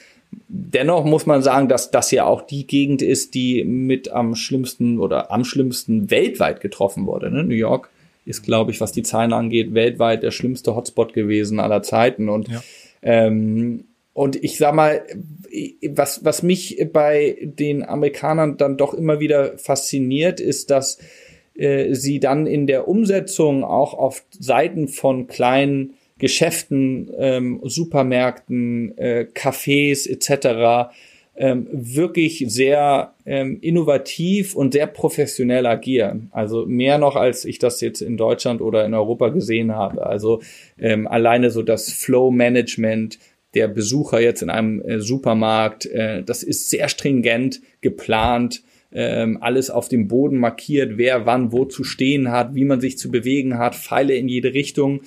dennoch 0.48 1.06
muss 1.06 1.26
man 1.26 1.42
sagen, 1.42 1.68
dass 1.68 1.92
das 1.92 2.12
ja 2.12 2.26
auch 2.26 2.42
die 2.42 2.68
Gegend 2.68 3.02
ist, 3.02 3.34
die 3.34 3.64
mit 3.64 4.10
am 4.10 4.36
schlimmsten 4.36 5.00
oder 5.00 5.32
am 5.32 5.44
schlimmsten 5.44 6.12
weltweit 6.12 6.62
getroffen 6.62 7.06
wurde. 7.06 7.32
Ne? 7.32 7.44
New 7.44 7.56
York 7.56 7.90
ist, 8.26 8.44
glaube 8.44 8.72
ich, 8.72 8.82
was 8.82 8.92
die 8.92 9.04
Zahlen 9.04 9.34
angeht, 9.34 9.74
weltweit 9.74 10.24
der 10.24 10.32
schlimmste 10.32 10.76
Hotspot 10.76 11.14
gewesen 11.14 11.60
aller 11.60 11.84
Zeiten. 11.84 12.30
Und 12.30 12.48
ja. 12.48 12.64
ähm, 13.02 13.86
und 14.14 14.36
ich 14.44 14.58
sag 14.58 14.76
mal, 14.76 15.02
was, 15.90 16.24
was 16.24 16.44
mich 16.44 16.88
bei 16.94 17.36
den 17.42 17.84
Amerikanern 17.84 18.58
dann 18.58 18.78
doch 18.78 18.94
immer 18.94 19.20
wieder 19.20 19.58
fasziniert, 19.58 20.40
ist, 20.40 20.70
dass 20.70 21.00
äh, 21.56 21.96
sie 21.96 22.20
dann 22.20 22.46
in 22.46 22.68
der 22.68 22.88
Umsetzung 22.88 23.64
auch 23.64 23.96
auf 23.96 24.24
Seiten 24.30 24.88
von 24.88 25.28
kleinen 25.28 25.96
Geschäften, 26.24 27.12
ähm, 27.18 27.60
Supermärkten, 27.64 28.98
äh, 28.98 29.28
Cafés 29.34 30.10
etc. 30.10 30.94
Ähm, 31.36 31.68
wirklich 31.74 32.46
sehr 32.48 33.14
ähm, 33.26 33.58
innovativ 33.60 34.56
und 34.56 34.72
sehr 34.72 34.88
professionell 34.88 35.66
agieren. 35.66 36.30
Also 36.32 36.66
mehr 36.66 36.98
noch, 36.98 37.18
als 37.18 37.44
ich 37.44 37.60
das 37.60 37.82
jetzt 37.82 38.02
in 38.02 38.16
Deutschland 38.16 38.62
oder 38.62 38.86
in 38.86 38.94
Europa 38.94 39.28
gesehen 39.30 39.76
habe. 39.76 40.06
Also 40.06 40.42
ähm, 40.80 41.08
alleine 41.10 41.50
so 41.50 41.62
das 41.62 41.92
Flow-Management, 41.92 43.20
der 43.54 43.68
Besucher 43.68 44.22
jetzt 44.22 44.44
in 44.44 44.50
einem 44.50 44.82
äh, 44.82 45.02
Supermarkt. 45.02 45.88
Äh, 45.88 46.24
das 46.24 46.42
ist 46.42 46.70
sehr 46.70 46.88
stringent 46.88 47.60
geplant, 47.82 48.64
ähm, 48.94 49.40
alles 49.42 49.70
auf 49.70 49.90
dem 49.90 50.08
Boden 50.08 50.38
markiert, 50.38 50.94
wer 50.96 51.26
wann 51.26 51.52
wo 51.52 51.66
zu 51.66 51.84
stehen 51.84 52.32
hat, 52.32 52.56
wie 52.56 52.64
man 52.64 52.80
sich 52.80 52.98
zu 52.98 53.12
bewegen 53.12 53.58
hat, 53.58 53.76
Pfeile 53.76 54.16
in 54.16 54.30
jede 54.30 54.54
Richtung. 54.54 55.02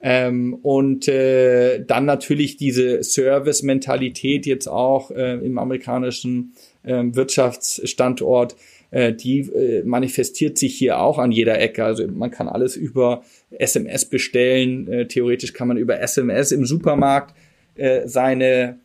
Ähm, 0.00 0.54
und 0.62 1.08
äh, 1.08 1.84
dann 1.84 2.04
natürlich 2.04 2.56
diese 2.56 3.02
Service-Mentalität 3.02 4.46
jetzt 4.46 4.68
auch 4.68 5.10
äh, 5.10 5.34
im 5.44 5.58
amerikanischen 5.58 6.52
äh, 6.84 7.02
Wirtschaftsstandort, 7.04 8.54
äh, 8.90 9.12
die 9.12 9.40
äh, 9.40 9.82
manifestiert 9.84 10.56
sich 10.56 10.76
hier 10.76 11.00
auch 11.00 11.18
an 11.18 11.32
jeder 11.32 11.60
Ecke. 11.60 11.84
Also 11.84 12.06
man 12.06 12.30
kann 12.30 12.48
alles 12.48 12.76
über 12.76 13.22
SMS 13.50 14.04
bestellen. 14.04 14.86
Äh, 14.86 15.08
theoretisch 15.08 15.52
kann 15.52 15.68
man 15.68 15.76
über 15.76 16.00
SMS 16.00 16.52
im 16.52 16.64
Supermarkt 16.64 17.34
äh, 17.74 18.06
seine 18.06 18.78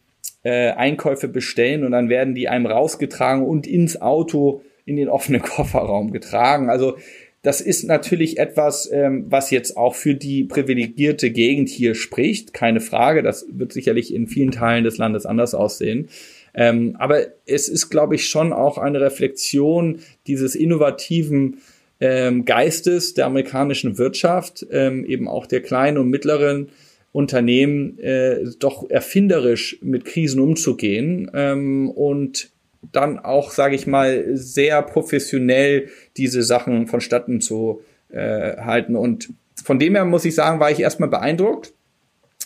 äh, 0.44 0.72
Einkäufe 0.72 1.28
bestellen 1.28 1.84
und 1.84 1.92
dann 1.92 2.10
werden 2.10 2.36
die 2.36 2.50
einem 2.50 2.66
rausgetragen 2.66 3.46
und 3.46 3.68
ins 3.68 4.02
Auto 4.02 4.62
in 4.86 4.96
den 4.96 5.10
offenen 5.10 5.42
Kofferraum 5.44 6.12
getragen. 6.12 6.70
Also 6.70 6.98
das 7.44 7.60
ist 7.60 7.84
natürlich 7.84 8.40
etwas, 8.40 8.90
ähm, 8.92 9.26
was 9.28 9.52
jetzt 9.52 9.76
auch 9.76 9.96
für 9.96 10.16
die 10.16 10.46
privilegierte 10.46 11.30
Gegend 11.30 11.68
hier 11.68 11.94
spricht, 11.94 12.54
keine 12.54 12.80
Frage. 12.80 13.22
Das 13.22 13.46
wird 13.52 13.74
sicherlich 13.74 14.14
in 14.14 14.28
vielen 14.28 14.52
Teilen 14.52 14.86
des 14.86 14.98
Landes 14.98 15.26
anders 15.26 15.54
aussehen. 15.54 16.08
Ähm, 16.56 16.96
aber 16.98 17.28
es 17.46 17.68
ist, 17.68 17.90
glaube 17.90 18.16
ich, 18.16 18.30
schon 18.30 18.54
auch 18.54 18.78
eine 18.78 19.02
Reflexion 19.02 20.00
dieses 20.26 20.56
innovativen 20.56 21.58
ähm, 22.00 22.46
Geistes 22.46 23.14
der 23.14 23.26
amerikanischen 23.26 23.98
Wirtschaft, 23.98 24.66
ähm, 24.72 25.04
eben 25.04 25.28
auch 25.28 25.46
der 25.46 25.62
kleinen 25.62 25.98
und 25.98 26.10
mittleren 26.10 26.70
Unternehmen 27.12 28.00
äh, 28.00 28.46
doch 28.58 28.90
erfinderisch 28.90 29.80
mit 29.82 30.06
Krisen 30.06 30.40
umzugehen 30.40 31.30
ähm, 31.34 31.90
und 31.90 32.53
dann 32.92 33.20
auch, 33.20 33.52
sage 33.52 33.76
ich 33.76 33.88
mal, 33.88 34.36
sehr 34.36 34.82
professionell 34.82 35.90
diese 36.18 36.44
Sachen 36.44 36.88
vonstatten 36.88 37.42
zu 37.42 37.82
äh, 38.10 38.58
halten. 38.58 38.96
Und 38.96 39.30
von 39.64 39.80
dem 39.80 39.96
her 39.96 40.06
muss 40.06 40.26
ich 40.26 40.36
sagen, 40.36 40.60
war 40.60 40.72
ich 40.72 40.80
erstmal 40.80 41.10
beeindruckt. 41.10 41.74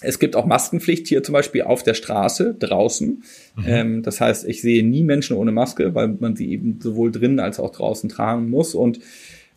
Es 0.01 0.19
gibt 0.19 0.35
auch 0.35 0.45
Maskenpflicht 0.45 1.07
hier 1.07 1.23
zum 1.23 1.33
Beispiel 1.33 1.63
auf 1.63 1.81
der 1.81 1.95
Straße 1.95 2.55
draußen. 2.59 3.23
Mhm. 3.55 3.63
Ähm, 3.65 4.03
das 4.03 4.21
heißt, 4.21 4.47
ich 4.47 4.61
sehe 4.61 4.85
nie 4.85 5.03
Menschen 5.03 5.35
ohne 5.35 5.51
Maske, 5.51 5.95
weil 5.95 6.09
man 6.19 6.35
sie 6.35 6.51
eben 6.51 6.79
sowohl 6.79 7.11
drinnen 7.11 7.39
als 7.39 7.59
auch 7.59 7.71
draußen 7.71 8.09
tragen 8.09 8.49
muss. 8.49 8.75
Und 8.75 8.99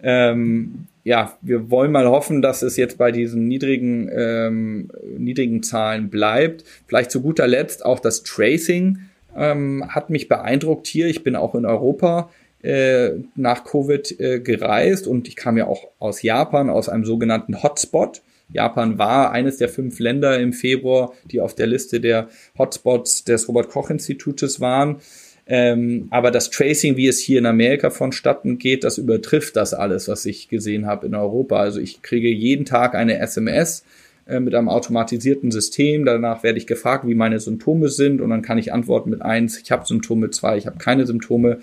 ähm, 0.03 0.87
ja, 1.05 1.37
wir 1.43 1.71
wollen 1.71 1.93
mal 1.93 2.07
hoffen, 2.07 2.41
dass 2.41 2.63
es 2.63 2.77
jetzt 2.77 2.97
bei 2.97 3.13
diesen 3.13 3.49
niedrigen, 3.49 4.11
ähm, 4.13 4.91
niedrigen 5.19 5.63
Zahlen 5.63 6.09
bleibt. 6.09 6.65
Vielleicht 6.87 7.11
zu 7.11 7.21
guter 7.21 7.47
Letzt 7.47 7.85
auch 7.85 8.01
das 8.01 8.23
Tracing 8.23 8.99
ähm, 9.37 9.85
hat 9.89 10.11
mich 10.11 10.29
beeindruckt 10.29 10.87
hier. 10.87 11.07
Ich 11.07 11.23
bin 11.23 11.37
auch 11.37 11.55
in 11.55 11.67
Europa 11.67 12.31
äh, 12.63 13.13
nach 13.37 13.65
Covid 13.65 14.21
äh, 14.21 14.41
gereist 14.41 15.07
und 15.07 15.29
ich 15.29 15.37
kam 15.37 15.57
ja 15.57 15.67
auch 15.67 15.89
aus 15.99 16.23
Japan, 16.23 16.71
aus 16.71 16.89
einem 16.89 17.05
sogenannten 17.05 17.63
Hotspot. 17.63 18.23
Japan 18.53 18.99
war 18.99 19.31
eines 19.31 19.59
der 19.59 19.69
fünf 19.69 19.99
Länder 19.99 20.39
im 20.39 20.53
Februar, 20.53 21.13
die 21.31 21.41
auf 21.41 21.55
der 21.55 21.67
Liste 21.67 22.01
der 22.01 22.29
Hotspots 22.59 23.25
des 23.25 23.49
Robert 23.49 23.69
Koch 23.69 23.91
Institutes 23.91 24.61
waren. 24.61 25.01
Ähm, 25.47 26.09
aber 26.11 26.31
das 26.31 26.51
Tracing, 26.51 26.97
wie 26.97 27.09
es 27.09 27.19
hier 27.19 27.39
in 27.39 27.47
Amerika 27.47 27.91
vonstatten 27.91 28.59
geht, 28.59 28.85
das 28.85 28.99
übertrifft 28.99 29.57
das 29.57 29.75
alles, 29.75 30.07
was 30.09 30.25
ich 30.27 30.49
gesehen 30.49 30.87
habe 30.87 31.07
in 31.07 31.15
Europa. 31.15 31.57
Also 31.57 31.81
ich 31.81 32.03
kriege 32.03 32.29
jeden 32.29 32.65
Tag 32.65 32.95
eine 32.95 33.19
SMS 33.19 33.85
äh, 34.31 34.41
mit 34.41 34.55
einem 34.55 34.69
automatisierten 34.69 35.51
System. 35.51 36.05
Danach 36.05 36.43
werde 36.43 36.59
ich 36.59 36.67
gefragt, 36.67 37.07
wie 37.07 37.15
meine 37.15 37.41
Symptome 37.41 37.89
sind 37.89 38.21
und 38.21 38.31
dann 38.31 38.43
kann 38.43 38.59
ich 38.59 38.73
antworten 38.73 39.11
mit 39.11 39.23
eins, 39.23 39.61
ich 39.61 39.71
habe 39.71 39.87
Symptome, 39.87 40.31
zwei, 40.31 40.57
ich 40.57 40.67
habe 40.67 40.79
keine 40.79 41.07
Symptome. 41.07 41.59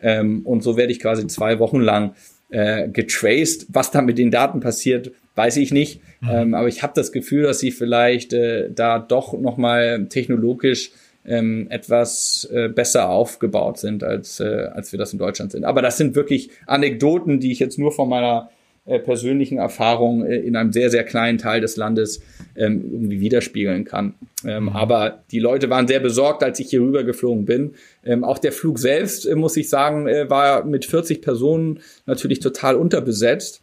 Ähm, 0.00 0.42
und 0.44 0.62
so 0.62 0.76
werde 0.76 0.92
ich 0.92 1.00
quasi 1.00 1.26
zwei 1.26 1.58
Wochen 1.58 1.80
lang 1.80 2.14
äh, 2.50 2.88
getraced. 2.88 3.66
Was 3.70 3.90
da 3.90 4.02
mit 4.02 4.18
den 4.18 4.30
Daten 4.30 4.60
passiert, 4.60 5.12
weiß 5.34 5.56
ich 5.56 5.72
nicht. 5.72 6.00
Mhm. 6.20 6.28
Ähm, 6.30 6.54
aber 6.54 6.68
ich 6.68 6.82
habe 6.82 6.92
das 6.94 7.10
Gefühl, 7.10 7.42
dass 7.42 7.58
sie 7.58 7.72
vielleicht 7.72 8.32
äh, 8.32 8.70
da 8.70 8.98
doch 8.98 9.38
nochmal 9.38 10.06
technologisch 10.08 10.92
ähm, 11.26 11.66
etwas 11.70 12.48
äh, 12.52 12.68
besser 12.68 13.08
aufgebaut 13.08 13.78
sind, 13.78 14.04
als, 14.04 14.40
äh, 14.40 14.68
als 14.72 14.92
wir 14.92 14.98
das 14.98 15.12
in 15.12 15.18
Deutschland 15.18 15.52
sind. 15.52 15.64
Aber 15.64 15.82
das 15.82 15.96
sind 15.96 16.14
wirklich 16.14 16.50
Anekdoten, 16.66 17.40
die 17.40 17.50
ich 17.50 17.58
jetzt 17.58 17.78
nur 17.78 17.92
von 17.92 18.08
meiner 18.08 18.50
äh, 18.86 18.98
persönlichen 18.98 19.56
Erfahrung 19.56 20.26
äh, 20.26 20.36
in 20.36 20.56
einem 20.56 20.70
sehr, 20.70 20.90
sehr 20.90 21.04
kleinen 21.04 21.38
Teil 21.38 21.62
des 21.62 21.76
Landes 21.76 22.20
ähm, 22.54 22.84
irgendwie 22.92 23.18
widerspiegeln 23.18 23.86
kann. 23.86 24.12
Ähm, 24.44 24.64
mhm. 24.64 24.68
Aber 24.70 25.22
die 25.30 25.38
Leute 25.38 25.70
waren 25.70 25.88
sehr 25.88 26.00
besorgt, 26.00 26.42
als 26.42 26.60
ich 26.60 26.68
hier 26.68 26.82
rüber 26.82 27.02
geflogen 27.02 27.46
bin. 27.46 27.76
Ähm, 28.04 28.24
auch 28.24 28.38
der 28.38 28.52
Flug 28.52 28.78
selbst, 28.78 29.24
äh, 29.24 29.36
muss 29.36 29.56
ich 29.56 29.70
sagen, 29.70 30.04
war 30.04 30.66
mit 30.66 30.84
40 30.84 31.22
Personen 31.22 31.80
natürlich 32.04 32.40
total 32.40 32.74
unterbesetzt. 32.74 33.62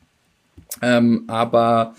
Aber 0.80 1.96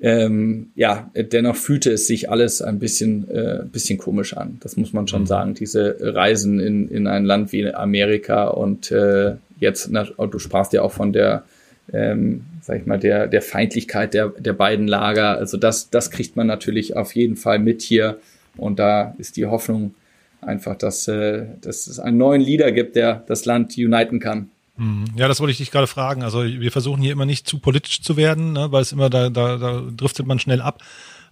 ähm, 0.00 0.70
ja, 0.76 1.10
dennoch 1.14 1.56
fühlte 1.56 1.92
es 1.92 2.06
sich 2.06 2.30
alles 2.30 2.62
ein 2.62 2.78
bisschen, 2.78 3.28
äh, 3.30 3.64
bisschen 3.70 3.98
komisch 3.98 4.34
an. 4.34 4.58
Das 4.62 4.78
muss 4.78 4.92
man 4.94 5.08
schon 5.08 5.22
mhm. 5.22 5.26
sagen. 5.26 5.54
Diese 5.54 5.96
Reisen 6.00 6.58
in, 6.58 6.88
in 6.88 7.06
ein 7.06 7.24
Land 7.26 7.52
wie 7.52 7.72
Amerika 7.74 8.48
und 8.48 8.90
äh, 8.92 9.34
jetzt, 9.60 9.88
na, 9.90 10.04
du 10.04 10.38
sprachst 10.38 10.72
ja 10.72 10.80
auch 10.82 10.92
von 10.92 11.12
der, 11.12 11.44
ähm, 11.92 12.44
sag 12.62 12.80
ich 12.80 12.86
mal, 12.86 12.98
der, 12.98 13.26
der 13.26 13.42
Feindlichkeit 13.42 14.14
der, 14.14 14.28
der 14.28 14.52
beiden 14.52 14.88
Lager. 14.88 15.36
Also 15.38 15.56
das, 15.56 15.90
das 15.90 16.10
kriegt 16.10 16.36
man 16.36 16.46
natürlich 16.46 16.96
auf 16.96 17.14
jeden 17.14 17.36
Fall 17.36 17.58
mit 17.58 17.82
hier. 17.82 18.18
Und 18.56 18.78
da 18.78 19.14
ist 19.18 19.36
die 19.36 19.46
Hoffnung 19.46 19.94
einfach, 20.40 20.76
dass, 20.76 21.08
äh, 21.08 21.44
dass 21.60 21.86
es 21.86 21.98
einen 21.98 22.18
neuen 22.18 22.40
Leader 22.40 22.72
gibt, 22.72 22.96
der 22.96 23.24
das 23.26 23.44
Land 23.44 23.76
uniten 23.76 24.20
kann. 24.20 24.50
Mhm. 24.76 25.04
Ja, 25.16 25.28
das 25.28 25.40
wollte 25.40 25.52
ich 25.52 25.58
dich 25.58 25.70
gerade 25.70 25.86
fragen. 25.86 26.22
Also 26.22 26.44
wir 26.44 26.72
versuchen 26.72 27.02
hier 27.02 27.12
immer 27.12 27.26
nicht 27.26 27.46
zu 27.46 27.58
politisch 27.58 28.02
zu 28.02 28.16
werden, 28.16 28.52
ne, 28.52 28.72
weil 28.72 28.82
es 28.82 28.92
immer 28.92 29.10
da, 29.10 29.30
da, 29.30 29.56
da 29.56 29.82
driftet 29.96 30.26
man 30.26 30.38
schnell 30.38 30.60
ab. 30.60 30.82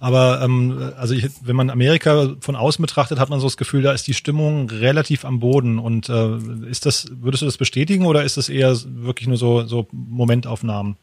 Aber 0.03 0.41
ähm, 0.43 0.93
also 0.97 1.15
ich, 1.15 1.29
wenn 1.45 1.55
man 1.55 1.71
Amerika 1.71 2.35
von 2.41 2.57
außen 2.57 2.83
betrachtet, 2.83 3.21
hat 3.21 3.31
man 3.31 3.39
so 3.39 3.47
das 3.47 3.57
Gefühl, 3.57 3.83
da 3.83 3.93
ist 3.93 4.09
die 4.09 4.15
Stimmung 4.15 4.69
relativ 4.69 5.25
am 5.25 5.39
Boden. 5.39 5.79
Und 5.79 6.09
äh, 6.09 6.39
ist 6.69 6.87
das, 6.87 7.07
würdest 7.21 7.43
du 7.43 7.47
das 7.47 7.57
bestätigen 7.57 8.05
oder 8.07 8.25
ist 8.25 8.37
das 8.37 8.49
eher 8.49 8.77
wirklich 8.85 9.29
nur 9.29 9.37
so, 9.37 9.63
so 9.63 9.87
Momentaufnahmen? 9.93 10.97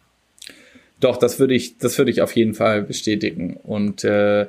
Doch, 1.00 1.16
das 1.16 1.40
würde 1.40 1.54
ich, 1.54 1.78
das 1.78 1.98
würde 1.98 2.12
ich 2.12 2.22
auf 2.22 2.36
jeden 2.36 2.56
Fall 2.56 2.82
bestätigen. 2.82 3.56
Und 3.56 4.04
äh, 4.04 4.48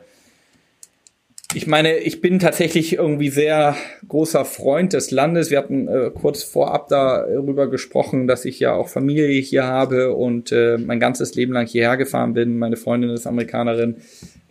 ich 1.54 1.66
meine, 1.66 1.98
ich 1.98 2.20
bin 2.20 2.38
tatsächlich 2.38 2.94
irgendwie 2.94 3.28
sehr 3.28 3.76
großer 4.06 4.44
Freund 4.44 4.92
des 4.92 5.10
Landes. 5.10 5.50
Wir 5.50 5.58
hatten 5.58 5.88
äh, 5.88 6.10
kurz 6.14 6.44
vorab 6.44 6.88
darüber 6.88 7.68
gesprochen, 7.68 8.28
dass 8.28 8.44
ich 8.44 8.60
ja 8.60 8.72
auch 8.74 8.88
Familie 8.88 9.40
hier 9.40 9.64
habe 9.64 10.14
und 10.14 10.52
äh, 10.52 10.78
mein 10.78 11.00
ganzes 11.00 11.34
Leben 11.34 11.52
lang 11.52 11.66
hierher 11.66 11.96
gefahren 11.96 12.34
bin. 12.34 12.58
Meine 12.58 12.76
Freundin 12.76 13.10
ist 13.10 13.26
Amerikanerin. 13.26 13.96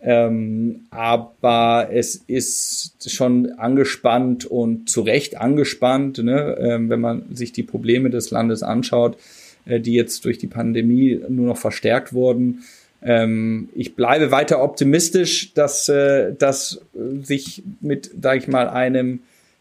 Ähm, 0.02 0.86
aber 0.90 1.88
es 1.92 2.16
ist 2.16 3.10
schon 3.10 3.52
angespannt 3.52 4.44
und 4.46 4.88
zu 4.88 5.02
Recht 5.02 5.38
angespannt, 5.38 6.18
ne? 6.18 6.56
ähm, 6.58 6.88
wenn 6.88 7.00
man 7.00 7.34
sich 7.34 7.52
die 7.52 7.62
Probleme 7.62 8.08
des 8.08 8.30
Landes 8.30 8.62
anschaut, 8.62 9.18
äh, 9.66 9.80
die 9.80 9.94
jetzt 9.94 10.24
durch 10.24 10.38
die 10.38 10.46
Pandemie 10.46 11.20
nur 11.28 11.46
noch 11.46 11.58
verstärkt 11.58 12.12
wurden. 12.12 12.62
Ähm, 13.02 13.68
ich 13.74 13.96
bleibe 13.96 14.30
weiter 14.30 14.62
optimistisch, 14.62 15.54
dass 15.54 15.88
äh, 15.88 16.34
das 16.38 16.82
sich 17.22 17.62
mit, 17.80 18.10
sage 18.20 18.38
ich 18.38 18.48
mal, 18.48 18.68
einem 18.68 19.20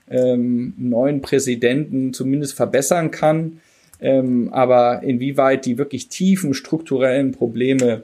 ähm, 0.10 0.74
neuen 0.78 1.22
Präsidenten 1.22 2.14
zumindest 2.14 2.54
verbessern 2.54 3.12
kann. 3.12 3.60
Ähm, 4.02 4.50
aber 4.52 5.04
inwieweit 5.04 5.66
die 5.66 5.78
wirklich 5.78 6.08
tiefen 6.08 6.54
strukturellen 6.54 7.34
Probleme 7.34 8.04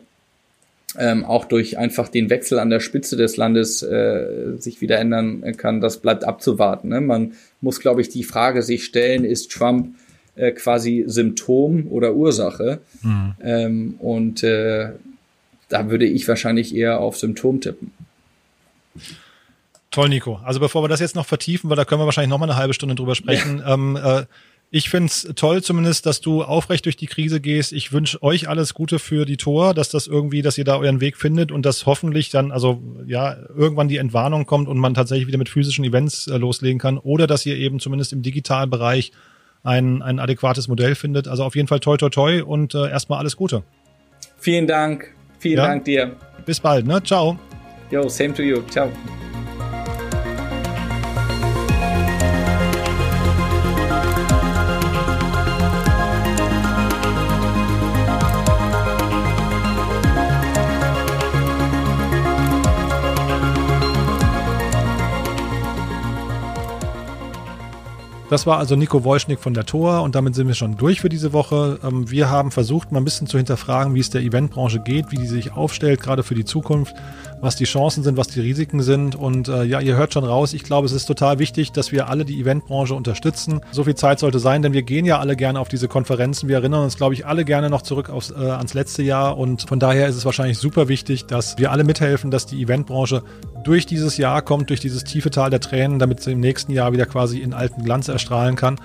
ähm, 0.98 1.26
auch 1.26 1.46
durch 1.46 1.78
einfach 1.78 2.08
den 2.10 2.30
Wechsel 2.30 2.60
an 2.60 2.70
der 2.70 2.80
Spitze 2.80 3.18
des 3.18 3.38
Landes 3.38 3.84
äh, 3.84 4.58
sich 4.58 4.82
wieder 4.82 4.98
ändern 4.98 5.44
kann, 5.58 5.82
das 5.82 5.98
bleibt 5.98 6.24
abzuwarten. 6.24 6.90
Ne? 6.90 7.02
Man 7.02 7.34
muss, 7.62 7.80
glaube 7.80 8.02
ich, 8.02 8.10
die 8.10 8.24
Frage 8.24 8.62
sich 8.62 8.86
stellen, 8.86 9.26
ist 9.26 9.52
Trump 9.52 9.96
äh, 10.36 10.52
quasi 10.52 11.04
Symptom 11.08 11.88
oder 11.90 12.16
Ursache? 12.16 12.80
Mhm. 13.02 13.34
Ähm, 13.44 13.96
und 14.00 14.44
äh, 14.44 14.90
da 15.70 15.90
würde 15.90 16.06
ich 16.06 16.28
wahrscheinlich 16.28 16.76
eher 16.76 17.00
auf 17.00 17.18
Symptom 17.18 17.62
tippen. 17.62 17.92
Toll, 19.92 20.10
Nico. 20.10 20.40
Also 20.44 20.60
bevor 20.60 20.84
wir 20.84 20.90
das 20.90 21.00
jetzt 21.00 21.16
noch 21.16 21.26
vertiefen, 21.26 21.70
weil 21.70 21.78
da 21.78 21.86
können 21.86 22.02
wir 22.02 22.06
wahrscheinlich 22.06 22.30
noch 22.30 22.38
mal 22.38 22.50
eine 22.50 22.58
halbe 22.58 22.74
Stunde 22.74 22.96
drüber 22.96 23.16
sprechen. 23.16 23.60
Ja. 23.60 23.74
Ähm, 23.74 23.96
äh, 23.96 24.26
ich 24.72 24.90
finde 24.90 25.08
es 25.08 25.32
toll 25.36 25.64
zumindest, 25.64 26.06
dass 26.06 26.20
du 26.20 26.44
aufrecht 26.44 26.84
durch 26.84 26.98
die 26.98 27.06
Krise 27.06 27.40
gehst. 27.40 27.72
Ich 27.72 27.94
wünsche 27.94 28.22
euch 28.22 28.50
alles 28.50 28.74
Gute 28.74 29.00
für 29.00 29.26
die 29.26 29.38
Tor, 29.38 29.74
dass 29.74 29.90
das 29.90 30.06
irgendwie, 30.06 30.42
dass 30.42 30.58
ihr 30.58 30.66
da 30.66 30.78
euren 30.78 31.00
Weg 31.00 31.16
findet 31.16 31.52
und 31.52 31.66
dass 31.66 31.86
hoffentlich 31.86 32.30
dann, 32.30 32.52
also 32.52 32.82
ja, 33.06 33.38
irgendwann 33.56 33.88
die 33.88 33.96
Entwarnung 33.96 34.46
kommt 34.46 34.68
und 34.68 34.78
man 34.78 34.94
tatsächlich 34.94 35.28
wieder 35.28 35.38
mit 35.38 35.48
physischen 35.48 35.86
Events 35.86 36.28
äh, 36.28 36.36
loslegen 36.38 36.78
kann 36.78 36.98
oder 36.98 37.26
dass 37.26 37.46
ihr 37.46 37.56
eben 37.56 37.80
zumindest 37.80 38.12
im 38.12 38.22
digitalen 38.22 38.70
Bereich 38.70 39.14
ein, 39.64 40.02
ein 40.02 40.20
adäquates 40.20 40.68
Modell 40.68 40.96
findet. 40.96 41.30
Also 41.30 41.46
auf 41.46 41.56
jeden 41.56 41.70
Fall 41.70 41.80
toi 41.80 41.96
toi 41.96 42.10
toi 42.10 42.44
und 42.44 42.76
äh, 42.76 42.90
erstmal 42.90 43.20
alles 43.20 43.38
Gute. 43.38 43.64
Vielen 44.38 44.68
Dank. 44.68 45.15
Vielen 45.46 45.58
ja. 45.58 45.68
Dank 45.68 45.86
dir. 45.86 46.16
Bis 46.44 46.60
bald, 46.60 46.88
ne? 46.88 47.04
Ciao. 47.04 47.38
Yo, 47.92 48.10
same 48.10 48.34
to 48.34 48.42
you. 48.42 48.64
Ciao. 48.72 48.90
Das 68.36 68.46
war 68.46 68.58
also 68.58 68.76
Nico 68.76 69.06
Wojschnik 69.06 69.40
von 69.40 69.54
der 69.54 69.66
Tor 69.66 70.02
und 70.02 70.14
damit 70.14 70.36
sind 70.36 70.50
wir 70.50 70.56
schon 70.56 70.76
durch 70.76 71.00
für 71.00 71.08
diese 71.08 71.32
Woche. 71.32 71.80
Ähm, 71.86 72.12
wir 72.12 72.30
haben 72.30 72.52
versucht, 72.52 72.92
mal 72.92 73.00
ein 73.00 73.06
bisschen 73.06 73.28
zu 73.28 73.38
hinterfragen, 73.38 73.96
wie 73.96 74.02
es 74.02 74.10
der 74.10 74.24
Eventbranche 74.24 74.82
geht, 74.82 75.10
wie 75.14 75.16
die 75.16 75.26
sich 75.26 75.54
aufstellt, 75.54 76.02
gerade 76.02 76.22
für 76.22 76.36
die 76.36 76.44
Zukunft, 76.44 76.94
was 77.40 77.56
die 77.56 77.64
Chancen 77.64 78.04
sind, 78.04 78.18
was 78.18 78.28
die 78.28 78.42
Risiken 78.42 78.82
sind. 78.82 79.16
Und 79.16 79.48
äh, 79.48 79.64
ja, 79.64 79.80
ihr 79.80 79.96
hört 79.96 80.12
schon 80.12 80.26
raus, 80.26 80.52
ich 80.52 80.66
glaube, 80.66 80.86
es 80.86 80.92
ist 80.92 81.06
total 81.06 81.40
wichtig, 81.40 81.72
dass 81.72 81.94
wir 81.94 82.10
alle 82.10 82.26
die 82.26 82.38
Eventbranche 82.42 82.94
unterstützen. 82.94 83.62
So 83.72 83.86
viel 83.86 83.96
Zeit 83.96 84.20
sollte 84.20 84.40
sein, 84.40 84.62
denn 84.62 84.74
wir 84.74 84.84
gehen 84.84 85.06
ja 85.06 85.20
alle 85.20 85.38
gerne 85.38 85.58
auf 85.62 85.70
diese 85.70 85.88
Konferenzen. 85.88 86.50
Wir 86.50 86.58
erinnern 86.58 86.84
uns, 86.84 86.98
glaube 86.98 87.14
ich, 87.14 87.26
alle 87.26 87.46
gerne 87.46 87.70
noch 87.70 87.84
zurück 87.84 88.10
aufs, 88.10 88.32
äh, 88.32 88.36
ans 88.36 88.74
letzte 88.74 89.02
Jahr. 89.02 89.38
Und 89.38 89.62
von 89.70 89.80
daher 89.80 90.10
ist 90.10 90.18
es 90.18 90.26
wahrscheinlich 90.26 90.58
super 90.58 90.90
wichtig, 90.90 91.26
dass 91.26 91.58
wir 91.58 91.72
alle 91.72 91.86
mithelfen, 91.86 92.32
dass 92.32 92.46
die 92.46 92.62
Eventbranche 92.62 93.24
durch 93.66 93.86
dieses 93.86 94.18
Jahr 94.18 94.42
kommt, 94.42 94.70
durch 94.70 94.80
dieses 94.80 95.04
tiefe 95.04 95.32
Tal 95.32 95.50
der 95.50 95.60
Tränen, 95.60 96.00
damit 96.00 96.22
sie 96.22 96.32
im 96.32 96.40
nächsten 96.40 96.72
Jahr 96.72 96.94
wieder 96.94 97.06
quasi 97.06 97.40
in 97.40 97.54
alten 97.54 97.84
Glanz 97.84 98.08
erstrahlen 98.08 98.56
kann. 98.56 98.78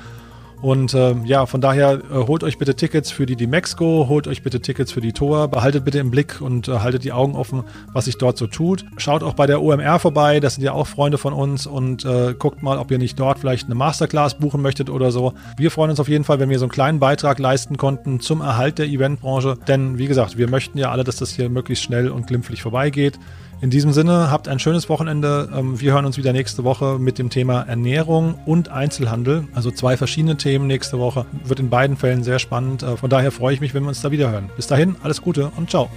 Und 0.63 0.93
äh, 0.93 1.15
ja, 1.25 1.47
von 1.47 1.63
daher 1.63 2.01
äh, 2.11 2.27
holt 2.27 2.45
euch 2.45 2.59
bitte 2.59 2.75
Tickets 2.75 3.11
für 3.11 3.25
die 3.25 3.37
Dimexco, 3.37 4.07
holt 4.09 4.29
euch 4.29 4.43
bitte 4.43 4.61
Tickets 4.61 4.93
für 4.93 5.01
die 5.01 5.13
Tor, 5.13 5.49
behaltet 5.49 5.87
bitte 5.87 5.99
im 5.99 6.11
Blick 6.11 6.41
und 6.43 6.69
äh, 6.69 6.81
haltet 6.81 7.05
die 7.05 7.13
Augen 7.13 7.35
offen, 7.35 7.65
was 7.95 8.05
sich 8.05 8.19
dort 8.19 8.37
so 8.37 8.47
tut. 8.47 8.85
Schaut 8.99 9.23
auch 9.23 9.33
bei 9.33 9.47
der 9.47 9.63
OMR 9.63 9.99
vorbei, 9.99 10.39
das 10.39 10.57
sind 10.57 10.65
ja 10.65 10.73
auch 10.73 10.87
Freunde 10.87 11.17
von 11.17 11.33
uns 11.33 11.67
und 11.67 12.05
äh, 12.05 12.35
guckt 12.39 12.63
mal, 12.63 12.77
ob 12.77 12.91
ihr 12.91 12.99
nicht 12.99 13.19
dort 13.19 13.39
vielleicht 13.39 13.67
eine 13.67 13.75
Masterclass 13.75 14.39
buchen 14.39 14.61
möchtet 14.61 14.91
oder 14.91 15.11
so. 15.13 15.33
Wir 15.57 15.71
freuen 15.71 15.91
uns 15.91 16.01
auf 16.01 16.09
jeden 16.09 16.25
Fall, 16.25 16.41
wenn 16.41 16.51
wir 16.51 16.59
so 16.59 16.67
einen 16.67 16.73
kleinen 16.73 16.99
Beitrag 17.01 17.39
leisten 17.39 17.79
konnten 17.79 18.21
zum 18.21 18.43
Erhalt 18.43 18.79
der 18.79 18.87
Eventbranche, 18.87 19.57
denn 19.67 19.97
wie 19.97 20.09
gesagt, 20.09 20.37
wir 20.37 20.51
möchten 20.51 20.77
ja 20.77 20.91
alle, 20.91 21.05
dass 21.05 21.17
das 21.17 21.31
hier 21.31 21.49
möglichst 21.49 21.85
schnell 21.85 22.11
und 22.11 22.27
glimpflich 22.27 22.61
vorbeigeht. 22.61 23.19
In 23.63 23.69
diesem 23.69 23.93
Sinne, 23.93 24.31
habt 24.31 24.49
ein 24.49 24.59
schönes 24.59 24.89
Wochenende. 24.89 25.51
Ähm, 25.55 25.81
wir 25.81 25.93
hören 25.93 26.07
uns 26.07 26.17
wieder 26.17 26.33
nächste 26.33 26.65
Woche 26.65 26.99
mit 26.99 27.19
dem 27.19 27.29
Thema 27.29 27.61
Ernährung 27.63 28.39
und 28.47 28.71
Einzelhandel. 28.71 29.49
Also 29.55 29.71
zwei 29.71 29.99
verschiedene 29.99 30.37
Themen 30.37 30.67
nächste 30.67 30.99
Woche. 30.99 31.27
Wird 31.45 31.61
in 31.61 31.69
beiden 31.69 31.99
Fällen 31.99 32.23
sehr 32.23 32.39
spannend. 32.39 32.83
Äh, 32.83 32.97
von 32.97 33.11
daher 33.11 33.31
freue 33.31 33.53
ich 33.53 33.61
mich, 33.61 33.75
wenn 33.75 33.83
wir 33.83 33.91
uns 33.91 34.01
da 34.01 34.11
wieder 34.11 34.31
hören. 34.31 34.49
Bis 34.57 34.67
dahin, 34.67 34.97
alles 35.03 35.21
Gute 35.21 35.53
und 35.57 35.69
ciao. 35.69 35.91